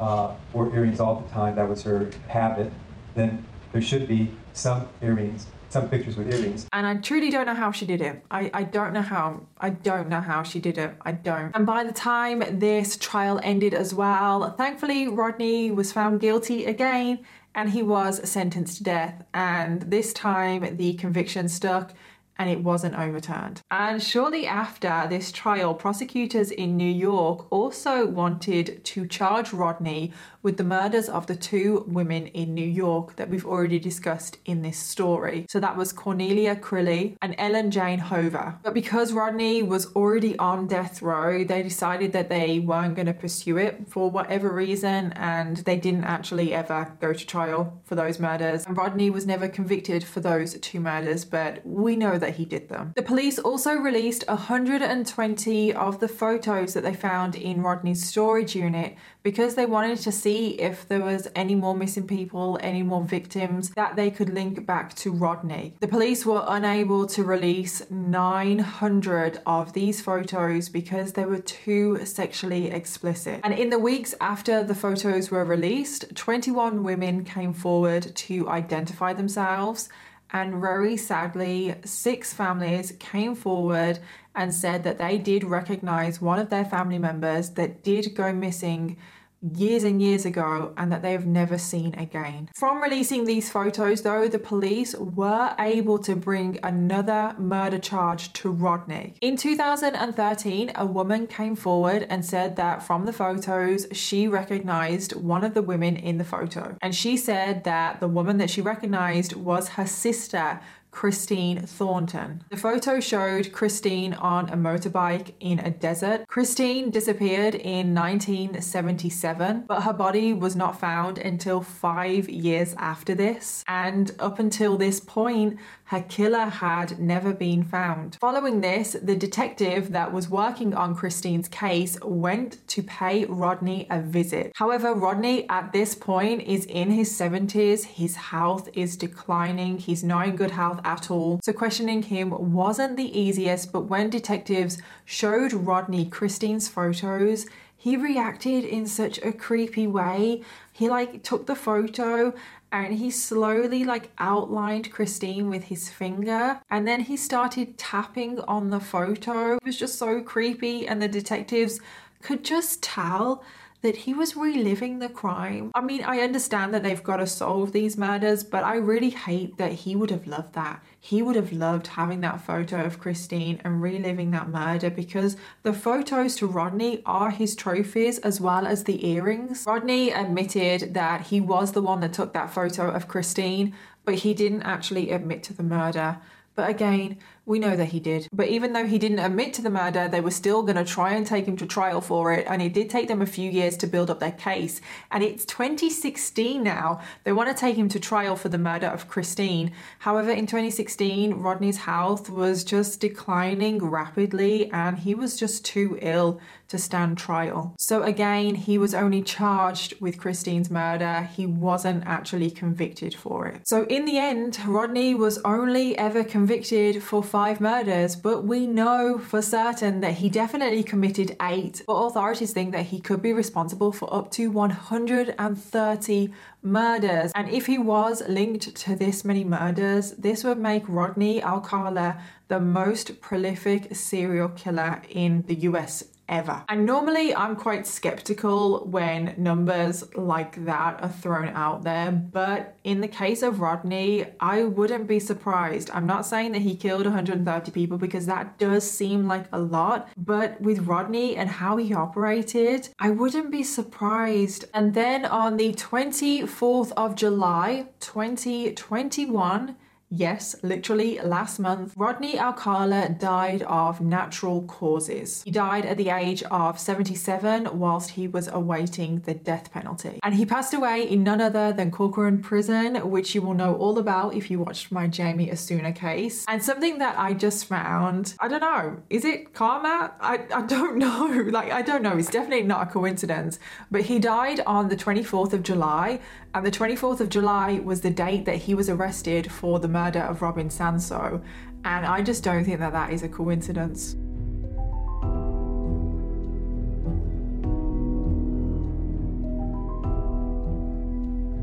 uh, 0.00 0.34
wore 0.52 0.74
earrings 0.74 1.00
all 1.00 1.20
the 1.20 1.28
time, 1.30 1.56
that 1.56 1.68
was 1.68 1.82
her 1.82 2.10
habit, 2.28 2.72
then 3.14 3.44
there 3.72 3.82
should 3.82 4.06
be 4.06 4.30
some 4.52 4.88
earrings, 5.02 5.46
some 5.70 5.88
pictures 5.88 6.16
with 6.16 6.32
earrings. 6.32 6.66
and 6.72 6.86
i 6.86 6.94
truly 6.96 7.30
don't 7.30 7.46
know 7.46 7.54
how 7.54 7.70
she 7.72 7.86
did 7.86 8.00
it. 8.00 8.22
I, 8.30 8.50
I 8.52 8.62
don't 8.64 8.92
know 8.92 9.02
how 9.02 9.46
i 9.58 9.70
don't 9.70 10.08
know 10.08 10.20
how 10.20 10.42
she 10.42 10.60
did 10.60 10.78
it. 10.78 10.94
I 11.02 11.12
don't. 11.12 11.54
And 11.54 11.64
by 11.64 11.84
the 11.84 11.92
time 11.92 12.42
this 12.58 12.96
trial 12.96 13.40
ended 13.42 13.72
as 13.74 13.94
well 13.94 14.52
thankfully 14.56 15.08
rodney 15.08 15.70
was 15.70 15.92
found 15.92 16.20
guilty 16.20 16.64
again 16.64 17.24
and 17.54 17.70
he 17.70 17.82
was 17.82 18.28
sentenced 18.28 18.78
to 18.78 18.84
death. 18.84 19.24
And 19.34 19.82
this 19.82 20.12
time 20.12 20.76
the 20.76 20.94
conviction 20.94 21.48
stuck 21.48 21.92
and 22.40 22.48
it 22.48 22.64
wasn't 22.64 22.98
overturned. 22.98 23.60
And 23.70 24.02
shortly 24.02 24.46
after 24.46 25.06
this 25.10 25.30
trial, 25.30 25.74
prosecutors 25.74 26.50
in 26.50 26.74
New 26.74 26.90
York 26.90 27.46
also 27.52 28.06
wanted 28.06 28.82
to 28.82 29.06
charge 29.06 29.52
Rodney 29.52 30.12
with 30.42 30.56
the 30.56 30.64
murders 30.64 31.10
of 31.10 31.26
the 31.26 31.36
two 31.36 31.84
women 31.86 32.28
in 32.28 32.54
New 32.54 32.66
York 32.66 33.16
that 33.16 33.28
we've 33.28 33.44
already 33.44 33.78
discussed 33.78 34.38
in 34.46 34.62
this 34.62 34.78
story. 34.78 35.44
So 35.50 35.60
that 35.60 35.76
was 35.76 35.92
Cornelia 35.92 36.56
Crilley 36.56 37.14
and 37.20 37.34
Ellen 37.36 37.70
Jane 37.70 37.98
Hover. 37.98 38.58
But 38.62 38.72
because 38.72 39.12
Rodney 39.12 39.62
was 39.62 39.94
already 39.94 40.38
on 40.38 40.66
death 40.66 41.02
row, 41.02 41.44
they 41.44 41.62
decided 41.62 42.14
that 42.14 42.30
they 42.30 42.58
weren't 42.58 42.94
going 42.94 43.04
to 43.04 43.12
pursue 43.12 43.58
it 43.58 43.86
for 43.86 44.10
whatever 44.10 44.50
reason 44.50 45.12
and 45.12 45.58
they 45.58 45.76
didn't 45.76 46.04
actually 46.04 46.54
ever 46.54 46.96
go 47.02 47.12
to 47.12 47.26
trial 47.26 47.82
for 47.84 47.96
those 47.96 48.18
murders. 48.18 48.64
And 48.64 48.78
Rodney 48.78 49.10
was 49.10 49.26
never 49.26 49.46
convicted 49.46 50.02
for 50.02 50.20
those 50.20 50.58
two 50.60 50.80
murders, 50.80 51.26
but 51.26 51.60
we 51.66 51.96
know 51.96 52.16
that 52.16 52.29
he 52.32 52.44
did 52.44 52.68
them. 52.68 52.92
The 52.96 53.02
police 53.02 53.38
also 53.38 53.74
released 53.74 54.24
120 54.28 55.72
of 55.74 56.00
the 56.00 56.08
photos 56.08 56.74
that 56.74 56.82
they 56.82 56.94
found 56.94 57.34
in 57.36 57.62
Rodney's 57.62 58.06
storage 58.06 58.54
unit 58.54 58.96
because 59.22 59.54
they 59.54 59.66
wanted 59.66 59.98
to 59.98 60.12
see 60.12 60.60
if 60.60 60.88
there 60.88 61.00
was 61.00 61.28
any 61.34 61.54
more 61.54 61.76
missing 61.76 62.06
people, 62.06 62.58
any 62.62 62.82
more 62.82 63.04
victims 63.04 63.70
that 63.70 63.96
they 63.96 64.10
could 64.10 64.30
link 64.32 64.66
back 64.66 64.94
to 64.94 65.12
Rodney. 65.12 65.74
The 65.80 65.88
police 65.88 66.24
were 66.24 66.44
unable 66.48 67.06
to 67.08 67.24
release 67.24 67.82
900 67.90 69.40
of 69.46 69.72
these 69.72 70.00
photos 70.00 70.68
because 70.68 71.12
they 71.12 71.24
were 71.24 71.38
too 71.38 72.04
sexually 72.04 72.70
explicit. 72.70 73.40
And 73.44 73.54
in 73.54 73.70
the 73.70 73.78
weeks 73.78 74.14
after 74.20 74.62
the 74.62 74.74
photos 74.74 75.30
were 75.30 75.44
released, 75.44 76.14
21 76.14 76.82
women 76.82 77.24
came 77.24 77.52
forward 77.52 78.14
to 78.14 78.48
identify 78.48 79.12
themselves. 79.12 79.88
And 80.32 80.60
very 80.60 80.96
sadly, 80.96 81.74
six 81.84 82.32
families 82.32 82.92
came 82.98 83.34
forward 83.34 83.98
and 84.34 84.54
said 84.54 84.84
that 84.84 84.98
they 84.98 85.18
did 85.18 85.42
recognize 85.42 86.20
one 86.20 86.38
of 86.38 86.50
their 86.50 86.64
family 86.64 86.98
members 86.98 87.50
that 87.50 87.82
did 87.82 88.14
go 88.14 88.32
missing 88.32 88.96
years 89.42 89.84
and 89.84 90.02
years 90.02 90.24
ago 90.24 90.72
and 90.76 90.92
that 90.92 91.02
they 91.02 91.12
have 91.12 91.26
never 91.26 91.58
seen 91.58 91.94
again. 91.94 92.48
From 92.54 92.82
releasing 92.82 93.24
these 93.24 93.50
photos, 93.50 94.02
though, 94.02 94.28
the 94.28 94.38
police 94.38 94.94
were 94.94 95.54
able 95.58 95.98
to 96.00 96.14
bring 96.14 96.58
another 96.62 97.34
murder 97.38 97.78
charge 97.78 98.32
to 98.34 98.50
Rodney. 98.50 99.14
In 99.20 99.36
2013, 99.36 100.72
a 100.74 100.86
woman 100.86 101.26
came 101.26 101.56
forward 101.56 102.06
and 102.08 102.24
said 102.24 102.56
that 102.56 102.82
from 102.82 103.06
the 103.06 103.12
photos, 103.12 103.86
she 103.92 104.28
recognized 104.28 105.14
one 105.16 105.44
of 105.44 105.54
the 105.54 105.62
women 105.62 105.96
in 105.96 106.18
the 106.18 106.24
photo. 106.24 106.76
And 106.82 106.94
she 106.94 107.16
said 107.16 107.64
that 107.64 108.00
the 108.00 108.08
woman 108.08 108.38
that 108.38 108.50
she 108.50 108.60
recognized 108.60 109.34
was 109.34 109.70
her 109.70 109.86
sister. 109.86 110.60
Christine 110.90 111.60
Thornton. 111.60 112.44
The 112.50 112.56
photo 112.56 113.00
showed 113.00 113.52
Christine 113.52 114.14
on 114.14 114.48
a 114.48 114.56
motorbike 114.56 115.34
in 115.40 115.58
a 115.58 115.70
desert. 115.70 116.26
Christine 116.28 116.90
disappeared 116.90 117.54
in 117.54 117.94
1977, 117.94 119.64
but 119.66 119.82
her 119.82 119.92
body 119.92 120.32
was 120.32 120.56
not 120.56 120.78
found 120.78 121.18
until 121.18 121.60
five 121.60 122.28
years 122.28 122.74
after 122.78 123.14
this. 123.14 123.64
And 123.68 124.12
up 124.18 124.38
until 124.38 124.76
this 124.76 125.00
point, 125.00 125.58
her 125.84 126.02
killer 126.02 126.46
had 126.46 127.00
never 127.00 127.32
been 127.32 127.64
found. 127.64 128.16
Following 128.20 128.60
this, 128.60 128.96
the 129.02 129.16
detective 129.16 129.90
that 129.92 130.12
was 130.12 130.28
working 130.28 130.72
on 130.74 130.94
Christine's 130.94 131.48
case 131.48 131.98
went 132.02 132.66
to 132.68 132.82
pay 132.82 133.24
Rodney 133.24 133.86
a 133.90 134.00
visit. 134.00 134.52
However, 134.54 134.94
Rodney 134.94 135.48
at 135.48 135.72
this 135.72 135.94
point 135.94 136.42
is 136.42 136.64
in 136.66 136.90
his 136.90 137.10
70s, 137.10 137.84
his 137.84 138.16
health 138.16 138.68
is 138.72 138.96
declining, 138.96 139.78
he's 139.78 140.04
not 140.04 140.28
in 140.28 140.36
good 140.36 140.52
health 140.52 140.79
at 140.84 141.10
all. 141.10 141.40
So 141.42 141.52
questioning 141.52 142.02
him 142.02 142.52
wasn't 142.52 142.96
the 142.96 143.18
easiest, 143.18 143.72
but 143.72 143.82
when 143.82 144.10
detectives 144.10 144.78
showed 145.04 145.52
Rodney 145.52 146.06
Christine's 146.06 146.68
photos, 146.68 147.46
he 147.76 147.96
reacted 147.96 148.64
in 148.64 148.86
such 148.86 149.18
a 149.22 149.32
creepy 149.32 149.86
way. 149.86 150.42
He 150.72 150.90
like 150.90 151.22
took 151.22 151.46
the 151.46 151.54
photo 151.54 152.34
and 152.72 152.94
he 152.94 153.10
slowly 153.10 153.84
like 153.84 154.10
outlined 154.18 154.92
Christine 154.92 155.48
with 155.48 155.64
his 155.64 155.88
finger 155.88 156.60
and 156.70 156.86
then 156.86 157.00
he 157.00 157.16
started 157.16 157.78
tapping 157.78 158.40
on 158.40 158.70
the 158.70 158.80
photo. 158.80 159.54
It 159.54 159.64
was 159.64 159.78
just 159.78 159.98
so 159.98 160.20
creepy 160.22 160.86
and 160.86 161.00
the 161.00 161.08
detectives 161.08 161.80
could 162.22 162.44
just 162.44 162.82
tell 162.82 163.42
that 163.82 163.96
he 163.96 164.12
was 164.12 164.36
reliving 164.36 164.98
the 164.98 165.08
crime. 165.08 165.70
I 165.74 165.80
mean, 165.80 166.04
I 166.04 166.20
understand 166.20 166.74
that 166.74 166.82
they've 166.82 167.02
got 167.02 167.16
to 167.16 167.26
solve 167.26 167.72
these 167.72 167.96
murders, 167.96 168.44
but 168.44 168.62
I 168.62 168.76
really 168.76 169.10
hate 169.10 169.56
that 169.56 169.72
he 169.72 169.96
would 169.96 170.10
have 170.10 170.26
loved 170.26 170.54
that. 170.54 170.82
He 170.98 171.22
would 171.22 171.36
have 171.36 171.52
loved 171.52 171.86
having 171.86 172.20
that 172.20 172.42
photo 172.42 172.84
of 172.84 172.98
Christine 172.98 173.60
and 173.64 173.80
reliving 173.80 174.30
that 174.32 174.50
murder 174.50 174.90
because 174.90 175.36
the 175.62 175.72
photos 175.72 176.36
to 176.36 176.46
Rodney 176.46 177.02
are 177.06 177.30
his 177.30 177.56
trophies 177.56 178.18
as 178.18 178.40
well 178.40 178.66
as 178.66 178.84
the 178.84 179.06
earrings. 179.08 179.64
Rodney 179.66 180.10
admitted 180.10 180.92
that 180.92 181.22
he 181.28 181.40
was 181.40 181.72
the 181.72 181.82
one 181.82 182.00
that 182.00 182.12
took 182.12 182.34
that 182.34 182.50
photo 182.50 182.90
of 182.90 183.08
Christine, 183.08 183.74
but 184.04 184.16
he 184.16 184.34
didn't 184.34 184.62
actually 184.62 185.10
admit 185.10 185.42
to 185.44 185.54
the 185.54 185.62
murder. 185.62 186.18
But 186.54 186.68
again, 186.68 187.16
we 187.46 187.58
know 187.58 187.76
that 187.76 187.86
he 187.86 188.00
did. 188.00 188.28
But 188.32 188.48
even 188.48 188.72
though 188.72 188.86
he 188.86 188.98
didn't 188.98 189.18
admit 189.18 189.54
to 189.54 189.62
the 189.62 189.70
murder, 189.70 190.08
they 190.08 190.20
were 190.20 190.30
still 190.30 190.62
going 190.62 190.76
to 190.76 190.84
try 190.84 191.14
and 191.14 191.26
take 191.26 191.46
him 191.46 191.56
to 191.56 191.66
trial 191.66 192.00
for 192.00 192.32
it. 192.32 192.46
And 192.48 192.62
it 192.62 192.72
did 192.72 192.90
take 192.90 193.08
them 193.08 193.22
a 193.22 193.26
few 193.26 193.50
years 193.50 193.76
to 193.78 193.86
build 193.86 194.10
up 194.10 194.20
their 194.20 194.32
case. 194.32 194.80
And 195.10 195.24
it's 195.24 195.44
2016 195.44 196.62
now. 196.62 197.00
They 197.24 197.32
want 197.32 197.48
to 197.48 197.60
take 197.60 197.76
him 197.76 197.88
to 197.90 198.00
trial 198.00 198.36
for 198.36 198.48
the 198.48 198.58
murder 198.58 198.86
of 198.86 199.08
Christine. 199.08 199.72
However, 200.00 200.30
in 200.30 200.46
2016, 200.46 201.34
Rodney's 201.34 201.78
health 201.78 202.30
was 202.30 202.64
just 202.64 203.00
declining 203.00 203.78
rapidly 203.78 204.70
and 204.70 204.98
he 204.98 205.14
was 205.14 205.38
just 205.38 205.64
too 205.64 205.98
ill 206.00 206.40
to 206.70 206.78
stand 206.78 207.18
trial. 207.18 207.74
So 207.80 208.04
again, 208.04 208.54
he 208.54 208.78
was 208.78 208.94
only 208.94 209.22
charged 209.22 210.00
with 210.00 210.18
Christine's 210.18 210.70
murder. 210.70 211.28
He 211.34 211.44
wasn't 211.44 212.04
actually 212.06 212.50
convicted 212.50 213.12
for 213.12 213.48
it. 213.48 213.66
So 213.66 213.84
in 213.86 214.04
the 214.04 214.18
end, 214.18 214.58
Rodney 214.64 215.14
was 215.14 215.38
only 215.38 215.98
ever 215.98 216.22
convicted 216.22 217.02
for 217.02 217.24
five 217.30 217.60
murders, 217.60 218.16
but 218.16 218.42
we 218.42 218.66
know 218.66 219.16
for 219.16 219.40
certain 219.40 220.00
that 220.00 220.14
he 220.14 220.28
definitely 220.28 220.82
committed 220.82 221.36
eight. 221.40 221.82
But 221.86 221.94
authorities 221.94 222.52
think 222.52 222.72
that 222.72 222.86
he 222.86 222.98
could 223.00 223.22
be 223.22 223.32
responsible 223.32 223.92
for 223.92 224.12
up 224.12 224.32
to 224.32 224.48
130 224.48 226.32
murders. 226.62 227.32
And 227.36 227.48
if 227.48 227.66
he 227.66 227.78
was 227.78 228.22
linked 228.28 228.74
to 228.74 228.96
this 228.96 229.24
many 229.24 229.44
murders, 229.44 230.10
this 230.12 230.42
would 230.42 230.58
make 230.58 230.82
Rodney 230.88 231.40
Alcala 231.40 232.20
the 232.48 232.58
most 232.58 233.20
prolific 233.20 233.94
serial 233.94 234.48
killer 234.48 235.00
in 235.08 235.42
the 235.46 235.54
US 235.70 236.02
ever. 236.30 236.64
And 236.68 236.86
normally 236.86 237.34
I'm 237.34 237.56
quite 237.56 237.86
skeptical 237.86 238.86
when 238.86 239.34
numbers 239.36 240.04
like 240.14 240.64
that 240.64 241.02
are 241.02 241.08
thrown 241.08 241.48
out 241.48 241.82
there, 241.82 242.12
but 242.12 242.78
in 242.84 243.00
the 243.00 243.08
case 243.08 243.42
of 243.42 243.60
Rodney, 243.60 244.26
I 244.40 244.64
wouldn't 244.64 245.06
be 245.06 245.20
surprised. 245.20 245.90
I'm 245.92 246.06
not 246.06 246.24
saying 246.24 246.52
that 246.52 246.62
he 246.62 246.76
killed 246.76 247.04
130 247.04 247.72
people 247.72 247.98
because 247.98 248.26
that 248.26 248.58
does 248.58 248.88
seem 248.88 249.26
like 249.26 249.46
a 249.52 249.58
lot, 249.58 250.08
but 250.16 250.60
with 250.60 250.86
Rodney 250.86 251.36
and 251.36 251.50
how 251.50 251.76
he 251.76 251.92
operated, 251.92 252.88
I 252.98 253.10
wouldn't 253.10 253.50
be 253.50 253.62
surprised. 253.62 254.64
And 254.72 254.94
then 254.94 255.26
on 255.26 255.56
the 255.56 255.74
24th 255.74 256.92
of 256.96 257.16
July, 257.16 257.88
2021, 257.98 259.76
Yes, 260.12 260.56
literally 260.64 261.20
last 261.20 261.60
month, 261.60 261.94
Rodney 261.96 262.36
Alcala 262.36 263.10
died 263.10 263.62
of 263.62 264.00
natural 264.00 264.62
causes. 264.62 265.42
He 265.44 265.52
died 265.52 265.86
at 265.86 265.98
the 265.98 266.10
age 266.10 266.42
of 266.50 266.80
77 266.80 267.78
whilst 267.78 268.10
he 268.10 268.26
was 268.26 268.48
awaiting 268.48 269.20
the 269.20 269.34
death 269.34 269.70
penalty. 269.70 270.18
And 270.24 270.34
he 270.34 270.44
passed 270.44 270.74
away 270.74 271.08
in 271.08 271.22
none 271.22 271.40
other 271.40 271.72
than 271.72 271.92
Corcoran 271.92 272.42
Prison, 272.42 272.96
which 273.08 273.36
you 273.36 273.42
will 273.42 273.54
know 273.54 273.76
all 273.76 273.98
about 273.98 274.34
if 274.34 274.50
you 274.50 274.58
watched 274.58 274.90
my 274.90 275.06
Jamie 275.06 275.52
Osuna 275.52 275.92
case. 275.92 276.44
And 276.48 276.60
something 276.60 276.98
that 276.98 277.16
I 277.16 277.32
just 277.32 277.66
found, 277.66 278.34
I 278.40 278.48
don't 278.48 278.62
know, 278.62 279.00
is 279.10 279.24
it 279.24 279.54
karma? 279.54 280.12
I, 280.20 280.40
I 280.52 280.62
don't 280.62 280.96
know. 281.04 281.44
Like, 281.50 281.70
I 281.70 281.82
don't 281.82 282.02
know. 282.02 282.16
It's 282.18 282.30
definitely 282.30 282.64
not 282.64 282.88
a 282.88 282.90
coincidence. 282.90 283.60
But 283.92 284.02
he 284.02 284.18
died 284.18 284.58
on 284.66 284.88
the 284.88 284.96
24th 284.96 285.52
of 285.52 285.62
July, 285.62 286.18
and 286.52 286.66
the 286.66 286.70
24th 286.70 287.20
of 287.20 287.28
July 287.28 287.80
was 287.84 288.00
the 288.00 288.10
date 288.10 288.44
that 288.44 288.56
he 288.56 288.74
was 288.74 288.88
arrested 288.88 289.50
for 289.52 289.78
the 289.78 289.86
murder 289.86 290.20
of 290.20 290.42
Robin 290.42 290.68
Samsoe. 290.68 291.42
And 291.84 292.04
I 292.04 292.22
just 292.22 292.42
don't 292.42 292.64
think 292.64 292.80
that 292.80 292.92
that 292.92 293.12
is 293.12 293.22
a 293.22 293.28
coincidence. 293.28 294.16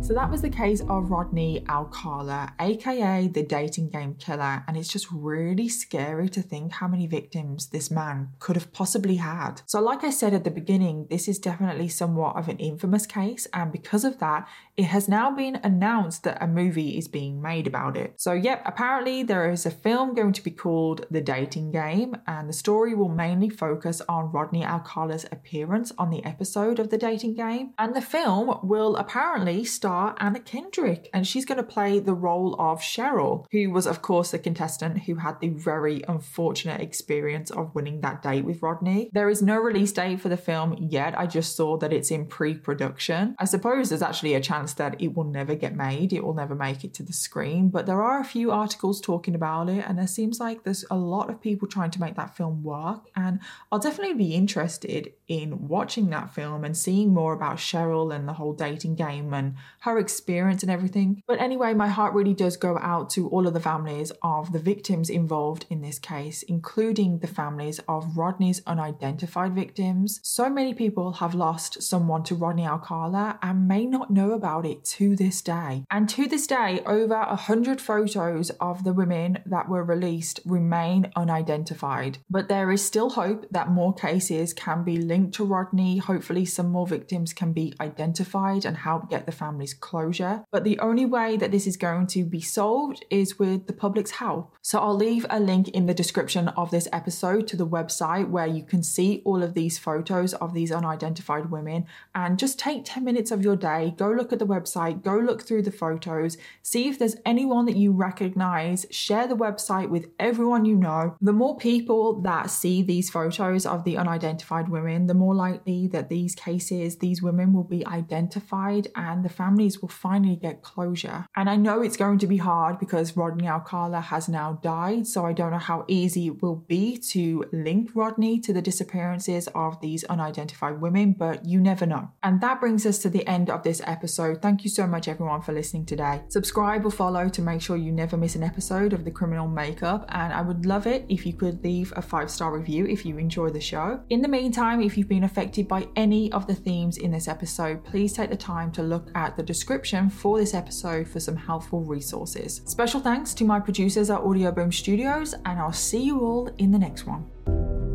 So 0.07 0.13
that 0.13 0.31
was 0.31 0.41
the 0.41 0.49
case 0.49 0.79
of 0.88 1.11
Rodney 1.11 1.65
Alcala, 1.67 2.53
aka 2.61 3.27
the 3.27 3.43
dating 3.43 3.89
game 3.89 4.15
killer, 4.15 4.63
and 4.65 4.77
it's 4.77 4.88
just 4.88 5.07
really 5.11 5.67
scary 5.67 6.29
to 6.29 6.41
think 6.41 6.71
how 6.71 6.88
many 6.88 7.07
victims 7.07 7.67
this 7.67 7.91
man 7.91 8.29
could 8.39 8.55
have 8.55 8.71
possibly 8.71 9.17
had. 9.17 9.63
So, 9.65 9.81
like 9.81 10.05
I 10.05 10.11
said 10.11 10.33
at 10.33 10.45
the 10.45 10.49
beginning, 10.49 11.07
this 11.09 11.27
is 11.27 11.39
definitely 11.39 11.89
somewhat 11.89 12.38
of 12.38 12.47
an 12.47 12.57
infamous 12.57 13.05
case, 13.05 13.47
and 13.53 13.69
because 13.69 14.05
of 14.05 14.19
that, 14.19 14.47
it 14.78 14.86
has 14.86 15.09
now 15.09 15.32
been 15.32 15.55
announced 15.63 16.23
that 16.23 16.41
a 16.41 16.45
movie 16.45 16.99
is 16.99 17.07
being 17.07 17.41
made 17.41 17.65
about 17.65 17.97
it. 17.97 18.13
So, 18.17 18.34
yep, 18.34 18.61
apparently 18.63 19.23
there 19.23 19.49
is 19.49 19.65
a 19.65 19.71
film 19.71 20.13
going 20.13 20.34
to 20.34 20.43
be 20.43 20.51
called 20.51 21.07
The 21.09 21.19
Dating 21.19 21.71
Game, 21.71 22.15
and 22.28 22.47
the 22.47 22.53
story 22.53 22.93
will 22.93 23.09
mainly 23.09 23.49
focus 23.49 24.03
on 24.07 24.32
Rodney 24.32 24.63
Alcala's 24.63 25.25
appearance 25.32 25.91
on 25.97 26.11
the 26.11 26.23
episode 26.23 26.78
of 26.78 26.91
The 26.91 26.97
Dating 26.97 27.34
Game, 27.34 27.73
and 27.80 27.95
the 27.95 28.01
film 28.01 28.59
will 28.61 28.95
apparently 28.97 29.63
star 29.63 30.15
Anna 30.19 30.39
Kendrick, 30.39 31.09
and 31.11 31.25
she's 31.25 31.45
going 31.45 31.57
to 31.57 31.63
play 31.63 31.97
the 31.97 32.13
role 32.13 32.55
of 32.59 32.80
Cheryl, 32.80 33.45
who 33.51 33.71
was, 33.71 33.88
of 33.88 34.03
course, 34.03 34.30
the 34.30 34.38
contestant 34.38 34.99
who 34.99 35.15
had 35.15 35.39
the 35.39 35.49
very 35.49 36.03
unfortunate 36.07 36.82
experience 36.82 37.49
of 37.49 37.73
winning 37.73 38.01
that 38.01 38.21
date 38.21 38.45
with 38.45 38.61
Rodney. 38.61 39.09
There 39.11 39.30
is 39.30 39.41
no 39.41 39.57
release 39.57 39.91
date 39.91 40.21
for 40.21 40.30
the 40.30 40.38
film 40.38 40.75
yet. 40.80 41.17
I 41.17 41.25
just 41.25 41.55
saw 41.55 41.78
that 41.78 41.91
it's 41.91 42.11
in 42.11 42.28
pre 42.28 42.53
production. 42.53 43.36
I 43.39 43.45
suppose 43.45 43.89
there's 43.89 44.03
actually 44.03 44.36
a 44.36 44.39
chance 44.39 44.66
that 44.76 45.01
it 45.01 45.15
will 45.15 45.24
never 45.24 45.55
get 45.55 45.76
made, 45.76 46.13
it 46.13 46.24
will 46.24 46.34
never 46.34 46.55
make 46.55 46.84
it 46.84 46.93
to 46.95 47.03
the 47.03 47.13
screen, 47.13 47.70
but 47.70 47.86
there 47.86 48.01
are 48.01 48.20
a 48.20 48.26
few 48.26 48.51
articles 48.51 49.01
talking 49.01 49.36
about 49.36 49.70
it, 49.70 49.84
and 49.88 49.97
there 49.97 50.07
seems 50.07 50.39
like 50.39 50.63
there's 50.63 50.86
a 50.89 50.97
lot 50.97 51.30
of 51.30 51.41
people 51.41 51.68
trying 51.68 51.91
to 51.91 51.99
make 51.99 52.15
that 52.15 52.36
film 52.36 52.63
work. 52.63 53.09
And 53.15 53.39
I'll 53.72 53.80
definitely 53.80 54.15
be 54.15 54.34
interested 54.36 55.13
in 55.28 55.67
watching 55.67 56.09
that 56.09 56.34
film 56.34 56.63
and 56.63 56.78
seeing 56.78 57.13
more 57.13 57.34
about 57.34 57.57
Cheryl 57.57 58.15
and 58.15 58.28
the 58.28 58.34
whole 58.34 58.53
dating 58.53 58.95
game 58.95 59.34
and 59.34 59.55
her 59.82 59.97
experience 59.97 60.63
and 60.63 60.71
everything. 60.71 61.21
But 61.28 61.41
anyway, 61.41 61.73
my 61.73 61.88
heart 61.88 62.13
really 62.13 62.34
does 62.34 62.57
go 62.57 62.78
out 62.80 63.09
to 63.11 63.28
all 63.30 63.47
of 63.47 63.53
the 63.53 63.59
families 63.59 64.11
of 64.21 64.53
the 64.53 64.59
victims 64.59 65.09
involved 65.09 65.65
in 65.69 65.82
this 65.82 65.99
case, 65.99 66.43
including 66.43 67.19
the 67.19 67.28
families 67.28 67.80
of 67.88 68.17
Rodney's 68.17 68.61
unidentified 68.65 69.53
victims. 69.53 70.19
So 70.23 70.49
many 70.49 70.73
people 70.73 71.13
have 71.13 71.36
lost 71.36 71.84
someone 71.84 72.23
to 72.23 72.36
Rodney 72.36 72.65
Alcala 72.65 73.39
and 73.41 73.67
may 73.67 73.86
not 73.86 74.11
know 74.11 74.32
about 74.32 74.65
it 74.65 74.86
to 74.86 75.15
this 75.15 75.41
day. 75.41 75.84
And 75.91 76.07
to 76.09 76.28
this 76.28 76.47
day, 76.47 76.82
over 76.86 77.15
a 77.15 77.36
hundred 77.36 77.82
photos 77.82 78.49
of 78.61 78.84
the 78.84 78.93
women 78.93 79.39
that 79.45 79.67
were 79.67 79.84
released 79.84 80.39
remain 80.45 81.11
unidentified. 81.15 82.19
But 82.30 82.47
there 82.47 82.71
is 82.71 82.86
still 82.86 83.11
hope 83.11 83.45
that 83.51 83.69
more 83.69 83.93
cases 83.93 84.53
can 84.53 84.84
be 84.84 84.97
linked 84.97 85.16
to 85.32 85.45
Rodney. 85.45 85.97
Hopefully, 85.97 86.45
some 86.45 86.70
more 86.70 86.88
victims 86.88 87.34
can 87.34 87.53
be 87.53 87.74
identified 87.80 88.65
and 88.65 88.78
help 88.78 89.09
get 89.09 89.26
the 89.26 89.32
families 89.32 89.74
closure. 89.74 90.43
But 90.51 90.63
the 90.63 90.80
only 90.80 91.05
way 91.05 91.38
that 91.38 91.51
this 91.51 91.68
is 91.68 91.78
going 91.78 92.07
to 92.07 92.24
be 92.24 92.41
solved 92.41 93.05
is 93.09 93.39
with 93.39 93.68
the 93.68 93.74
public's 93.74 94.11
help. 94.11 94.55
So 94.61 94.80
I'll 94.80 94.95
leave 94.95 95.26
a 95.30 95.39
link 95.39 95.70
in 95.70 95.86
the 95.86 95.93
description 95.93 96.49
of 96.49 96.72
this 96.72 96.88
episode 96.91 97.47
to 97.47 97.57
the 97.57 97.68
website 97.68 98.30
where 98.30 98.47
you 98.47 98.63
can 98.63 98.84
see 98.84 99.22
all 99.26 99.41
of 99.43 99.53
these 99.53 99.78
photos 99.78 100.34
of 100.36 100.53
these 100.53 100.72
unidentified 100.72 101.49
women 101.49 101.86
and 102.13 102.38
just 102.38 102.59
take 102.59 102.84
10 102.86 103.03
minutes 103.03 103.32
of 103.32 103.43
your 103.43 103.55
day, 103.55 103.93
go 103.97 104.11
look 104.11 104.34
at 104.34 104.39
the 104.39 104.45
website, 104.45 105.03
go 105.03 105.18
look 105.18 105.41
through 105.43 105.63
the 105.63 105.72
photos, 105.72 106.38
see 106.61 106.88
if 106.88 106.99
there's 106.99 107.15
anyone 107.26 107.65
that 107.65 107.78
you 107.78 107.91
recognize, 107.91 108.86
share 108.91 109.28
the 109.28 109.36
website 109.36 109.89
with 109.89 110.07
everyone 110.20 110.65
you 110.65 110.76
know. 110.76 111.15
The 111.22 111.34
more 111.34 111.57
people 111.57 112.22
that 112.22 112.49
see 112.49 112.82
these 112.82 113.09
photos 113.09 113.65
of 113.65 113.84
the 113.84 113.97
unidentified 113.97 114.70
women, 114.70 115.06
the 115.07 115.13
more 115.13 115.35
likely 115.35 115.87
that 115.87 116.09
these 116.09 116.35
cases, 116.35 116.97
these 116.97 117.21
women 117.21 117.53
will 117.53 117.63
be 117.63 117.85
identified 117.85 118.87
and 118.95 119.23
the 119.23 119.29
families 119.29 119.81
will 119.81 119.89
finally 119.89 120.35
get 120.35 120.61
closure. 120.61 121.25
And 121.35 121.49
I 121.49 121.55
know 121.55 121.81
it's 121.81 121.97
going 121.97 122.19
to 122.19 122.27
be 122.27 122.37
hard 122.37 122.79
because 122.79 123.17
Rodney 123.17 123.47
Alcala 123.47 124.01
has 124.01 124.29
now 124.29 124.59
died, 124.63 125.07
so 125.07 125.25
I 125.25 125.33
don't 125.33 125.51
know 125.51 125.57
how 125.57 125.85
easy 125.87 126.27
it 126.27 126.41
will 126.41 126.55
be 126.55 126.97
to 127.11 127.45
link 127.51 127.91
Rodney 127.93 128.39
to 128.41 128.53
the 128.53 128.61
disappearances 128.61 129.47
of 129.55 129.79
these 129.81 130.03
unidentified 130.05 130.81
women, 130.81 131.13
but 131.17 131.45
you 131.45 131.59
never 131.59 131.85
know. 131.85 132.09
And 132.23 132.41
that 132.41 132.59
brings 132.59 132.85
us 132.85 132.99
to 132.99 133.09
the 133.09 133.25
end 133.27 133.49
of 133.49 133.63
this 133.63 133.81
episode. 133.85 134.41
Thank 134.41 134.63
you 134.63 134.69
so 134.69 134.87
much, 134.87 135.07
everyone, 135.07 135.41
for 135.41 135.53
listening 135.53 135.85
today. 135.85 136.21
Subscribe 136.29 136.85
or 136.85 136.91
follow 136.91 137.29
to 137.29 137.41
make 137.41 137.61
sure 137.61 137.77
you 137.77 137.91
never 137.91 138.17
miss 138.17 138.35
an 138.35 138.43
episode 138.43 138.93
of 138.93 139.05
The 139.05 139.11
Criminal 139.11 139.47
Makeup, 139.47 140.05
and 140.09 140.33
I 140.33 140.41
would 140.41 140.65
love 140.65 140.87
it 140.87 141.05
if 141.09 141.25
you 141.25 141.33
could 141.33 141.63
leave 141.63 141.93
a 141.95 142.01
five 142.01 142.29
star 142.29 142.55
review 142.57 142.85
if 142.85 143.05
you 143.05 143.17
enjoy 143.17 143.49
the 143.49 143.61
show. 143.61 144.01
In 144.09 144.21
the 144.21 144.27
meantime, 144.27 144.81
if 144.97 145.01
you've 145.01 145.09
been 145.09 145.25
affected 145.25 145.67
by 145.67 145.87
any 145.95 146.31
of 146.31 146.47
the 146.47 146.55
themes 146.55 146.97
in 146.97 147.11
this 147.11 147.27
episode, 147.27 147.83
please 147.83 148.13
take 148.13 148.31
the 148.31 148.35
time 148.35 148.71
to 148.71 148.81
look 148.81 149.11
at 149.13 149.37
the 149.37 149.43
description 149.43 150.09
for 150.09 150.39
this 150.39 150.55
episode 150.55 151.07
for 151.07 151.19
some 151.19 151.35
helpful 151.35 151.81
resources. 151.81 152.61
Special 152.65 152.99
thanks 152.99 153.35
to 153.35 153.43
my 153.43 153.59
producers 153.59 154.09
at 154.09 154.21
Audioboom 154.21 154.73
Studios, 154.73 155.35
and 155.45 155.59
I'll 155.59 155.71
see 155.71 156.01
you 156.01 156.21
all 156.21 156.49
in 156.57 156.71
the 156.71 156.79
next 156.79 157.05
one. 157.05 157.86